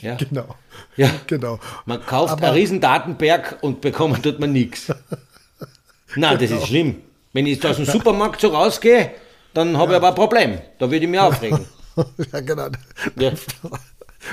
Ja. 0.00 0.16
Genau. 0.16 0.56
Ja. 0.96 1.08
genau. 1.28 1.60
Man 1.86 2.04
kauft 2.04 2.32
aber 2.32 2.48
einen 2.48 2.54
riesen 2.56 2.80
Datenberg 2.80 3.58
und 3.60 3.80
bekommen 3.80 4.20
tut 4.20 4.40
man 4.40 4.52
nichts. 4.52 4.88
Nein, 6.16 6.36
genau. 6.36 6.36
das 6.36 6.50
ist 6.50 6.66
schlimm. 6.66 6.96
Wenn 7.32 7.46
ich 7.46 7.64
aus 7.64 7.76
dem 7.76 7.84
Supermarkt 7.84 8.40
so 8.40 8.48
rausgehe, 8.48 9.12
dann 9.52 9.78
habe 9.78 9.92
ja. 9.92 9.98
ich 9.98 10.04
aber 10.04 10.08
ein 10.08 10.14
Problem. 10.16 10.58
Da 10.78 10.90
würde 10.90 11.04
ich 11.04 11.10
mich 11.10 11.20
aufregen. 11.20 11.64
ja, 12.32 12.40
genau. 12.40 12.68
Ja. 13.16 13.32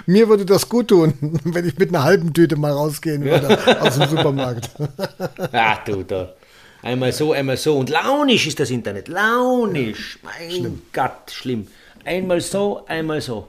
Mir 0.08 0.28
würde 0.30 0.46
das 0.46 0.68
gut 0.68 0.88
tun, 0.88 1.14
wenn 1.44 1.68
ich 1.68 1.78
mit 1.78 1.90
einer 1.90 2.04
halben 2.04 2.34
Tüte 2.34 2.56
mal 2.56 2.72
rausgehen 2.72 3.24
würde 3.24 3.82
aus 3.82 4.00
dem 4.00 4.10
Supermarkt. 4.10 4.72
Ach 5.52 5.84
du, 5.84 6.04
da. 6.04 6.34
Einmal 6.82 7.12
so, 7.12 7.34
einmal 7.34 7.58
so. 7.58 7.78
Und 7.78 7.90
launisch 7.90 8.48
ist 8.48 8.60
das 8.60 8.72
Internet. 8.72 9.08
Launisch. 9.08 10.18
Mein 10.24 10.52
schlimm. 10.52 10.82
Gott, 10.92 11.32
schlimm. 11.32 11.68
Einmal 12.04 12.42
so, 12.42 12.86
einmal 12.88 13.22
so. 13.22 13.48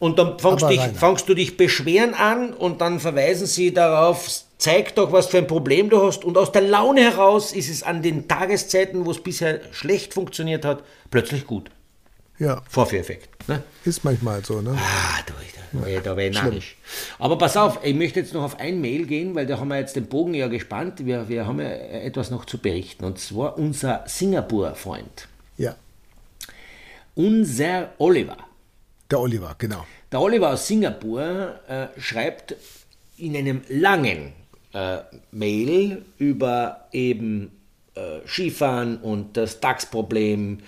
Und 0.00 0.18
dann 0.18 0.38
fangst, 0.38 0.68
dich, 0.68 0.80
fangst, 0.80 1.28
du 1.28 1.34
dich 1.34 1.56
beschweren 1.56 2.14
an 2.14 2.54
und 2.54 2.80
dann 2.80 2.98
verweisen 2.98 3.46
sie 3.46 3.72
darauf, 3.72 4.28
zeig 4.56 4.94
doch, 4.94 5.12
was 5.12 5.26
für 5.26 5.38
ein 5.38 5.46
Problem 5.46 5.90
du 5.90 6.02
hast. 6.02 6.24
Und 6.24 6.38
aus 6.38 6.52
der 6.52 6.62
Laune 6.62 7.02
heraus 7.02 7.52
ist 7.52 7.68
es 7.68 7.82
an 7.82 8.02
den 8.02 8.26
Tageszeiten, 8.26 9.04
wo 9.04 9.10
es 9.10 9.22
bisher 9.22 9.60
schlecht 9.72 10.14
funktioniert 10.14 10.64
hat, 10.64 10.82
plötzlich 11.10 11.46
gut. 11.46 11.70
Ja. 12.38 12.62
Vorführeffekt. 12.68 13.46
Ne? 13.46 13.62
Ist 13.84 14.02
manchmal 14.02 14.42
so, 14.42 14.62
ne? 14.62 14.70
Ah, 14.74 15.20
du, 15.26 15.34
da, 15.72 15.86
ja. 15.86 16.00
da 16.00 16.16
wäre 16.16 16.30
ich 16.56 16.76
Aber 17.18 17.36
pass 17.38 17.56
auf, 17.56 17.80
ich 17.84 17.94
möchte 17.94 18.20
jetzt 18.20 18.32
noch 18.32 18.42
auf 18.42 18.58
ein 18.58 18.80
Mail 18.80 19.06
gehen, 19.06 19.34
weil 19.34 19.46
da 19.46 19.58
haben 19.58 19.68
wir 19.68 19.78
jetzt 19.78 19.96
den 19.96 20.06
Bogen 20.06 20.34
ja 20.34 20.48
gespannt. 20.48 21.04
Wir, 21.04 21.28
wir 21.28 21.46
haben 21.46 21.60
ja 21.60 21.68
etwas 21.68 22.30
noch 22.30 22.44
zu 22.44 22.58
berichten. 22.58 23.04
Und 23.04 23.18
zwar 23.18 23.58
unser 23.58 24.04
Singapur-Freund. 24.06 25.28
Ja. 25.58 25.76
Unser 27.14 27.92
Oliver. 27.98 28.38
Der 29.10 29.20
Oliver, 29.20 29.54
genau. 29.58 29.84
Der 30.12 30.20
Oliver 30.20 30.52
aus 30.52 30.66
Singapur 30.66 31.54
äh, 31.68 31.88
schreibt 32.00 32.54
in 33.16 33.36
einem 33.36 33.62
langen 33.68 34.32
äh, 34.72 34.98
Mail 35.32 36.04
über 36.18 36.86
eben 36.92 37.50
äh, 37.94 38.26
Skifahren 38.26 38.98
und 38.98 39.36
das 39.36 39.60
DAX-Problem, 39.60 40.58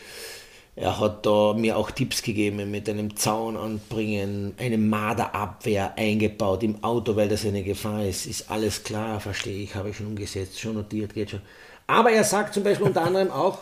er 0.75 0.99
hat 0.99 1.27
da 1.27 1.53
mir 1.53 1.77
auch 1.77 1.91
Tipps 1.91 2.23
gegeben 2.23 2.71
mit 2.71 2.89
einem 2.89 3.15
Zaun 3.15 3.59
anbringen, 3.59 4.55
eine 4.59 4.79
Marderabwehr 4.79 5.97
eingebaut 5.97 6.63
im 6.63 6.83
Auto, 6.83 7.15
weil 7.15 7.29
das 7.29 7.45
eine 7.45 7.63
Gefahr 7.63 8.07
ist. 8.07 8.25
Ist 8.25 8.51
alles 8.51 8.83
klar, 8.83 9.21
verstehe 9.21 9.63
ich, 9.63 9.75
habe 9.75 9.91
ich 9.91 9.99
schon 9.99 10.07
umgesetzt, 10.07 10.59
schon 10.59 10.75
notiert, 10.75 11.13
geht 11.13 11.31
schon. 11.31 11.43
Aber 11.87 12.11
er 12.11 12.25
sagt 12.25 12.55
zum 12.55 12.65
Beispiel 12.65 12.87
unter 12.87 13.03
anderem 13.03 13.31
auch, 13.31 13.59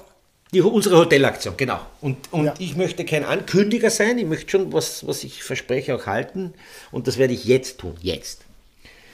die, 0.52 0.60
unsere 0.60 0.96
Hotelaktion, 0.96 1.56
genau. 1.56 1.80
Und, 2.00 2.32
und 2.32 2.46
ja. 2.46 2.54
ich 2.58 2.76
möchte 2.76 3.04
kein 3.04 3.24
Ankündiger 3.24 3.90
sein, 3.90 4.18
ich 4.18 4.26
möchte 4.26 4.50
schon 4.50 4.72
was, 4.72 5.06
was 5.06 5.22
ich 5.22 5.42
verspreche, 5.42 5.94
auch 5.94 6.06
halten. 6.06 6.54
Und 6.90 7.06
das 7.06 7.18
werde 7.18 7.34
ich 7.34 7.44
jetzt 7.44 7.78
tun, 7.78 7.96
jetzt. 8.00 8.44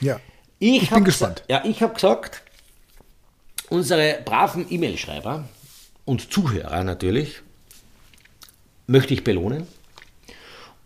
Ja. 0.01 0.20
Ich, 0.59 0.85
ich 0.85 0.90
bin 0.90 1.05
gespannt. 1.05 1.42
Ja, 1.49 1.62
ich 1.66 1.83
habe 1.83 1.94
gesagt, 1.94 2.42
unsere 3.68 4.20
braven 4.25 4.66
E-Mail-Schreiber 4.70 5.46
und 6.07 6.33
Zuhörer 6.33 6.85
natürlich, 6.85 7.42
möchte 8.87 9.12
ich 9.12 9.25
belohnen. 9.25 9.66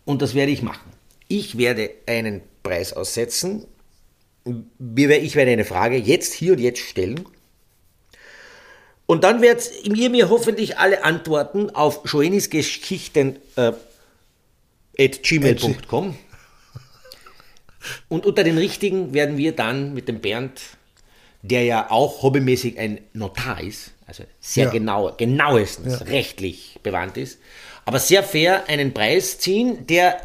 Und 0.05 0.23
das 0.23 0.35
werde 0.35 0.51
ich 0.51 0.63
machen. 0.63 0.91
Ich 1.29 1.59
werde 1.59 1.91
einen 2.07 2.41
Preis 2.65 2.93
aussetzen. 2.93 3.67
Ich 4.45 5.37
werde 5.37 5.53
eine 5.53 5.65
Frage 5.65 5.97
jetzt, 5.97 6.33
hier 6.33 6.55
und 6.55 6.59
jetzt 6.59 6.81
stellen. 6.81 7.25
Und 9.11 9.25
dann 9.25 9.43
werdet 9.43 9.73
ihr 9.83 10.09
mir 10.09 10.29
hoffentlich 10.29 10.79
alle 10.79 11.03
Antworten 11.03 11.71
auf 11.71 12.03
joenisgeschichten 12.05 13.41
äh, 13.57 13.73
at 14.97 15.25
gmail.com. 15.25 16.17
Und 18.09 18.25
unter 18.25 18.45
den 18.45 18.57
richtigen 18.57 19.13
werden 19.13 19.37
wir 19.37 19.51
dann 19.51 19.95
mit 19.95 20.07
dem 20.07 20.21
Bernd, 20.21 20.61
der 21.43 21.65
ja 21.65 21.91
auch 21.91 22.23
hobbymäßig 22.23 22.79
ein 22.79 23.01
Notar 23.13 23.61
ist, 23.61 23.95
also 24.07 24.23
sehr 24.39 24.67
ja. 24.67 24.71
genau, 24.71 25.13
genauestens 25.17 25.99
ja. 25.99 26.07
rechtlich 26.07 26.79
bewandt 26.85 27.17
ist, 27.17 27.41
aber 27.87 27.99
sehr 27.99 28.23
fair 28.23 28.69
einen 28.69 28.95
Preis 28.95 29.41
ziehen, 29.41 29.89
der 29.89 30.21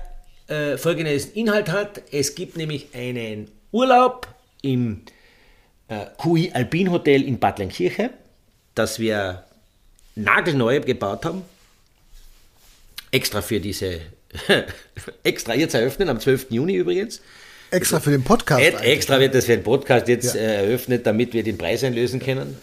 äh, 0.45 0.77
folgenden 0.77 1.19
Inhalt 1.33 1.69
hat. 1.69 2.03
Es 2.11 2.35
gibt 2.35 2.55
nämlich 2.55 2.89
einen 2.93 3.49
Urlaub 3.71 4.27
im 4.61 5.01
äh, 5.87 6.05
QI 6.21 6.51
Alpin 6.53 6.91
Hotel 6.91 7.23
in 7.23 7.39
Bad 7.39 7.57
Lenkirche, 7.57 8.11
das 8.75 8.99
wir 8.99 9.43
nagelneu 10.15 10.79
gebaut 10.81 11.25
haben. 11.25 11.43
Extra 13.11 13.41
für 13.41 13.59
diese, 13.59 14.01
extra 15.23 15.55
jetzt 15.55 15.73
eröffnen, 15.73 16.09
am 16.09 16.19
12. 16.19 16.47
Juni 16.49 16.75
übrigens. 16.75 17.21
Extra 17.71 17.99
für 17.99 18.11
den 18.11 18.23
Podcast. 18.23 18.61
Ed, 18.61 18.81
extra 18.81 19.19
wird 19.19 19.33
das 19.33 19.45
für 19.45 19.55
den 19.55 19.63
Podcast 19.63 20.07
jetzt 20.07 20.35
ja. 20.35 20.41
äh, 20.41 20.65
eröffnet, 20.65 21.05
damit 21.05 21.33
wir 21.33 21.43
den 21.43 21.57
Preis 21.57 21.83
einlösen 21.83 22.19
können. 22.19 22.57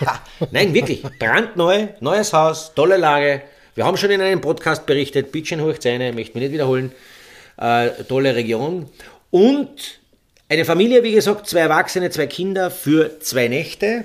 Nein, 0.50 0.74
wirklich. 0.74 1.02
Brandneu, 1.18 1.88
neues 2.00 2.32
Haus, 2.32 2.72
tolle 2.74 2.96
Lage. 2.96 3.42
Wir 3.74 3.84
haben 3.84 3.96
schon 3.96 4.10
in 4.10 4.20
einem 4.20 4.40
Podcast 4.40 4.84
berichtet, 4.86 5.30
Bitchen 5.30 5.62
hoch 5.62 5.78
Zähne, 5.78 6.12
möchte 6.12 6.36
mich 6.36 6.42
nicht 6.42 6.52
wiederholen. 6.52 6.92
Äh, 7.56 7.90
tolle 8.08 8.34
Region. 8.34 8.88
Und 9.30 10.00
eine 10.48 10.64
Familie, 10.64 11.02
wie 11.02 11.12
gesagt, 11.12 11.46
zwei 11.46 11.60
Erwachsene, 11.60 12.10
zwei 12.10 12.26
Kinder 12.26 12.70
für 12.70 13.20
zwei 13.20 13.48
Nächte 13.48 14.04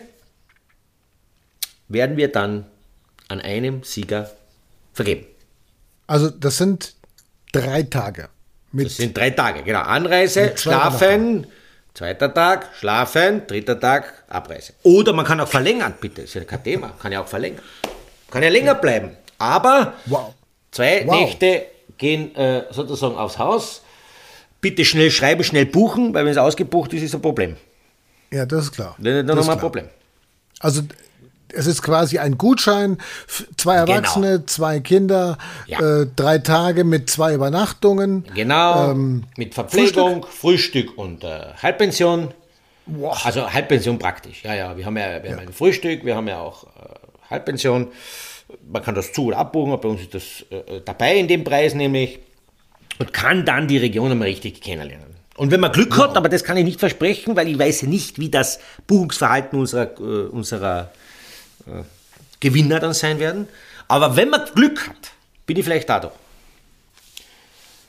werden 1.93 2.17
wir 2.17 2.32
dann 2.32 2.65
an 3.27 3.41
einem 3.41 3.84
Sieger 3.84 4.29
vergeben. 4.93 5.25
Also 6.08 6.29
das 6.29 6.58
sind 6.58 6.95
drei 7.51 7.84
Tage. 7.84 8.29
das 8.71 8.97
sind 8.97 9.15
drei 9.17 9.29
Tage, 9.29 9.63
genau. 9.63 9.82
Anreise, 9.82 10.53
Schlafen, 10.56 11.47
zweiter 11.93 12.34
Tag, 12.34 12.69
Schlafen, 12.79 13.47
dritter 13.47 13.79
Tag, 13.79 14.23
Abreise. 14.27 14.73
Oder 14.84 15.13
man 15.13 15.25
kann 15.25 15.39
auch 15.39 15.47
verlängern, 15.47 15.93
bitte, 15.99 16.23
ist 16.23 16.34
ja 16.34 16.43
kein 16.43 16.63
Thema, 16.63 16.93
kann 17.01 17.12
ja 17.12 17.21
auch 17.21 17.27
verlängern. 17.27 17.62
Kann 18.29 18.43
ja 18.43 18.49
länger 18.49 18.75
bleiben. 18.75 19.12
Aber 19.38 19.93
wow. 20.06 20.34
zwei 20.71 21.03
wow. 21.06 21.19
Nächte 21.19 21.65
gehen 21.97 22.36
äh, 22.36 22.63
sozusagen 22.71 23.15
aufs 23.15 23.38
Haus. 23.38 23.82
Bitte 24.60 24.86
schnell 24.86 25.12
schreiben, 25.12 25.43
schnell 25.43 25.65
buchen, 25.65 26.13
weil 26.13 26.25
wenn 26.25 26.32
es 26.32 26.38
ausgebucht 26.38 26.93
ist, 26.93 27.03
ist 27.03 27.13
ein 27.13 27.21
Problem. 27.21 27.58
Ja, 28.32 28.45
das 28.45 28.65
ist 28.65 28.71
klar. 28.71 28.95
Dann, 28.97 29.27
dann 29.27 29.38
haben 29.38 29.45
wir 29.45 29.53
ein 29.53 29.60
Problem. 29.60 29.89
Also 30.60 30.82
es 31.54 31.68
ist 31.68 31.82
quasi 31.82 32.20
ein 32.20 32.38
Gutschein, 32.38 32.98
zwei 33.58 33.80
genau. 33.80 33.92
Erwachsene, 33.92 34.32
genau. 34.32 34.46
zwei 34.46 34.80
Kinder, 34.80 35.38
ja. 35.68 35.80
äh, 35.80 36.08
drei 36.16 36.39
Tage 36.39 36.84
mit 36.84 37.10
zwei 37.10 37.34
Übernachtungen. 37.34 38.26
Genau, 38.34 38.92
ähm, 38.92 39.24
mit 39.38 39.54
Verpflegung, 39.54 40.24
Frühstück, 40.24 40.89
Frühstück 40.89 40.98
und 40.98 41.24
äh, 41.24 41.54
Halbpension. 41.62 42.34
Wow. 42.86 43.26
Also 43.26 43.52
Halbpension 43.52 43.98
praktisch, 43.98 44.44
ja, 44.44 44.54
ja. 44.54 44.78
Wir 44.78 44.86
haben 44.86 44.98
ja, 44.98 45.24
wir 45.24 45.30
ja. 45.30 45.38
haben 45.38 45.48
ein 45.48 45.54
Frühstück, 45.54 46.04
wir 46.04 46.16
haben 46.16 46.28
ja 46.28 46.39
auch 46.39 46.63
äh, 46.63 47.30
Halbpension 47.30 47.88
man 48.72 48.84
kann 48.84 48.96
das 48.96 49.13
zu- 49.13 49.26
oder 49.26 49.38
abbuchen, 49.38 49.80
bei 49.80 49.89
uns 49.89 50.02
ist 50.02 50.13
das 50.13 50.46
äh, 50.50 50.82
dabei 50.84 51.16
in 51.16 51.28
dem 51.28 51.44
Preis 51.44 51.74
nämlich 51.74 52.20
und 53.00 53.13
kann 53.13 53.46
dann 53.46 53.68
die 53.68 53.78
Region 53.78 54.12
einmal 54.12 54.28
richtig 54.28 54.62
kennenlernen. 54.62 55.13
Und 55.36 55.52
wenn 55.52 55.60
man 55.60 55.72
Glück 55.72 55.98
hat, 55.98 56.16
aber 56.16 56.30
das 56.30 56.44
kann 56.44 56.58
ich 56.58 56.66
nicht 56.66 56.80
versprechen, 56.80 57.36
weil 57.36 57.48
ich 57.48 57.58
weiß 57.58 57.84
nicht, 57.84 58.20
wie 58.20 58.30
das 58.30 58.60
Buchungsverhalten 58.86 59.60
unserer, 59.60 60.00
äh, 60.00 60.28
unserer 60.28 60.92
äh, 60.92 61.03
Gewinner 62.39 62.80
dann 62.80 62.93
sein 62.93 63.19
werden. 63.19 63.47
Aber 63.88 64.15
wenn 64.15 64.30
man 64.30 64.41
Glück 64.54 64.88
hat, 64.88 65.12
bin 65.45 65.58
ich 65.58 65.65
vielleicht 65.65 65.89
da 65.89 65.99
doch. 65.99 66.13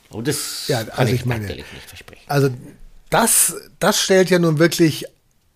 Aber 0.09 0.23
das 0.23 0.67
ja, 0.67 0.83
kann 0.83 0.97
also 0.97 1.13
ich, 1.13 1.21
ich 1.21 1.25
meine, 1.25 1.45
nicht 1.47 1.65
versprechen. 1.87 2.23
Also 2.27 2.49
das, 3.09 3.55
das 3.79 4.01
stellt 4.01 4.29
ja 4.29 4.39
nun 4.39 4.59
wirklich 4.59 5.05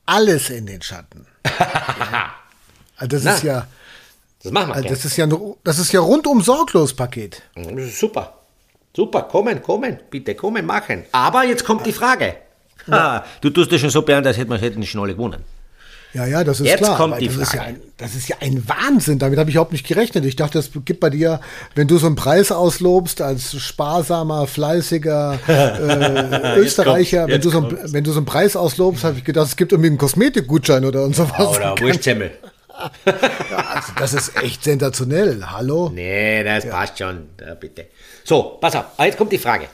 alles 0.05 0.49
in 0.49 0.65
den 0.65 0.82
Schatten. 0.82 1.25
ja. 1.45 2.34
Also 3.01 3.15
das 3.15 3.23
Na, 3.23 3.34
ist 3.36 3.43
ja 3.43 3.67
das 4.43 4.51
machen 4.51 4.69
wir. 4.69 4.75
Also 4.75 4.89
das, 4.89 5.05
ist 5.05 5.17
ja, 5.17 5.27
das 5.63 5.79
ist 5.79 5.91
ja 5.91 5.99
rundum 5.99 6.41
sorglos 6.41 6.93
Paket. 6.93 7.41
Super. 7.91 8.34
Super, 8.95 9.23
kommen, 9.23 9.62
kommen, 9.62 9.99
bitte 10.10 10.36
kommen, 10.36 10.65
machen. 10.65 11.05
Aber 11.12 11.43
jetzt 11.45 11.63
kommt 11.63 11.86
die 11.86 11.93
Frage. 11.93 12.36
Ja. 12.88 13.23
du 13.41 13.49
tust 13.51 13.71
das 13.71 13.79
schon 13.79 13.89
so 13.89 14.01
beantworten, 14.01 14.27
als 14.27 14.38
hätten 14.38 14.51
wir 14.51 14.58
hätten 14.58 14.84
schon 14.84 15.01
alle 15.01 15.13
gewonnen. 15.13 15.43
Ja, 16.13 16.26
ja, 16.26 16.43
das 16.43 16.60
ist 16.60 16.65
Jetzt 16.65 16.80
klar. 16.80 16.98
kommt 16.98 17.22
die 17.22 17.28
das 17.28 17.36
Frage. 17.36 17.48
Ist 17.48 17.54
ja 17.54 17.62
ein, 17.62 17.82
das 17.97 18.16
ist 18.16 18.28
ja 18.30 18.38
ein 18.39 18.68
Wahnsinn. 18.68 19.20
Damit 19.20 19.38
habe 19.38 19.49
ich 19.49 19.55
überhaupt 19.55 19.74
nicht 19.74 19.88
gerechnet. 19.88 20.26
Ich 20.26 20.36
dachte, 20.36 20.57
das 20.57 20.72
gibt 20.86 20.99
bei 20.99 21.12
dir, 21.12 21.39
wenn 21.76 21.88
du 21.88 21.97
so 21.97 22.07
einen 22.07 22.16
Preis 22.16 22.51
auslobst 22.51 23.22
als 23.22 23.55
sparsamer, 23.62 24.47
fleißiger 24.47 25.39
äh, 25.47 26.60
Österreicher, 26.60 27.28
wenn, 27.28 27.41
du 27.41 27.49
so 27.51 27.60
einen, 27.60 27.93
wenn 27.93 28.03
du 28.03 28.12
so 28.12 28.18
einen 28.18 28.26
Preis 28.26 28.55
auslobst, 28.55 29.03
habe 29.03 29.20
ich 29.20 29.24
gedacht, 29.24 29.47
es 29.47 29.55
gibt 29.55 29.72
irgendwie 29.72 29.89
einen 29.89 29.99
Kosmetikgutschein 29.99 30.84
oder 30.84 31.03
und 31.03 31.16
sowas. 31.16 31.57
Oder 31.57 31.76
Wurstsemmel. 31.80 32.32
also 33.05 33.91
das 33.97 34.14
ist 34.14 34.41
echt 34.41 34.64
sensationell. 34.64 35.43
Hallo? 35.45 35.91
Nee, 35.93 36.43
das 36.43 36.64
ja. 36.64 36.72
passt 36.72 36.97
schon. 36.97 37.28
Ja, 37.39 37.53
bitte. 37.53 37.88
So, 38.24 38.57
pass 38.60 38.76
auf. 38.76 38.86
Jetzt 38.97 39.18
kommt 39.18 39.32
die 39.32 39.38
Frage. 39.38 39.68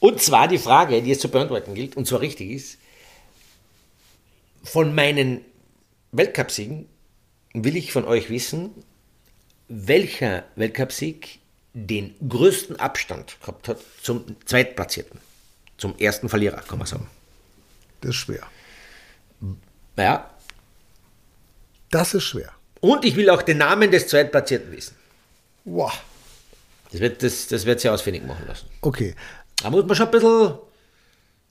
Und 0.00 0.20
zwar 0.20 0.48
die 0.48 0.58
Frage, 0.58 1.00
die 1.00 1.10
jetzt 1.10 1.20
zu 1.20 1.28
beantworten 1.28 1.74
gilt, 1.74 1.96
und 1.96 2.06
zwar 2.06 2.20
richtig 2.20 2.50
ist, 2.50 2.78
von 4.66 4.94
meinen 4.94 5.40
Weltcupsiegen 6.12 6.88
will 7.54 7.76
ich 7.76 7.92
von 7.92 8.04
euch 8.04 8.28
wissen, 8.30 8.70
welcher 9.68 10.44
Weltcupsieg 10.56 11.38
den 11.72 12.14
größten 12.28 12.78
Abstand 12.80 13.38
gehabt 13.40 13.68
hat 13.68 13.78
zum 14.02 14.36
Zweitplatzierten, 14.44 15.20
zum 15.78 15.96
ersten 15.98 16.28
Verlierer, 16.28 16.62
kann 16.62 16.78
man 16.78 16.86
sagen. 16.86 17.08
Das 18.00 18.10
ist 18.10 18.16
schwer. 18.16 18.46
Ja. 19.96 20.30
Das 21.90 22.14
ist 22.14 22.24
schwer. 22.24 22.52
Und 22.80 23.04
ich 23.04 23.16
will 23.16 23.30
auch 23.30 23.42
den 23.42 23.58
Namen 23.58 23.90
des 23.90 24.08
Zweitplatzierten 24.08 24.72
wissen. 24.72 24.96
Wow. 25.64 25.92
Das 26.92 27.00
wird, 27.00 27.22
das, 27.22 27.48
das 27.48 27.66
wird 27.66 27.80
sie 27.80 27.88
ausfindig 27.88 28.24
machen 28.24 28.46
lassen. 28.46 28.68
Okay. 28.80 29.14
Da 29.62 29.70
muss 29.70 29.84
man 29.84 29.96
schon 29.96 30.06
ein 30.06 30.12
bisschen, 30.12 30.58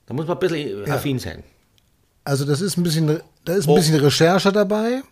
da 0.06 0.14
muss 0.14 0.26
man 0.26 0.36
ein 0.36 0.40
bisschen 0.40 0.86
ja. 0.86 0.94
affin 0.94 1.18
sein. 1.18 1.42
Also 2.26 2.44
das 2.44 2.60
ist 2.60 2.76
ein 2.76 2.82
bisschen, 2.82 3.20
da 3.44 3.54
ist 3.54 3.66
ein 3.66 3.70
oh. 3.70 3.76
bisschen 3.76 4.00
Recherche 4.00 4.52
dabei. 4.52 5.02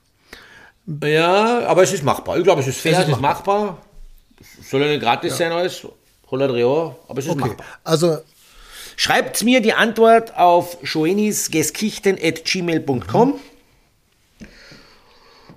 Ja, 1.02 1.66
aber 1.66 1.82
es 1.82 1.92
ist 1.92 2.02
machbar. 2.02 2.36
Ich 2.36 2.44
glaube, 2.44 2.60
es 2.60 2.66
ist 2.66 2.80
fair, 2.80 2.92
es 2.92 2.98
ist, 2.98 3.04
es 3.04 3.10
ist 3.14 3.20
machbar. 3.20 3.60
machbar. 3.60 3.78
Soll 4.68 4.82
ja 4.82 4.88
nicht 4.88 5.00
gratis 5.00 5.30
ja. 5.32 5.36
sein 5.36 5.52
alles, 5.52 5.86
100 6.26 6.50
Euro, 6.50 6.98
aber 7.08 7.20
es 7.20 7.26
ist 7.26 7.30
okay. 7.30 7.48
machbar. 7.48 7.66
Also 7.84 8.18
Schreibt 8.96 9.42
mir 9.42 9.60
die 9.60 9.72
Antwort 9.72 10.36
auf 10.36 10.78
schoenisgeskichten.gmail.com 10.82 13.28
mhm. 13.28 13.34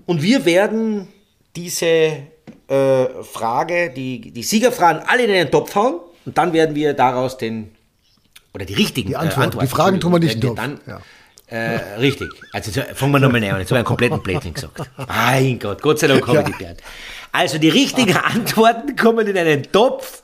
und 0.05 0.23
wir 0.23 0.45
werden 0.45 1.07
diese 1.55 2.23
äh, 2.67 3.23
Frage, 3.23 3.91
die, 3.95 4.31
die 4.31 4.43
Siegerfragen 4.43 5.03
alle 5.05 5.23
in 5.23 5.31
den 5.31 5.49
Topf 5.51 5.75
hauen 5.75 5.99
und 6.25 6.37
dann 6.37 6.51
werden 6.53 6.75
wir 6.75 6.93
daraus 6.93 7.37
den, 7.37 7.71
oder 8.53 8.65
die 8.65 8.73
richtigen 8.73 9.09
die 9.09 9.15
Antwort, 9.15 9.37
äh, 9.37 9.43
Antworten, 9.43 9.67
die 9.67 9.71
Fragen 9.71 9.99
tun 9.99 10.11
wir 10.13 10.19
nicht 10.19 10.43
in 10.43 10.55
dann, 10.55 10.79
ja. 10.87 10.99
Äh, 11.47 11.79
richtig. 11.99 12.29
Also 12.51 12.71
fangen 12.93 13.13
wir 13.13 13.19
nochmal 13.19 13.43
an. 13.43 13.43
Jetzt 13.43 13.53
habe 13.53 13.63
ich 13.63 13.71
einen 13.71 13.85
kompletten 13.85 14.21
Blödsinn 14.21 14.53
gesagt. 14.53 14.81
Mein 15.07 15.57
Gott, 15.59 15.81
Gott 15.81 15.99
sei 15.99 16.07
Dank 16.07 16.27
habe 16.27 16.49
ich 16.51 16.59
ja. 16.59 16.73
Also 17.31 17.57
die 17.57 17.69
richtigen 17.69 18.17
Antworten 18.17 18.95
kommen 18.95 19.27
in 19.27 19.37
einen 19.37 19.71
Topf 19.71 20.23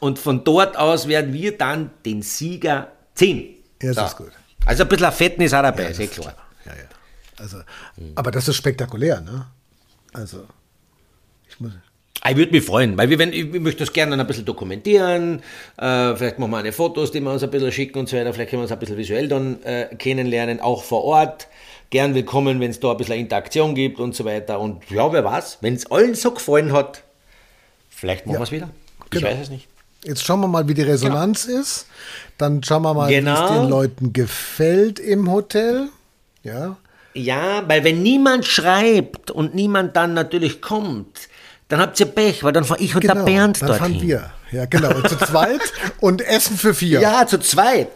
und 0.00 0.18
von 0.18 0.44
dort 0.44 0.76
aus 0.76 1.08
werden 1.08 1.32
wir 1.32 1.58
dann 1.58 1.90
den 2.04 2.22
Sieger 2.22 2.92
ziehen. 3.14 3.56
Ja, 3.82 3.92
das 3.92 3.96
so. 3.96 4.04
ist 4.04 4.16
gut. 4.16 4.32
Also 4.64 4.82
ein 4.84 4.88
bisschen 4.88 5.06
ein 5.06 5.12
Fetten 5.12 5.42
ist 5.42 5.54
auch 5.54 5.62
dabei, 5.62 5.84
ja, 5.84 5.88
ist 5.88 6.00
eh 6.00 6.06
klar. 6.06 6.34
Ja, 6.64 6.72
ja. 6.72 6.82
Also, 7.38 7.62
aber 8.14 8.30
das 8.30 8.46
ist 8.48 8.56
spektakulär, 8.56 9.20
ne? 9.22 9.46
Also, 10.12 10.46
ich 11.48 11.58
muss. 11.58 11.72
Ich 12.28 12.36
würde 12.36 12.52
mich 12.52 12.64
freuen, 12.64 12.98
weil 12.98 13.08
wir, 13.08 13.18
wenn, 13.18 13.32
ich 13.32 13.46
möchte 13.46 13.80
das 13.80 13.92
gerne 13.94 14.18
ein 14.18 14.26
bisschen 14.26 14.44
dokumentieren. 14.44 15.42
Äh, 15.78 16.14
vielleicht 16.16 16.38
machen 16.38 16.50
wir 16.50 16.58
eine 16.58 16.72
Fotos, 16.72 17.12
die 17.12 17.20
wir 17.20 17.32
uns 17.32 17.42
ein 17.42 17.50
bisschen 17.50 17.72
schicken 17.72 17.98
und 17.98 18.08
so 18.08 18.16
weiter. 18.16 18.34
Vielleicht 18.34 18.50
können 18.50 18.60
wir 18.60 18.64
uns 18.64 18.72
ein 18.72 18.78
bisschen 18.78 18.98
visuell 18.98 19.26
dann 19.26 19.62
äh, 19.62 19.86
kennenlernen, 19.96 20.60
auch 20.60 20.84
vor 20.84 21.04
Ort. 21.04 21.48
Gern 21.88 22.14
willkommen, 22.14 22.60
wenn 22.60 22.70
es 22.70 22.78
da 22.78 22.90
ein 22.90 22.98
bisschen 22.98 23.16
Interaktion 23.16 23.74
gibt 23.74 23.98
und 23.98 24.14
so 24.14 24.26
weiter. 24.26 24.60
Und 24.60 24.88
ja, 24.90 25.10
wer 25.12 25.24
weiß, 25.24 25.58
wenn 25.62 25.74
es 25.74 25.90
allen 25.90 26.14
so 26.14 26.32
gefallen 26.32 26.72
hat, 26.72 27.02
vielleicht 27.88 28.26
machen 28.26 28.34
ja. 28.34 28.40
wir 28.40 28.44
es 28.44 28.52
wieder. 28.52 28.70
Ich 29.04 29.10
genau. 29.10 29.26
weiß 29.26 29.40
es 29.40 29.50
nicht. 29.50 29.66
Jetzt 30.04 30.24
schauen 30.24 30.40
wir 30.40 30.48
mal, 30.48 30.68
wie 30.68 30.74
die 30.74 30.82
Resonanz 30.82 31.46
genau. 31.46 31.60
ist. 31.60 31.86
Dann 32.36 32.62
schauen 32.62 32.82
wir 32.82 32.94
mal, 32.94 33.08
genau. 33.08 33.32
wie 33.32 33.44
es 33.44 33.60
den 33.60 33.68
Leuten 33.68 34.12
gefällt 34.12 34.98
im 34.98 35.30
Hotel. 35.30 35.88
Ja. 36.42 36.76
Ja, 37.14 37.64
weil 37.66 37.82
wenn 37.82 38.02
niemand 38.02 38.44
schreibt 38.44 39.30
und 39.30 39.54
niemand 39.54 39.96
dann 39.96 40.14
natürlich 40.14 40.60
kommt, 40.60 41.28
dann 41.70 41.80
habt 41.80 41.98
ihr 42.00 42.06
Pech, 42.06 42.42
weil 42.42 42.52
dann 42.52 42.64
fahre 42.64 42.80
ich 42.80 42.94
und 42.94 43.00
genau, 43.00 43.14
der 43.14 43.22
Bernd 43.22 43.62
dann 43.62 43.68
dorthin. 43.68 43.86
fahren 43.86 44.02
wir. 44.02 44.30
Ja, 44.50 44.64
genau. 44.66 44.94
Und 44.94 45.08
zu 45.08 45.16
zweit 45.16 45.60
und 46.00 46.20
Essen 46.20 46.56
für 46.56 46.74
vier. 46.74 47.00
Ja, 47.00 47.26
zu 47.26 47.38
zweit. 47.38 47.88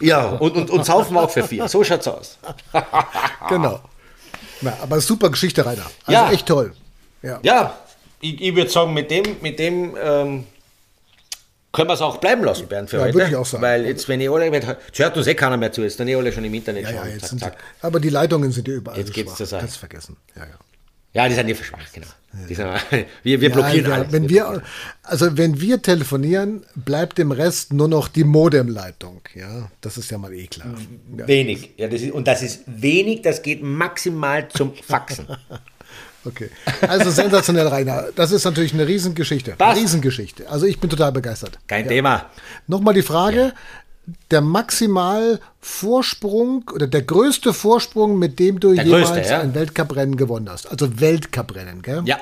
Ja, 0.00 0.28
und, 0.30 0.56
und, 0.56 0.70
und 0.70 0.84
saufen 0.86 1.16
auch 1.18 1.30
für 1.30 1.44
vier. 1.44 1.68
So 1.68 1.84
schaut's 1.84 2.08
aus. 2.08 2.38
genau. 3.48 3.80
Na, 4.62 4.72
aber 4.82 5.00
super 5.00 5.30
Geschichte, 5.30 5.64
Rainer. 5.64 5.86
Also 6.06 6.12
ja. 6.12 6.32
echt 6.32 6.46
toll. 6.46 6.72
Ja, 7.22 7.38
ja 7.42 7.78
ich, 8.20 8.40
ich 8.40 8.56
würde 8.56 8.70
sagen, 8.70 8.94
mit 8.94 9.10
dem, 9.10 9.36
mit 9.42 9.58
dem 9.58 9.94
ähm, 10.02 10.46
können 11.70 11.88
wir 11.88 11.94
es 11.94 12.00
auch 12.00 12.16
bleiben 12.16 12.42
lassen, 12.44 12.66
Bernd, 12.66 12.88
für 12.88 12.96
ja, 12.96 13.02
heute. 13.04 13.14
Würde 13.14 13.28
ich 13.28 13.36
auch 13.36 13.44
sagen. 13.44 13.62
Weil 13.62 13.84
jetzt, 13.84 14.08
wenn 14.08 14.22
ihr 14.22 14.32
alle, 14.32 14.46
jetzt 14.46 14.98
hört 14.98 15.16
uns 15.18 15.26
eh 15.26 15.34
keiner 15.34 15.58
mehr 15.58 15.70
zu, 15.70 15.82
jetzt 15.82 16.00
dann 16.00 16.08
eh 16.08 16.14
alle 16.14 16.32
schon 16.32 16.44
im 16.44 16.54
Internet 16.54 16.84
ja, 16.84 16.92
schauen. 16.92 17.10
Ja, 17.12 17.18
zack, 17.18 17.38
zack. 17.38 17.56
Sie, 17.58 17.86
aber 17.86 18.00
die 18.00 18.08
Leitungen 18.08 18.50
sind 18.52 18.66
ja 18.66 18.74
überall 18.74 18.98
Jetzt 18.98 19.12
geht's 19.12 19.36
zur 19.36 19.44
Sache. 19.44 19.60
Kannst 19.60 19.76
vergessen. 19.76 20.16
Ja, 20.34 20.44
ja. 20.44 20.54
Ja, 21.12 21.28
die 21.28 21.34
sind 21.34 21.46
ja 21.48 21.54
verschwach, 21.54 21.92
genau. 21.92 22.06
Ja. 22.32 22.78
Sind, 22.80 23.06
wir, 23.22 23.40
wir 23.40 23.50
blockieren 23.50 23.90
ja, 23.90 23.96
alles. 23.96 24.12
Wenn 24.12 24.28
wir, 24.28 24.62
also 25.02 25.36
wenn 25.36 25.60
wir 25.60 25.80
telefonieren, 25.82 26.64
bleibt 26.74 27.18
dem 27.18 27.32
Rest 27.32 27.72
nur 27.72 27.88
noch 27.88 28.08
die 28.08 28.24
Modemleitung. 28.24 29.22
Ja, 29.34 29.70
das 29.80 29.96
ist 29.96 30.10
ja 30.10 30.18
mal 30.18 30.32
eh 30.32 30.46
klar. 30.46 30.74
Wenig. 31.08 31.70
Ja, 31.76 31.88
das 31.88 32.02
ist, 32.02 32.12
und 32.12 32.28
das 32.28 32.42
ist 32.42 32.62
wenig, 32.66 33.22
das 33.22 33.42
geht 33.42 33.62
maximal 33.62 34.48
zum 34.48 34.74
Faxen. 34.74 35.26
Okay. 36.24 36.50
Also 36.80 37.10
sensationell, 37.10 37.68
Rainer. 37.68 38.08
Das 38.14 38.32
ist 38.32 38.44
natürlich 38.44 38.74
eine 38.74 38.86
Riesengeschichte. 38.86 39.52
Passt. 39.52 39.80
Riesengeschichte. 39.80 40.50
Also 40.50 40.66
ich 40.66 40.78
bin 40.78 40.90
total 40.90 41.12
begeistert. 41.12 41.58
Kein 41.66 41.84
ja. 41.84 41.90
Thema. 41.90 42.26
Nochmal 42.66 42.92
die 42.92 43.02
Frage. 43.02 43.54
Der 44.30 44.40
Maximalvorsprung 44.40 46.70
oder 46.72 46.86
der 46.86 47.02
größte 47.02 47.52
Vorsprung, 47.52 48.18
mit 48.18 48.38
dem 48.38 48.58
du 48.58 48.74
der 48.74 48.84
jemals 48.84 49.10
größte, 49.10 49.28
ja? 49.28 49.40
ein 49.40 49.54
Weltcuprennen 49.54 50.16
gewonnen 50.16 50.48
hast. 50.48 50.70
Also 50.70 50.98
Weltcuprennen, 51.00 51.82
gell? 51.82 52.02
Ja. 52.06 52.18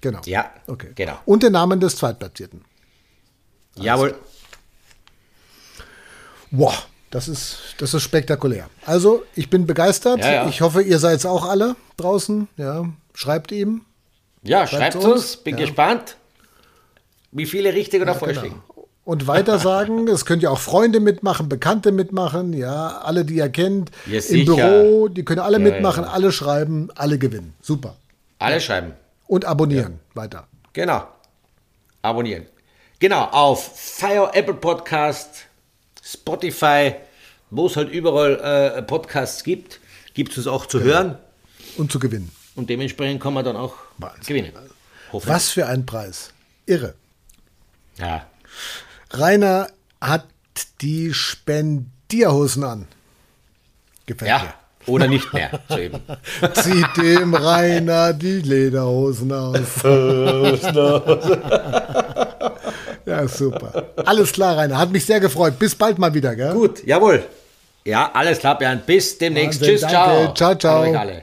Genau. 0.00 0.20
Ja. 0.24 0.50
Okay. 0.66 0.92
Genau. 0.94 1.18
Und 1.26 1.42
der 1.42 1.50
Name 1.50 1.76
des 1.78 1.96
Zweitplatzierten. 1.96 2.64
Alles 3.74 3.86
Jawohl. 3.86 4.14
Boah, 6.52 6.74
das 7.10 7.28
ist, 7.28 7.74
das 7.78 7.94
ist 7.94 8.02
spektakulär. 8.02 8.68
Also, 8.86 9.24
ich 9.34 9.50
bin 9.50 9.66
begeistert. 9.66 10.20
Ja, 10.20 10.32
ja. 10.32 10.48
Ich 10.48 10.60
hoffe, 10.60 10.82
ihr 10.82 10.98
seid 10.98 11.18
es 11.18 11.26
auch 11.26 11.44
alle 11.44 11.76
draußen. 11.96 12.48
Ja, 12.56 12.88
schreibt 13.14 13.52
ihm. 13.52 13.82
Ja, 14.42 14.66
schreibt, 14.66 14.94
schreibt 14.94 15.04
uns. 15.04 15.36
Bin 15.36 15.58
ja. 15.58 15.66
gespannt, 15.66 16.16
wie 17.32 17.46
viele 17.46 17.74
richtig 17.74 18.00
oder 18.00 18.14
falsch 18.14 18.40
genau. 18.40 18.62
Und 19.10 19.26
weiter 19.26 19.58
sagen, 19.58 20.06
es 20.14 20.24
könnt 20.24 20.40
ja 20.40 20.50
auch 20.50 20.60
Freunde 20.60 21.00
mitmachen, 21.00 21.48
Bekannte 21.48 21.90
mitmachen, 21.90 22.52
ja, 22.52 22.98
alle, 22.98 23.24
die 23.24 23.34
ihr 23.34 23.48
kennt, 23.48 23.90
ja, 24.06 24.20
im 24.20 24.44
Büro, 24.44 25.08
die 25.08 25.24
können 25.24 25.40
alle 25.40 25.58
mitmachen, 25.58 26.04
alle 26.04 26.30
schreiben, 26.30 26.90
alle 26.94 27.18
gewinnen. 27.18 27.54
Super. 27.60 27.96
Alle 28.38 28.60
schreiben. 28.60 28.92
Und 29.26 29.46
abonnieren. 29.46 29.98
Weiter. 30.14 30.46
Genau. 30.74 31.08
Abonnieren. 32.02 32.46
Genau, 33.00 33.24
auf 33.24 33.76
Fire 33.76 34.30
Apple 34.32 34.54
Podcast 34.54 35.46
Spotify, 36.00 36.94
wo 37.50 37.66
es 37.66 37.74
halt 37.74 37.90
überall 37.90 38.76
äh, 38.76 38.80
Podcasts 38.82 39.42
gibt, 39.42 39.80
gibt 40.14 40.30
es 40.30 40.38
uns 40.38 40.46
auch 40.46 40.66
zu 40.66 40.78
genau. 40.78 40.92
hören. 40.92 41.18
Und 41.76 41.90
zu 41.90 41.98
gewinnen. 41.98 42.30
Und 42.54 42.70
dementsprechend 42.70 43.20
kann 43.20 43.34
man 43.34 43.44
dann 43.44 43.56
auch 43.56 43.74
Wahnsinn. 43.98 44.22
gewinnen. 44.36 44.52
Was 45.10 45.50
für 45.50 45.66
ein 45.66 45.84
Preis. 45.84 46.30
Irre. 46.64 46.94
Ja. 47.98 48.24
Rainer 49.10 49.68
hat 50.00 50.24
die 50.80 51.12
Spendierhosen 51.12 52.64
an. 52.64 52.88
Gefällt 54.06 54.30
ja. 54.30 54.38
mir. 54.38 54.54
Oder 54.86 55.08
nicht 55.08 55.32
mehr. 55.32 55.50
Zieht 56.54 56.96
dem 56.96 57.34
Rainer 57.34 58.14
die 58.14 58.40
Lederhosen 58.40 59.32
aus. 59.32 59.82
Ja, 63.06 63.26
super. 63.26 63.86
Alles 64.04 64.30
klar, 64.30 64.56
Rainer. 64.56 64.78
Hat 64.78 64.92
mich 64.92 65.04
sehr 65.04 65.18
gefreut. 65.18 65.58
Bis 65.58 65.74
bald 65.74 65.98
mal 65.98 66.14
wieder, 66.14 66.36
gell? 66.36 66.52
Gut, 66.52 66.86
jawohl. 66.86 67.24
Ja, 67.84 68.10
alles 68.12 68.38
klar, 68.38 68.56
Bernd. 68.56 68.86
Bis 68.86 69.18
demnächst. 69.18 69.60
Wahnsinn, 69.60 69.78
Tschüss, 69.78 69.80
danke. 69.80 70.34
ciao. 70.34 70.54
Ciao, 70.54 70.94
ciao. 70.94 71.20